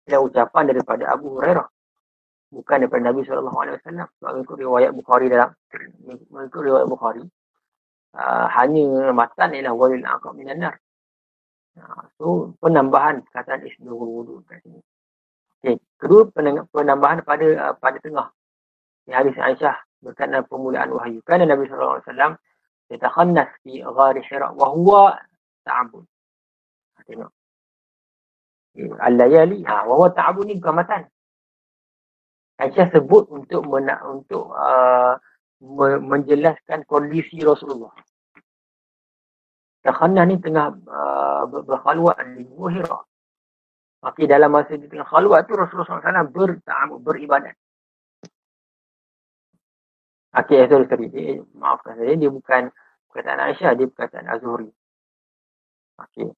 [0.06, 1.66] Dia ucapan daripada Abu Hurairah.
[2.54, 3.78] Bukan daripada Nabi SAW.
[3.82, 5.50] Sebab mengikut riwayat Bukhari dalam
[6.30, 7.26] mengikut riwayat Bukhari
[8.16, 10.76] uh, hanya matan ialah walil aqab minan nar.
[12.16, 14.80] So penambahan perkataan isbihul wudu kat sini.
[15.60, 15.76] Okay.
[16.00, 16.30] Kedua,
[16.70, 18.30] penambahan pada uh, pada tengah.
[19.10, 21.20] Ini hadis Aisyah berkaitan permulaan wahyu.
[21.26, 22.38] Kerana Nabi SAW
[22.94, 25.18] yatakhannas fi ghari hira wa huwa
[25.66, 26.06] ta'abud.
[26.96, 27.32] Ha, tengok.
[29.02, 29.66] Al-layali.
[29.66, 31.02] Ha, wa huwa ta'abud ni bukan matan.
[32.62, 35.18] Aisyah sebut untuk mena, untuk uh,
[36.00, 37.92] menjelaskan kondisi Rasulullah.
[39.86, 43.06] Takhanah ni tengah uh, berkhalwat di Gua Hira.
[44.02, 46.58] Okey, dalam masa di tengah khalwat tu Rasulullah SAW ber,
[47.06, 47.54] beribadat.
[50.42, 51.06] Okey, sorry, sorry.
[51.14, 52.74] Dia, maafkan saya, dia bukan
[53.14, 54.70] perkataan Aisyah, dia perkataan Azuri.
[56.02, 56.34] Okey.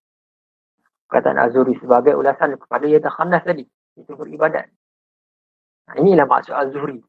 [1.08, 3.64] Perkataan Azuri sebagai ulasan kepada ia takhanas tadi.
[3.96, 4.68] Itu beribadat.
[5.88, 7.00] Nah, inilah maksud Azuri.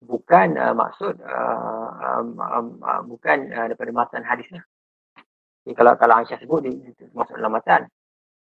[0.00, 4.64] Bukan uh, maksud, uh, um, um, uh, bukan uh, daripada matan hadisnya.
[5.66, 7.90] Okay, kalau kalau Aisyah sebut, dia, dia masuk dalam matan.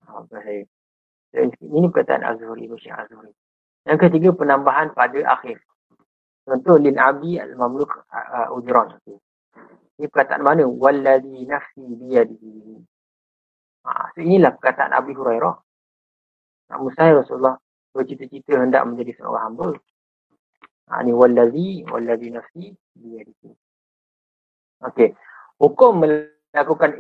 [0.02, 0.66] Uh, saya.
[1.62, 3.30] Ini perkataan Azuri, Musyik Azuri.
[3.86, 5.62] Yang ketiga, penambahan pada akhir.
[6.42, 8.98] Contoh lil abi al mamluk uh, ujran.
[9.94, 10.66] Ini perkataan mana?
[10.66, 12.82] Wallazi nafsi biyadihi.
[13.86, 15.54] Ha, so inilah perkataan Abi Hurairah.
[16.74, 17.54] Nah, mustahil Rasulullah
[17.94, 19.70] bercita-cita hendak menjadi seorang hamba.
[20.90, 23.54] Ha, ini wallazi, wallazi nafsi biyadihi.
[24.82, 25.14] Okey.
[25.62, 26.34] Hukum melakukan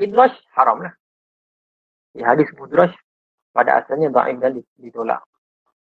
[0.02, 0.94] idrash haram lah.
[2.14, 2.94] Di hadis idrash
[3.54, 5.22] pada asalnya da'if dan ditolak.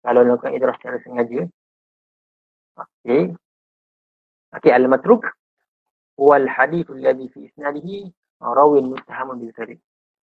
[0.00, 1.44] Kalau melakukan idrash secara sengaja,
[2.80, 3.36] Okey.
[4.56, 5.28] Okey, al-matruk
[6.16, 8.08] wal hadith alladhi fi isnadihi
[8.40, 9.80] rawin muttahamun bil kadhib.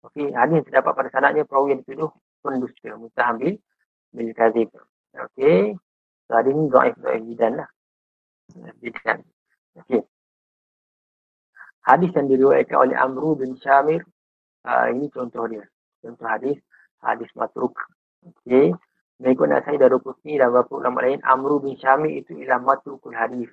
[0.06, 2.10] Okey, hadis yang terdapat pada sanadnya perawi yang dituduh
[2.42, 3.58] pendusta muttaham bil
[4.14, 4.70] bil kadhib.
[5.18, 5.74] Okey.
[6.26, 7.68] So, hadis ini dhaif dhaif jidan lah.
[8.82, 9.18] Jidan.
[9.82, 10.02] Okey.
[11.86, 14.02] Hadis yang diriwayatkan oleh Amru bin Syamir
[14.66, 15.62] uh, ini contoh dia.
[16.02, 16.58] Contoh hadis
[16.98, 17.78] hadis matruk.
[18.26, 18.74] Okey.
[19.16, 23.48] Mengikut Nasai dan Rukusni dan beberapa ulama lain, Amru bin Syami itu ialah matrukul hadis.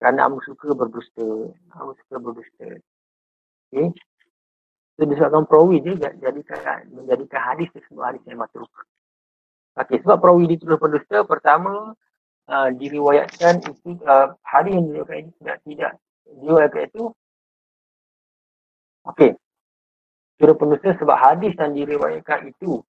[0.00, 1.52] Kerana Amru suka berdusta.
[1.76, 2.80] Amru suka berdusta.
[3.68, 3.92] Okay.
[4.96, 8.72] Itu disebabkan perawi dia jadikan, menjadikan hadis tersebut hadis yang matruk.
[9.76, 11.92] Okay, sebab perawi dituduh berdusta, pertama
[12.48, 15.92] uh, diriwayatkan itu uh, hadis yang diriwayatkan itu tidak, tidak
[16.40, 17.04] diriwayatkan itu
[19.10, 19.34] Okey.
[20.38, 22.80] Sudah pendusta sebab hadis yang diriwayatkan itu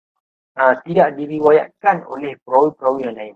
[0.56, 3.36] uh, tidak diriwayatkan oleh perawi-perawi yang lain.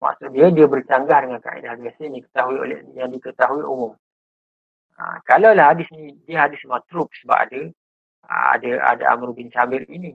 [0.00, 3.92] Maksud dia, dia bercanggah dengan kaedah biasa yang diketahui oleh yang diketahui umum.
[4.98, 7.60] Uh, kalau lah hadis ni, dia hadis matruk sebab ada
[8.28, 10.12] uh, ada ada Amr bin Sabir ini.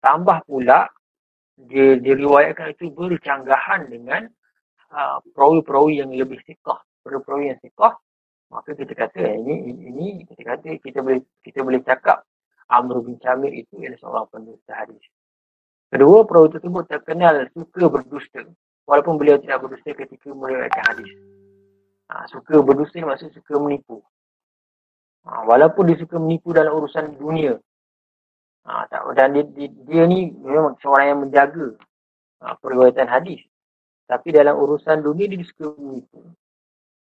[0.00, 0.88] Tambah pula,
[1.56, 4.28] dia diriwayatkan itu bercanggahan dengan
[4.92, 6.80] uh, perawi-perawi yang lebih sikah.
[7.04, 7.96] Perawi-perawi yang sikah,
[8.50, 12.26] maka kita kata ini ini kita kata kita boleh kita boleh cakap
[12.70, 15.02] Amr bin Syamir itu ialah seorang pendusta hadis.
[15.90, 18.46] Kedua, perawi tersebut terkenal suka berdusta.
[18.86, 21.10] Walaupun beliau tidak berdusta ketika meriwayatkan hadis.
[22.10, 23.98] Ha, suka berdusta maksud suka menipu.
[25.26, 27.58] Ha, walaupun dia suka menipu dalam urusan dunia.
[28.70, 28.86] Ha,
[29.18, 31.74] dan dia, dia, dia ni memang seorang yang menjaga
[32.38, 33.42] ha, periwayatan hadis.
[34.06, 36.22] Tapi dalam urusan dunia dia suka menipu.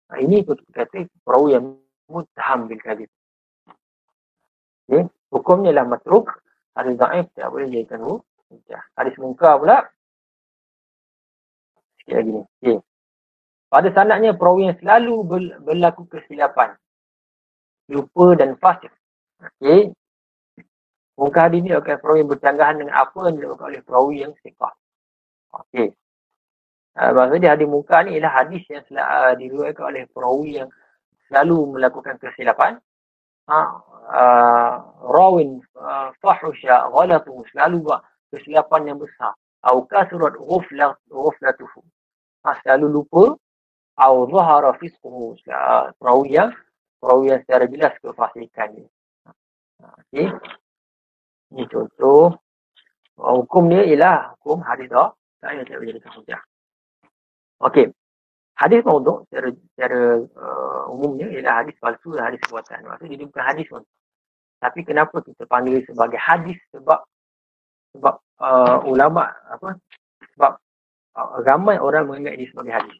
[0.09, 1.77] Ha, ini kita kata perawi yang
[2.09, 3.11] mutaham bil kadib.
[4.89, 5.05] Okay.
[5.29, 6.33] Hukumnya lah matruk.
[6.73, 8.83] Hadis da'if tidak boleh jadikan hujah.
[8.97, 9.85] Hadis mungkar pula.
[12.01, 12.43] Sikit lagi ni.
[12.65, 12.81] Okay.
[13.69, 15.15] Pada sanatnya perawi yang selalu
[15.61, 16.73] berlaku kesilapan.
[17.93, 18.93] Lupa dan fasik.
[19.61, 19.93] Okay.
[21.21, 24.73] Mungkar hadis ni akan perawi yang bercanggahan dengan apa yang dilakukan oleh perawi yang sikah.
[25.53, 25.93] Okay.
[26.99, 30.71] Uh, maksudnya hadis mungkar ni ialah hadis yang uh, diriwayatkan oleh perawi yang
[31.31, 32.83] selalu melakukan kesilapan.
[33.47, 38.03] Uh, rawin uh, fahusha ghalatu selalu buat
[38.35, 39.31] kesilapan yang besar.
[39.63, 41.87] Atau kasurat ghuflat ghuflatuhu.
[42.43, 43.39] Ha, selalu lupa.
[43.95, 45.39] Atau zahara fisquhu
[46.03, 46.51] perawi yang
[46.99, 48.91] perawi yang secara jelas kefasikan dia.
[49.31, 50.27] Ha, okey.
[51.55, 52.35] Ini contoh.
[53.15, 54.91] Hukum dia ialah hukum hadis
[55.39, 56.43] saya tak boleh jadi hujah
[57.63, 57.91] okey
[58.59, 60.01] hadis maudhu secara, secara
[60.35, 62.83] uh, umumnya ialah hadis palsu dan hadis buatan.
[62.83, 63.83] Maksudnya dia bukan hadis pun.
[64.59, 66.99] Tapi kenapa kita panggil sebagai hadis sebab
[67.95, 69.79] sebab uh, ulama apa
[70.35, 70.59] sebab
[71.15, 72.99] uh, ramai orang menganggap dia sebagai hadis.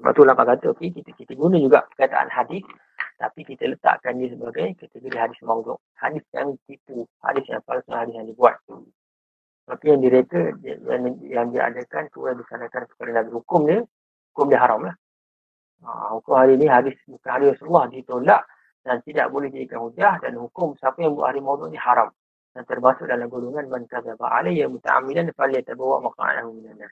[0.00, 2.64] Sebab tu ulama kata okey kita kita guna juga perkataan hadis
[3.20, 5.76] tapi kita letakkan dia sebagai kategori hadis maudhu.
[6.00, 8.56] Hadis yang tipu, hadis yang palsu, hadis yang dibuat.
[9.64, 13.30] Tapi yang direka, yang, yang diadakan tu yang disanakan kepada Nabi.
[13.32, 13.80] Hukum dia,
[14.32, 14.94] hukum dia haram lah.
[15.84, 18.44] Ha, hukum hari ni hadis bukan hari Rasulullah ditolak
[18.84, 22.12] dan tidak boleh dijadikan hujah dan hukum siapa yang buat hari maudhu ni haram.
[22.54, 26.90] dan termasuk dalam golongan man kadzaba alayya muta'ammidan falyatabawa maq'adahu minan nar.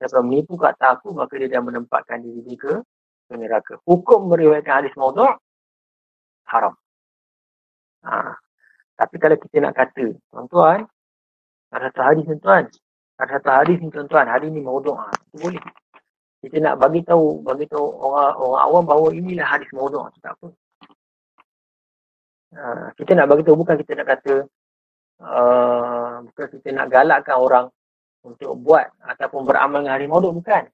[0.00, 2.72] Siapa menipu kata aku maka dia dah menempatkan diri dia ke
[3.28, 3.76] ke neraka.
[3.84, 5.36] Hukum meriwayatkan hadis maudhu'
[6.48, 6.74] haram.
[8.08, 8.40] Ha.
[8.96, 10.88] Tapi kalau kita nak kata, tuan-tuan,
[11.80, 12.68] hadis ni tuan,
[13.16, 15.08] ada satu hadis ni tuan-tuan, hari ni maudhu' ha.
[15.30, 15.64] Itu boleh.
[16.42, 20.48] Kita nak bagi tahu bagi tahu orang orang awam bahawa inilah hadis maudhu' tak apa.
[22.52, 24.34] Uh, kita nak bagi tahu bukan kita nak kata
[25.22, 27.66] uh, bukan kita nak galakkan orang
[28.26, 30.66] untuk buat ataupun beramal dengan hadis maudhu' bukan.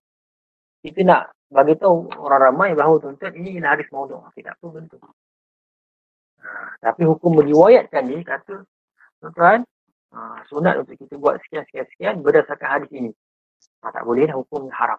[0.81, 1.23] Kita nak
[1.53, 4.25] bagi tahu orang ramai bahawa tuan-tuan ini ialah hadis maudhu'.
[4.33, 5.05] Tidak apa bentuk.
[6.41, 8.65] Uh, tapi hukum meriwayatkan ni kata
[9.21, 9.69] tuan-tuan
[10.15, 13.11] uh, sunat untuk kita buat sekian-sekian-sekian berdasarkan hadis ini.
[13.83, 14.99] Ha, tak boleh dah hukum haram.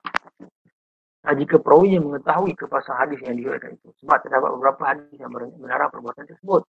[1.27, 3.89] Ha, jika perawi yang mengetahui kepasan hadis yang diriwayatkan itu.
[4.03, 6.63] Sebab terdapat beberapa hadis yang melarang perbuatan tersebut.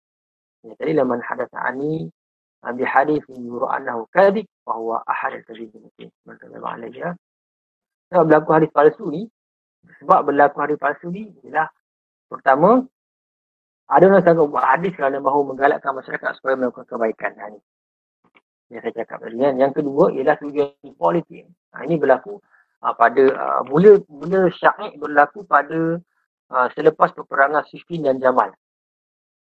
[0.65, 2.09] Ya, tadi laman hadas ani
[2.75, 6.09] bi hadis yuru annahu kadhib bahwa ahad al-kadhib mungkin.
[6.25, 7.13] Maka memang lagi ya.
[8.09, 9.29] Sebab berlaku hadis palsu ni,
[10.01, 11.69] sebab berlaku hadis palsu ni ialah
[12.25, 12.89] pertama
[13.89, 17.33] ada orang sanggup buat hadis kerana mahu menggalakkan masyarakat supaya melakukan kebaikan.
[17.37, 17.59] Ha, ni.
[18.69, 19.35] Yang saya cakap tadi.
[19.41, 21.49] Yang kedua ialah tujuan politik.
[21.73, 22.37] Ha, ini berlaku
[22.85, 25.97] uh, pada uh, mula mula syaik berlaku pada
[26.53, 28.53] uh, selepas peperangan Siffin dan Jamal.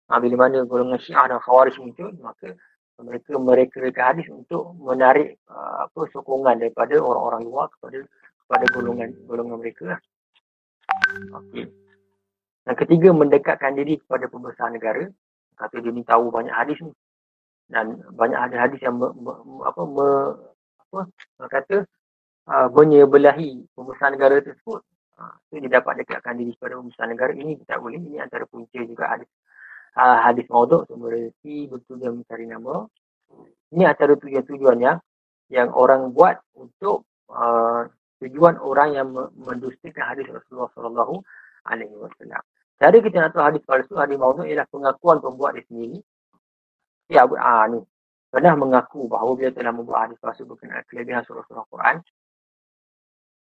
[0.08, 2.56] Uh, bila mana golongan Syiah dan Khawarij muncul, maka
[3.00, 8.04] mereka mereka hadis untuk menarik uh, apa sokongan daripada orang-orang luar kepada
[8.44, 9.96] kepada golongan golongan mereka.
[9.96, 10.00] Lah.
[11.44, 11.68] Okey.
[12.68, 15.08] Yang ketiga mendekatkan diri kepada pembesar negara.
[15.56, 16.92] Kata dia ni tahu banyak hadis ni.
[17.70, 19.32] Dan banyak ada hadis yang me, me,
[19.62, 20.08] apa me,
[20.90, 20.98] apa
[21.46, 21.86] kata
[22.50, 24.82] uh, menyebelahi pembesar negara tersebut.
[25.14, 28.02] Uh, so dia dapat dekatkan diri kepada pembesar negara ini tak boleh.
[28.02, 29.30] Ini antara punca juga hadis,
[29.94, 30.90] uh, hadis mauduk.
[30.90, 32.90] So berarti betul dia mencari nama.
[33.70, 34.98] Ini antara tujuan-tujuan yang,
[35.46, 37.86] yang orang buat untuk uh,
[38.18, 41.22] tujuan orang yang mendustakan hadis Rasulullah Sallallahu
[41.70, 42.42] Alaihi Wasallam.
[42.80, 46.02] Cara kita nak tahu hadis palsu, hadis mauduk ialah pengakuan pembuat dia sendiri.
[47.10, 47.82] Ya, ah, ni.
[48.30, 51.96] Pernah mengaku bahawa dia telah membuat hadis palsu berkenaan kelebihan surah-surah Quran.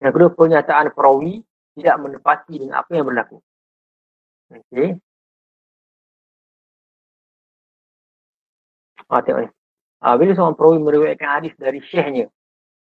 [0.01, 1.45] Yang kedua, pernyataan perawi
[1.77, 3.37] tidak menepati dengan apa yang berlaku.
[4.49, 4.97] Okey.
[9.05, 9.49] Ah, tengok ni.
[10.01, 12.25] Ah, bila seorang perawi meriwayatkan hadis dari syekhnya,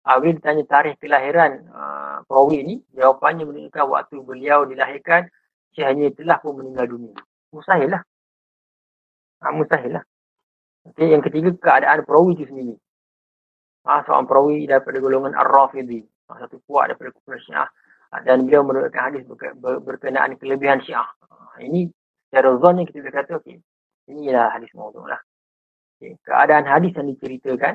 [0.09, 5.29] ah, bila ditanya tarikh kelahiran ah, perawi ini, jawapannya menunjukkan waktu beliau dilahirkan,
[5.77, 7.21] syekhnya telah pun meninggal dunia.
[7.53, 8.03] Mustahil lah.
[9.45, 10.05] Ah, mustahil lah.
[10.83, 12.75] Okay, yang ketiga, keadaan perawi itu sendiri.
[13.87, 17.69] Ah, seorang perawi daripada golongan Ar-Rafidhi salah satu kuat daripada kumpulan Syiah
[18.15, 19.27] ah, dan beliau merupakan hadis
[19.59, 21.07] berkenaan kelebihan Syiah.
[21.29, 21.91] Ah, ini
[22.31, 23.59] secara zon yang kita boleh kata okey.
[24.11, 25.19] Inilah hadis maudhu lah.
[25.99, 26.19] Okay.
[26.27, 27.75] Keadaan hadis yang diceritakan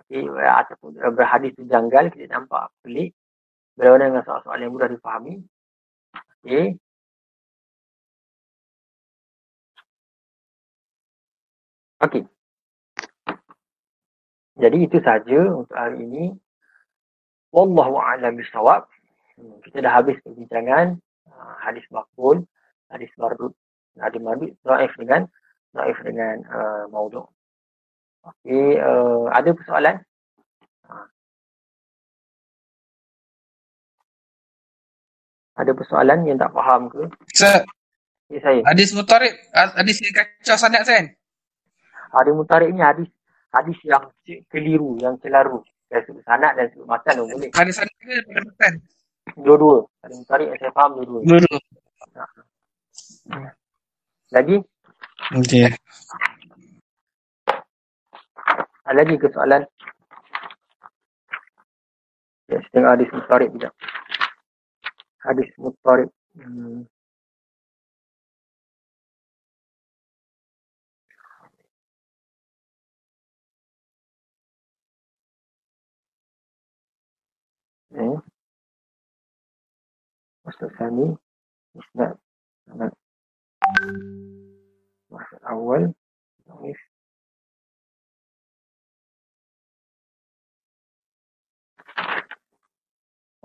[0.00, 3.16] okay, ataupun berhadis itu janggal kita nampak pelik
[3.76, 5.44] berlawanan dengan soal-soal yang mudah difahami.
[6.44, 6.76] Okey.
[12.04, 12.28] Okey.
[14.56, 16.24] Jadi itu saja untuk hari ini.
[17.52, 18.84] Wallahu a'lam bisawab.
[19.36, 20.96] Hmm, kita dah habis perbincangan
[21.28, 22.44] uh, hadis makbul,
[22.88, 23.52] hadis mardud,
[24.00, 25.28] hadis mardud dhaif dengan
[25.76, 27.28] dhaif dengan uh, maudhu'.
[28.24, 29.96] Okey, uh, ada persoalan?
[35.56, 37.08] Ada persoalan yang tak faham ke?
[37.32, 37.64] Sir.
[38.28, 38.60] Ya, saya.
[38.68, 41.08] Hadis mutarik, hadis yang kacau sanad kan?
[42.16, 43.08] Hadis mutarik ni hadis
[43.52, 44.04] hadis yang
[44.48, 45.60] keliru, yang celaru.
[45.86, 47.50] Dari sudut sanat dan sudut matan pun boleh.
[47.52, 48.72] Ada sanat ke pada matan?
[49.36, 49.84] Dua-dua.
[50.02, 51.20] Ada mutarik yang saya faham dua-dua.
[51.22, 51.58] Dua-dua.
[54.34, 54.56] Lagi?
[55.36, 55.68] Okey.
[58.86, 59.62] Ada lagi ke soalan?
[62.46, 63.70] Ya, saya tengok hadis mutarik juga.
[65.22, 66.10] Hadis mutarik.
[66.38, 66.86] Hmm.
[77.96, 78.16] Eh
[80.44, 81.06] maksud sani
[81.80, 82.12] isnad
[82.68, 82.92] sanad
[85.08, 85.82] maksud awal
[86.46, 86.80] nulis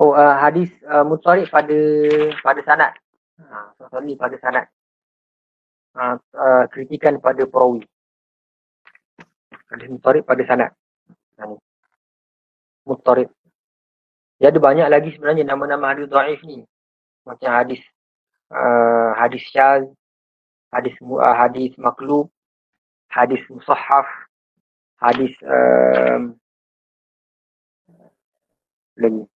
[0.01, 1.77] Oh, uh, hadis uh, mutarik pada
[2.41, 2.89] pada sanad.
[3.37, 4.65] Ha, uh, pada sanad.
[5.93, 7.85] Uh, uh, kritikan pada perawi.
[9.69, 10.73] Hadis mutarik pada sanad.
[11.37, 11.53] Uh,
[12.89, 13.29] mutarik.
[14.41, 16.65] Dia ada banyak lagi sebenarnya nama-nama hadis dhaif ni.
[17.29, 17.77] Macam hadis
[18.49, 19.85] uh, hadis syaz,
[20.73, 22.25] hadis uh, hadis maklub,
[23.13, 24.09] hadis musahaf,
[24.97, 26.33] hadis um,
[28.97, 29.29] lagi.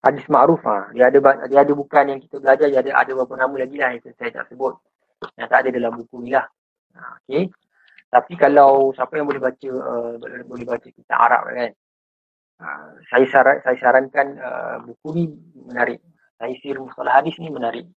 [0.00, 0.88] Hadis ma'ruf ha.
[0.96, 3.92] Dia ada dia ada bukan yang kita belajar, dia ada ada beberapa nama lagi lah
[3.92, 4.80] yang saya tak sebut.
[5.36, 6.48] Yang tak ada dalam buku ni lah.
[6.96, 7.52] Ha, okay.
[8.14, 10.14] Tapi kalau siapa yang boleh baca uh,
[10.46, 11.72] boleh baca kitab Arab kan.
[12.62, 15.24] Uh, saya saran saya sarankan uh, buku ni
[15.66, 15.98] menarik.
[16.38, 17.90] Taisir Mustalah Hadis ni menarik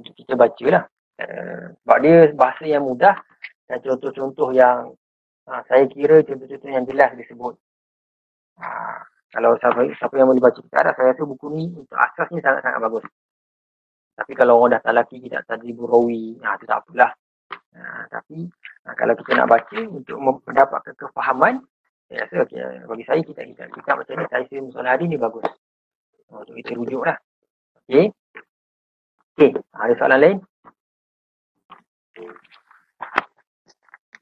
[0.00, 0.84] untuk kita baca lah.
[1.20, 3.20] Uh, sebab dia bahasa yang mudah
[3.68, 4.96] dan contoh-contoh yang
[5.44, 7.60] uh, saya kira contoh-contoh yang jelas disebut.
[8.56, 8.98] Uh,
[9.28, 12.80] kalau siapa, siapa yang boleh baca kitab saya rasa buku ni untuk asas ni sangat-sangat
[12.80, 13.04] bagus.
[14.16, 17.12] Tapi kalau orang dah tak laki tak jadi burawi, nah, itu tak apalah.
[17.78, 18.50] Nah, tapi
[18.82, 21.62] nah, kalau kita nak baca untuk mendapatkan kefahaman,
[22.10, 25.14] saya rasa okay, bagi saya kita kita kita macam ni saya sendiri musola hari ni
[25.14, 25.46] bagus.
[26.28, 27.16] Untuk kita rujuk lah.
[27.86, 28.10] Okay.
[29.38, 30.36] Okay, ada soalan lain?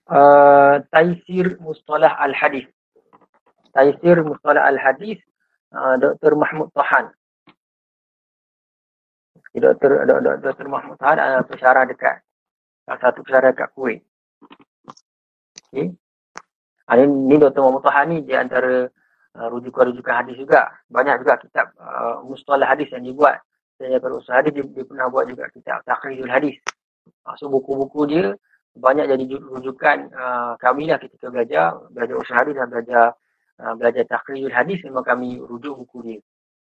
[0.07, 2.69] Uh, Taisir Mustalah Al-Hadis.
[3.73, 5.19] Taisir Mustalah Al-Hadis
[5.73, 6.37] uh, Dr.
[6.37, 7.11] Mahmud Tahan.
[9.57, 10.05] Dr.
[10.05, 10.37] Dr.
[10.45, 10.67] Dr.
[10.69, 12.21] Mahmud Tahan adalah pensyarah dekat
[12.87, 14.01] satu pensyarah dekat Kuwait.
[15.75, 15.91] Okay.
[16.87, 17.59] Uh, ini, ini Dr.
[17.67, 18.87] Mahmud Tahan ni di antara
[19.35, 20.71] uh, rujukan-rujukan hadis juga.
[20.87, 23.43] Banyak juga kitab uh, Mustalah Hadis yang dibuat
[23.77, 26.57] saya kalau usaha dia, dia, pernah buat juga kitab Takhrijul Hadis.
[27.27, 28.33] Uh, so buku-buku dia
[28.77, 33.05] banyak jadi rujukan uh, kami lah ketika belajar, belajar usaha hadis dan belajar
[33.61, 36.21] uh, belajar Takhrijul Hadis memang kami rujuk buku dia.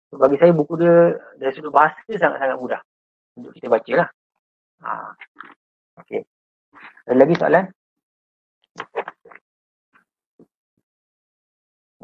[0.09, 2.81] So bagi saya buku dia dari sudut bahasa dia sangat-sangat mudah
[3.37, 4.09] untuk kita baca lah.
[4.81, 5.11] Uh,
[5.99, 6.21] okay.
[7.05, 7.65] Ada lagi soalan?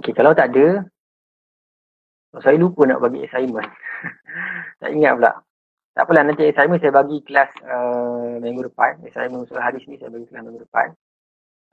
[0.02, 0.82] Okay, kalau tak ada,
[2.42, 3.70] saya lupa nak bagi assignment.
[4.82, 5.32] tak ingat pula.
[5.92, 8.98] Tak apalah nanti assignment saya bagi kelas uh, minggu depan.
[9.04, 10.96] Assignment usul hadis ni saya bagi kelas minggu depan.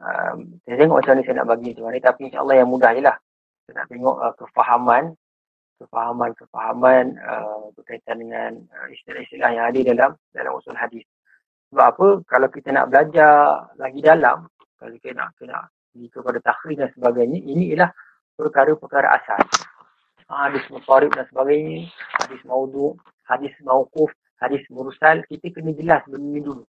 [0.03, 1.99] Um, saya tengok macam mana saya nak bagi macam mana.
[2.03, 3.17] Tapi insyaAllah yang mudah je lah.
[3.65, 5.05] Saya nak tengok uh, kefahaman.
[5.79, 11.07] Kefahaman-kefahaman uh, berkaitan dengan uh, istilah-istilah yang ada dalam dalam usul hadis.
[11.69, 12.09] Sebab apa?
[12.25, 14.49] Kalau kita nak belajar lagi dalam,
[14.81, 17.91] kalau kita nak, nak pergi kepada takhrir dan sebagainya, ini ialah
[18.39, 19.43] perkara-perkara asal
[20.29, 21.89] hadis mutarib dan sebagainya,
[22.21, 26.65] hadis maudu, hadis mauquf, hadis mursal, kita kena jelas benda dulu.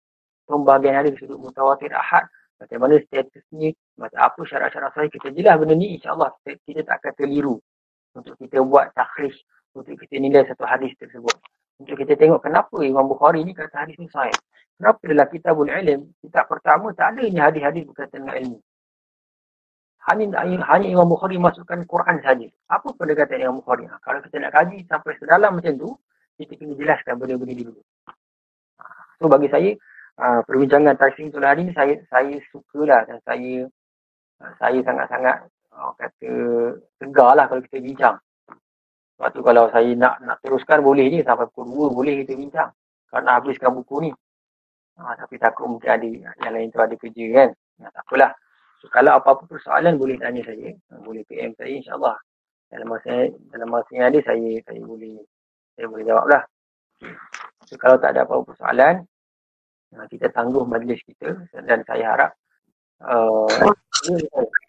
[0.47, 2.28] Pembagian hadis sudut mutawatir ahad,
[2.60, 7.12] bagaimana statusnya, macam apa syarat-syarat saya, kita jelas benda ni, insyaAllah kita, kita tak akan
[7.16, 7.56] terliru
[8.14, 9.35] untuk kita buat takhrij,
[9.73, 11.36] untuk kita nilai satu hadis tersebut.
[11.77, 14.32] Untuk kita tengok kenapa Imam Bukhari ni kata hadis ni sahih.
[14.77, 18.59] Kenapa dalam kitabul ilm, kitab pertama tak ada ni hadis-hadis berkaitan dengan ilmu
[20.07, 20.39] hanya,
[20.70, 22.47] hanya Imam Bukhari masukkan Quran saja.
[22.70, 23.90] Apa pendekatan Imam Bukhari?
[23.90, 25.90] Ha, kalau kita nak kaji sampai sedalam macam tu,
[26.39, 27.82] kita kena jelaskan benda-benda dulu.
[28.78, 28.85] Ha,
[29.19, 29.70] so bagi saya,
[30.23, 33.66] uh, perbincangan Taisin tu hari ni saya saya sukalah dan saya
[34.47, 35.36] uh, saya sangat-sangat
[35.74, 36.31] uh, kata
[37.03, 38.16] tegar lah kalau kita bincang.
[39.17, 42.71] Sebab tu kalau saya nak nak teruskan boleh je sampai pukul 2 boleh kita bincang.
[43.09, 44.11] Kalau nak habiskan buku ni.
[44.97, 46.09] Uh, tapi takut mungkin ada
[46.45, 47.49] yang lain tu ada kerja kan.
[47.81, 48.33] Ya, tak apalah.
[48.81, 50.69] So, kalau apa-apa persoalan boleh tanya saya.
[51.01, 52.17] Boleh PM saya insyaAllah.
[52.69, 53.13] Dalam masa
[53.53, 55.17] dalam masa yang ada saya saya boleh
[55.77, 56.43] saya boleh jawab lah.
[57.65, 59.01] So, kalau tak ada apa-apa persoalan,
[59.97, 62.31] uh, kita tangguh majlis kita dan saya harap
[63.01, 63.49] uh,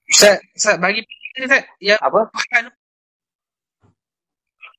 [0.08, 1.04] Ustaz, Ustaz bagi
[1.36, 1.68] Ustaz.
[1.84, 2.32] Ya, apa?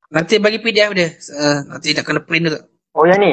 [0.08, 1.08] Nanti bagi PDF dia.
[1.32, 2.60] Uh, nanti nak kena print tu.
[2.96, 3.32] Oh yang ni?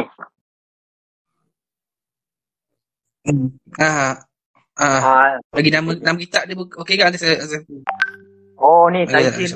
[3.25, 3.49] Hmm.
[3.79, 4.21] Ah,
[4.75, 7.63] Ah, uh, bagi nama nama kitab dia okey kan saya, saya
[8.59, 9.55] Oh ni Taisir.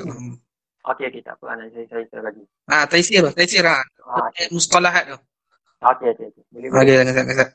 [0.80, 2.40] Okey okey tak apa nanti saya saya bagi.
[2.72, 3.84] Ah Taisir Taisir ah.
[4.08, 4.32] ah.
[4.48, 5.18] Mustalahat tu.
[5.84, 6.42] Okey okey okey.
[6.48, 7.52] Boleh boleh dengan saya.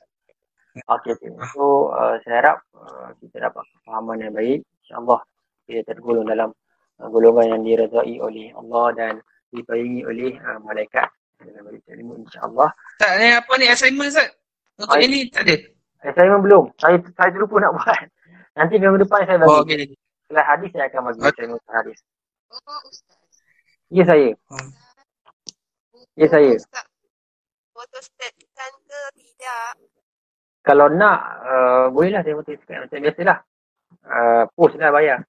[0.93, 1.29] Okey okey.
[1.57, 4.61] So uh, saya harap uh, kita dapat pemahaman yang baik.
[4.85, 5.25] Insya-Allah
[5.65, 6.53] kita tergolong dalam
[7.01, 9.13] uh, golongan yang diredai oleh Allah dan
[9.55, 11.07] dipayangi oleh uh, malaikat.
[11.35, 12.69] Dalam ilmu insya-Allah.
[12.99, 14.31] Tak ni apa ni assignment Ustaz?
[14.79, 15.55] Untuk ini tak ada.
[16.15, 16.63] Saya memang belum.
[16.79, 18.05] Saya saya terlupa nak buat.
[18.57, 19.51] Nanti minggu depan saya bagi.
[19.51, 19.83] Oh, okay.
[20.25, 21.19] Setelah hadis saya akan bagi.
[21.19, 21.73] Saya okay.
[21.75, 21.97] hadis.
[23.91, 24.29] Ya saya.
[24.51, 24.69] Hmm.
[26.15, 26.53] Ya saya.
[27.75, 27.99] Foto
[28.55, 29.67] kan ke tidak?
[30.65, 33.37] Kalau nak, uh, bolehlah saya foto stat macam biasalah.
[34.05, 35.19] Uh, post lah bayar.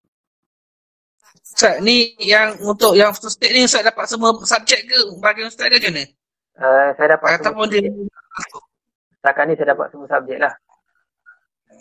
[1.56, 5.72] Ustaz, ni yang untuk yang foto stat ni Ustaz dapat semua subjek ke bagi Ustaz
[5.72, 6.04] ke macam mana?
[6.52, 7.90] Uh, saya dapat Ataupun semua dia...
[9.16, 10.52] Setakat ni saya dapat semua subjek lah.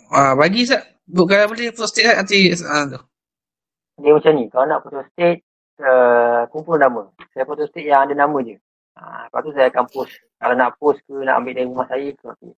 [0.08, 0.80] Ah, bagi Ustaz.
[1.04, 3.00] Bukan boleh foto state lah nanti uh, tu.
[4.00, 4.44] Dia macam ni.
[4.48, 5.44] Kalau nak foto state,
[5.84, 7.12] uh, kumpul nama.
[7.36, 8.56] Saya foto state yang ada nama je.
[8.96, 10.16] Ha, lepas tu saya akan post.
[10.40, 12.26] Kalau nak post ke nak ambil dari rumah saya ke.
[12.32, 12.52] Okay.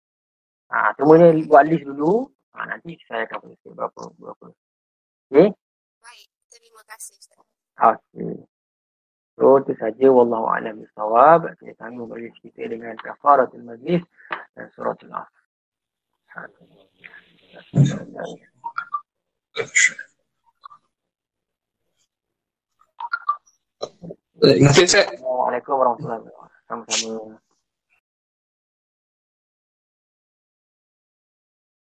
[0.69, 2.29] Ha, semuanya buat list dulu.
[2.53, 4.03] Ha, nanti saya akan post berapa.
[4.21, 4.47] berapa.
[5.33, 5.49] Okay?
[6.87, 7.43] Baik, terima kasih Ustaz.
[7.77, 8.47] Okay.
[9.37, 10.07] So, itu saja.
[10.07, 11.51] Wallahu'alam bisawab.
[11.59, 14.07] Saya tanggung majlis kita dengan kafaratul majlis
[14.55, 15.29] dan suratul af.